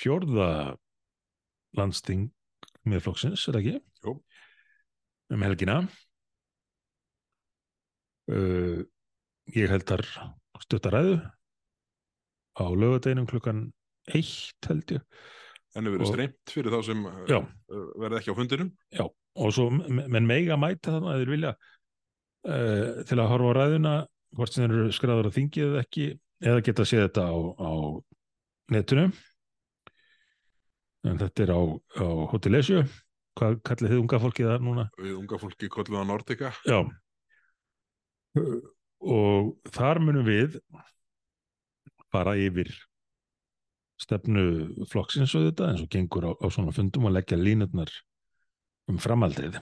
fjórða 0.00 0.48
landsting 1.76 2.30
miðflokksins, 2.88 3.44
er 3.46 3.56
það 3.56 3.60
ekki? 3.60 3.82
Jú. 4.02 4.16
Um 5.32 5.44
helgina 5.46 5.76
uh, 8.32 8.82
ég 9.56 9.70
held 9.72 9.86
þar 9.88 10.04
stuttaræðu 10.62 11.16
á 12.58 12.64
lögadeginum 12.68 13.28
klukkan 13.30 13.62
eitt 14.12 14.68
held 14.68 14.96
ég 14.96 15.02
en 15.76 15.86
við 15.88 15.94
verðum 15.94 16.06
Og- 16.08 16.12
streymt 16.12 16.52
fyrir 16.52 16.74
þá 16.74 16.80
sem 16.90 17.04
Já. 17.30 17.38
uh, 17.40 17.84
verða 18.02 18.18
ekki 18.20 18.32
á 18.34 18.38
fundinum. 18.38 18.72
og 19.00 19.52
svo 19.56 19.70
menn 19.72 20.26
meiga 20.28 20.58
mæta 20.60 20.92
þarna 20.98 21.14
að 21.14 21.22
þeir 21.22 21.30
vilja 21.32 21.52
uh, 21.56 22.88
til 23.08 23.18
að 23.22 23.30
horfa 23.32 23.52
á 23.52 23.58
ræðuna 23.60 23.94
hvort 24.36 24.52
sem 24.52 24.64
þeir 24.66 24.74
eru 24.82 24.92
skræður 24.96 25.28
að 25.30 25.36
þingið 25.38 25.68
eða 25.70 25.84
ekki 25.86 26.08
eða 26.42 26.64
geta 26.66 26.84
séð 26.88 27.06
þetta 27.06 27.24
á, 27.32 27.36
á 27.56 27.70
netinu 28.74 29.06
en 31.08 31.18
þetta 31.22 31.42
er 31.46 31.52
á, 31.56 31.60
á 31.98 32.06
Hotel 32.32 32.54
Esju 32.60 32.82
hvað 33.38 33.56
kallið 33.66 33.94
þið 33.94 34.02
unga 34.02 34.18
fólkið 34.22 34.48
það 34.52 34.64
núna? 34.66 34.84
Við 35.00 35.14
unga 35.16 35.38
fólki 35.40 35.68
kollum 35.72 36.02
að 36.02 36.08
Nordica. 36.12 36.50
Já 36.68 36.78
og 38.36 39.52
þar 39.74 40.00
munum 40.00 40.26
við 40.26 40.56
fara 42.12 42.34
yfir 42.38 42.70
stefnu 44.02 44.44
flokksins 44.90 45.34
og 45.38 45.46
þetta 45.48 45.70
eins 45.70 45.84
og 45.84 45.90
gengur 45.92 46.26
á, 46.28 46.32
á 46.34 46.46
svona 46.52 46.74
fundum 46.74 47.08
og 47.08 47.14
leggja 47.16 47.38
línutnar 47.38 47.92
um 48.90 48.98
framaldið 49.02 49.58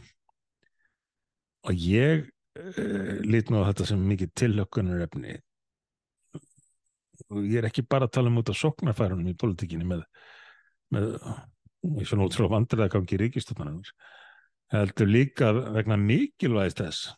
og 1.68 1.76
ég 1.76 2.24
uh, 2.24 3.20
lít 3.26 3.52
nú 3.52 3.60
á 3.60 3.68
þetta 3.70 3.90
sem 3.90 4.06
mikið 4.12 4.34
tilhökkunar 4.42 5.04
efni 5.06 5.36
og 7.28 7.44
ég 7.44 7.60
er 7.60 7.68
ekki 7.68 7.84
bara 7.84 8.08
að 8.08 8.16
tala 8.16 8.32
um 8.32 8.40
út 8.40 8.50
af 8.52 8.58
sóknarfærunum 8.58 9.28
í 9.28 9.36
politíkinni 9.38 9.86
með, 9.86 10.06
með 10.94 11.12
svona 12.08 12.26
ótrúlega 12.26 12.54
vandræða 12.56 12.92
gangi 12.94 13.16
í 13.16 13.20
ríkistöfnarnar 13.24 13.92
heldur 14.72 15.10
líka 15.10 15.52
vegna 15.74 15.98
mikilvægist 16.00 16.80
þess 16.80 17.10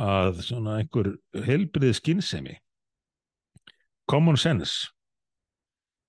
að 0.00 0.40
svona 0.46 0.78
einhver 0.80 1.12
heilbriði 1.46 1.96
skinnsemi 1.98 2.56
common 4.10 4.38
sense 4.40 4.88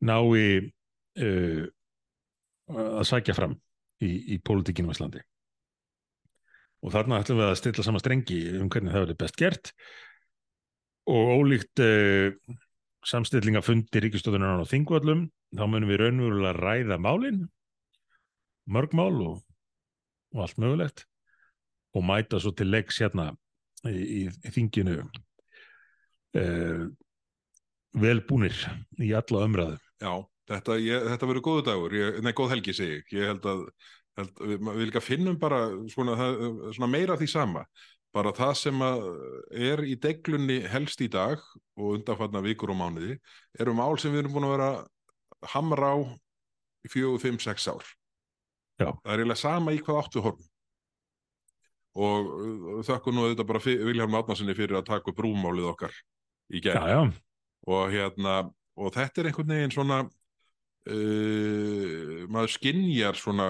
nái 0.01 0.71
uh, 1.21 1.65
að 2.71 3.03
sækja 3.09 3.35
fram 3.37 3.57
í, 4.01 4.09
í 4.33 4.39
pólitíkinu 4.41 4.89
á 4.89 4.95
Íslandi. 4.95 5.21
Og 6.81 6.93
þarna 6.95 7.19
ætlum 7.21 7.41
við 7.41 7.49
að 7.51 7.59
stilla 7.59 7.85
saman 7.85 8.01
strengi 8.01 8.39
um 8.57 8.71
hvernig 8.71 8.95
það 8.95 9.03
verður 9.03 9.19
best 9.21 9.37
gert. 9.37 9.73
Og 11.11 11.33
ólíkt 11.35 11.83
uh, 11.83 12.31
samstillingafundi 13.05 14.01
ríkistöðunar 14.01 14.63
á 14.63 14.71
þingvallum 14.71 15.27
þá 15.57 15.63
munum 15.67 15.89
við 15.89 16.01
raunverulega 16.03 16.57
ræða 16.57 16.97
málin 17.01 17.45
mörg 18.71 18.93
mál 18.95 19.15
og, 19.25 19.39
og 20.35 20.43
allt 20.45 20.59
mögulegt 20.61 21.05
og 21.97 22.05
mæta 22.07 22.39
svo 22.39 22.53
til 22.55 22.69
leiks 22.71 23.01
hérna 23.01 23.31
í, 23.89 24.01
í, 24.21 24.51
þinginu 24.53 24.97
uh, 25.01 26.83
velbúnir 28.01 28.57
í 29.01 29.13
alla 29.17 29.45
umræðu 29.47 29.79
Já, 30.01 30.13
þetta, 30.49 30.77
þetta 30.81 31.29
verður 31.29 31.45
góðu 31.47 31.65
dagur, 31.69 31.97
ég, 31.97 32.21
nei, 32.25 32.33
góð 32.37 32.55
helgi 32.55 32.75
segi 32.77 32.99
ég, 32.99 33.15
ég 33.17 33.33
held 33.33 33.47
að, 33.51 33.65
held, 34.19 34.31
við, 34.41 34.69
við 34.69 34.85
líka 34.89 35.03
finnum 35.03 35.39
bara 35.41 35.63
svona, 35.93 36.17
svona 36.73 36.89
meira 36.89 37.17
því 37.19 37.29
sama, 37.29 37.65
bara 38.15 38.33
það 38.35 38.55
sem 38.59 38.81
er 38.85 39.83
í 39.87 39.93
deglunni 40.01 40.61
helst 40.71 41.03
í 41.05 41.09
dag 41.11 41.39
og 41.77 41.99
undanfarnar 41.99 42.43
vikur 42.45 42.73
og 42.73 42.81
mánuði, 42.81 43.19
eru 43.59 43.75
mál 43.77 43.93
sem 44.01 44.13
við 44.13 44.25
erum 44.25 44.35
búin 44.35 44.49
að 44.49 44.55
vera 44.57 44.71
hamra 45.53 45.93
á 45.93 45.97
fjögur, 46.89 47.21
fimm, 47.21 47.39
sex 47.39 47.67
ár. 47.69 47.85
Já. 48.81 48.89
Það 49.03 49.13
er 49.13 49.21
eiginlega 49.21 49.41
sama 49.41 49.73
í 49.75 49.81
hvað 49.81 50.01
áttu 50.01 50.23
horfum. 50.25 50.50
Og 51.99 52.29
uh, 52.31 52.79
þakku 52.87 53.11
nú 53.11 53.27
þetta 53.27 53.43
bara 53.47 53.63
Vilhelm 53.65 54.15
Átnarsinni 54.15 54.55
fyrir 54.55 54.77
að 54.79 54.89
taka 54.93 55.11
upp 55.11 55.19
rúmálið 55.23 55.71
okkar 55.73 55.93
í 56.51 56.61
gerð. 56.63 57.17
Og 57.67 57.91
hérna, 57.91 58.33
og 58.79 58.87
þetta 58.95 59.21
er 59.21 59.27
einhvern 59.29 59.53
veginn 59.53 59.75
svona 59.75 59.97
uh, 60.05 60.09
maður 62.31 62.51
skinnjar 62.55 63.15
svona 63.19 63.47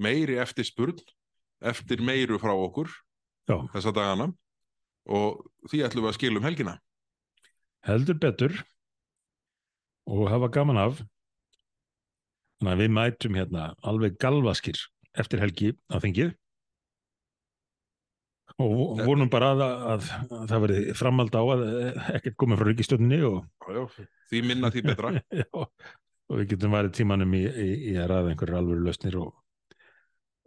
meiri 0.00 0.34
eftir 0.42 0.66
spurn 0.66 0.98
eftir 1.64 2.02
meiru 2.04 2.38
frá 2.42 2.52
okkur 2.52 2.88
Já. 3.48 3.56
þessa 3.74 3.92
dagana. 3.94 4.26
Og 5.04 5.44
því 5.68 5.82
ætlum 5.84 6.06
við 6.06 6.12
að 6.12 6.18
skilum 6.18 6.46
helgina. 6.46 6.78
Heldur 7.84 8.16
betur. 8.20 8.54
Og 10.08 10.28
hafa 10.32 10.48
gaman 10.52 10.80
af. 10.80 11.02
Þannig 12.60 12.72
að 12.72 12.80
við 12.80 12.94
mætum 12.96 13.36
hérna 13.36 13.62
alveg 13.84 14.16
galvaskir 14.20 14.78
eftir 15.20 15.42
helgi 15.42 15.74
á 15.92 16.00
þingið 16.00 16.32
og 18.62 19.00
vonum 19.02 19.30
bara 19.32 19.50
að, 19.54 19.62
að, 19.64 20.08
að 20.30 20.44
það 20.50 20.64
verði 20.64 20.96
framald 20.98 21.34
á 21.34 21.42
að 21.42 21.64
ekkert 22.18 22.36
komið 22.38 22.60
frá 22.60 22.68
ríkistjóninni 22.68 23.20
og 23.26 23.40
já, 23.74 23.80
já, 23.80 24.06
því 24.30 24.42
minna 24.50 24.70
því 24.74 24.84
betra. 24.88 25.10
Já, 25.44 25.48
og 26.30 26.38
við 26.40 26.54
getum 26.54 26.72
værið 26.72 26.94
tímanum 27.00 27.34
í, 27.36 27.42
í, 27.44 27.68
í 27.90 27.96
að 28.00 28.08
ræða 28.12 28.30
einhverju 28.32 28.60
alvöru 28.60 28.86
lausnir 28.86 29.18
og, 29.20 29.34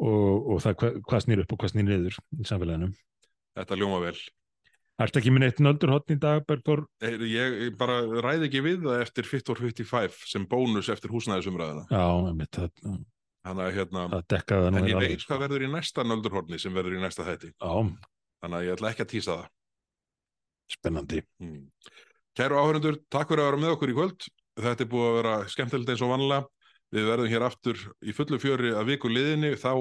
og, 0.01 0.47
og 0.55 0.63
það 0.63 0.79
hva, 0.81 0.89
hvað 1.11 1.23
snýr 1.25 1.43
upp 1.43 1.53
og 1.53 1.61
hvað 1.61 1.73
snýr 1.73 1.87
niður 1.91 2.17
í 2.17 2.47
samfélaginu. 2.49 2.89
Þetta 3.57 3.79
ljóma 3.81 4.01
vel. 4.05 4.17
Ætti 4.97 5.19
ekki 5.21 5.29
minn 5.33 5.45
eitt 5.45 5.59
nöldurhóttn 5.61 6.15
í 6.15 6.17
dag, 6.17 6.41
Bergþór? 6.49 6.87
Ég, 7.05 7.19
ég 7.67 7.75
bara 7.77 7.99
ræði 8.25 8.47
ekki 8.47 8.63
við 8.65 8.87
það 8.87 9.03
eftir 9.03 9.27
Fit 9.29 9.45
for 9.45 9.61
55 9.61 10.23
sem 10.31 10.47
bónus 10.49 10.89
eftir 10.89 11.13
húsnæðisumræðina 11.13 11.83
Já, 11.91 12.31
mitt, 12.33 12.57
það, 12.57 13.03
Þannig 13.47 13.63
að 13.67 13.77
hérna 13.77 14.05
En 14.81 14.89
ég 14.91 14.99
veit 14.99 15.23
hvað 15.27 15.43
verður 15.45 15.63
í 15.63 15.69
næsta 15.71 16.03
nöldurhorni 16.07 16.59
sem 16.59 16.73
verður 16.75 16.97
í 16.97 17.03
næsta 17.03 17.23
þætti 17.27 17.53
Já, 17.53 17.71
Þannig 18.43 18.57
að 18.59 18.67
ég 18.67 18.75
ætla 18.77 18.91
ekki 18.91 19.05
að 19.05 19.13
týsa 19.15 19.37
það 19.37 19.53
spennandi 20.77 21.23
Hmm. 21.39 21.63
Kæru 22.37 22.57
áhörundur, 22.59 22.97
takk 23.09 23.31
fyrir 23.31 23.41
að 23.41 23.47
vera 23.49 23.59
með 23.63 23.71
okkur 23.73 23.89
í 23.89 23.93
kvöld. 23.97 24.25
Þetta 24.61 24.83
er 24.83 24.89
búið 24.91 25.07
að 25.07 25.15
vera 25.17 25.31
skemmtilegt 25.49 25.89
eins 25.89 26.03
og 26.05 26.11
vanlega. 26.11 26.43
Við 26.93 27.07
verðum 27.09 27.31
hér 27.31 27.45
aftur 27.47 27.79
í 28.05 28.13
fullu 28.13 28.37
fjöri 28.39 28.69
að 28.77 28.91
viku 28.91 29.09
liðinni, 29.09 29.49
þá 29.57 29.71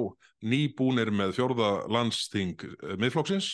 nýbúnir 0.43 1.11
með 1.13 1.35
fjórða 1.37 1.69
landsting 1.93 2.65
miðflokksins 2.97 3.51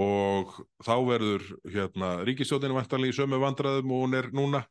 og 0.00 0.54
þá 0.80 0.94
verður 1.10 1.44
hérna, 1.68 2.14
ríkistjóðinu 2.24 2.78
vantarlega 2.78 3.12
í 3.12 3.18
sömu 3.18 3.42
vandræðum 3.42 3.92
og 3.92 4.06
hún 4.06 4.16
er 4.16 4.30
núna. 4.32 4.62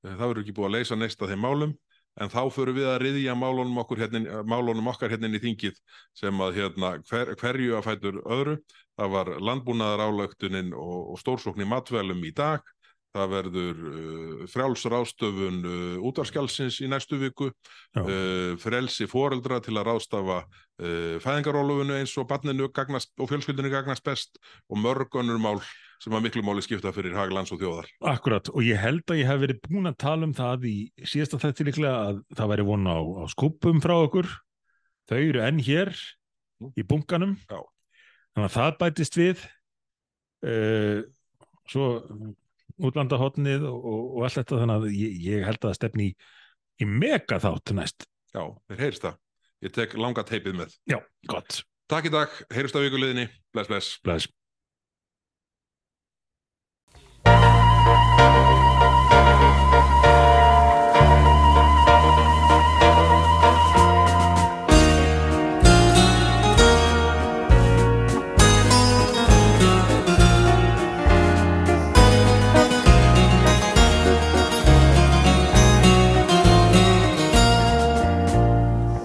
Eh, 0.00 0.14
Það 0.16 0.24
verður 0.24 0.42
ekki 0.46 0.56
búið 0.56 0.70
að 0.70 0.76
leysa 0.78 0.96
neist 0.96 1.20
af 1.20 1.28
þeim 1.28 1.44
málum, 1.44 1.76
en 2.20 2.32
þá 2.32 2.40
förum 2.52 2.76
við 2.76 2.88
að 2.90 2.98
riðja 3.04 3.36
málunum, 3.38 3.78
hérna, 3.98 4.42
málunum 4.48 4.90
okkar 4.92 5.12
hérna 5.12 5.30
í 5.30 5.42
þingið 5.42 5.78
sem 6.16 6.42
að 6.42 6.58
hérna, 6.58 6.92
hver, 7.08 7.34
hverju 7.38 7.78
að 7.78 7.86
fætur 7.86 8.20
öðru. 8.26 8.58
Það 8.98 9.14
var 9.14 9.32
landbúnaðar 9.40 10.04
álöktunin 10.08 10.74
og, 10.76 11.14
og 11.14 11.20
stórsókn 11.22 11.64
í 11.64 11.68
matvelum 11.68 12.22
í 12.26 12.34
dag. 12.36 12.64
Það 13.10 13.30
verður 13.32 13.78
uh, 13.90 14.42
frjálsráðstöfun 14.52 15.56
uh, 15.66 16.04
útvarskjálsins 16.06 16.76
í 16.84 16.90
næstu 16.90 17.18
viku, 17.18 17.48
uh, 17.50 18.52
frelsi 18.62 19.08
foreldra 19.10 19.58
til 19.64 19.78
að 19.78 19.88
ráðstafa 19.90 20.42
fæðingarólufinu 20.80 21.98
eins 21.98 22.14
og 22.16 22.24
barninu 22.30 22.70
gagnast, 22.72 23.10
og 23.20 23.28
fjölskyldinu 23.28 23.68
gagnast 23.68 24.00
best 24.00 24.38
og 24.72 24.78
mörg 24.80 25.18
önnur 25.20 25.36
mál 25.36 25.58
sem 26.00 26.14
að 26.16 26.24
miklu 26.26 26.42
máli 26.46 26.62
skipta 26.64 26.92
fyrir 26.96 27.16
hag 27.18 27.32
lands 27.34 27.52
og 27.52 27.60
þjóðar. 27.60 27.88
Akkurat, 28.08 28.48
og 28.52 28.64
ég 28.64 28.80
held 28.80 29.04
að 29.12 29.20
ég 29.20 29.28
hef 29.28 29.42
verið 29.42 29.60
búin 29.66 29.90
að 29.90 29.98
tala 30.00 30.28
um 30.28 30.34
það 30.36 30.66
í 30.70 30.76
síðasta 31.04 31.40
þætti 31.42 31.66
líklega 31.68 31.94
að 32.08 32.22
það 32.38 32.52
væri 32.54 32.66
von 32.70 32.88
á, 32.88 32.98
á 32.98 33.24
skupum 33.32 33.82
frá 33.84 33.94
okkur. 33.98 34.30
Þau 35.10 35.18
eru 35.20 35.44
enn 35.44 35.60
hér 35.66 35.92
í 36.78 36.84
bunkanum. 36.86 37.36
Já. 37.50 37.60
Þannig 38.34 38.48
að 38.48 38.56
það 38.56 38.76
bætist 38.80 39.18
við. 39.20 39.48
Uh, 40.40 41.02
svo 41.68 41.90
útlandahotnið 42.80 43.66
og, 43.68 43.80
og, 43.84 44.04
og 44.16 44.24
allt 44.24 44.38
þetta 44.40 44.60
þannig 44.62 44.78
að 44.78 44.94
ég, 44.96 45.16
ég 45.26 45.44
held 45.44 45.66
að 45.68 45.76
stefni 45.76 46.06
í, 46.08 46.14
í 46.80 46.88
mega 46.88 47.40
þátt 47.42 47.74
næst. 47.76 48.06
Já, 48.32 48.44
þeir 48.70 48.84
heyrst 48.86 49.04
það. 49.04 49.20
Ég 49.60 49.76
tek 49.76 49.96
langa 50.00 50.24
teipið 50.24 50.56
með. 50.62 50.76
Já, 50.88 50.96
gott. 51.28 51.60
Takk 51.90 52.08
í 52.08 52.14
dag, 52.14 52.36
heyrst 52.54 52.78
á 52.78 52.80
vikuleginni. 52.80 53.26
Bless, 53.52 53.68
bless. 53.68 53.98
Bless. 54.06 54.30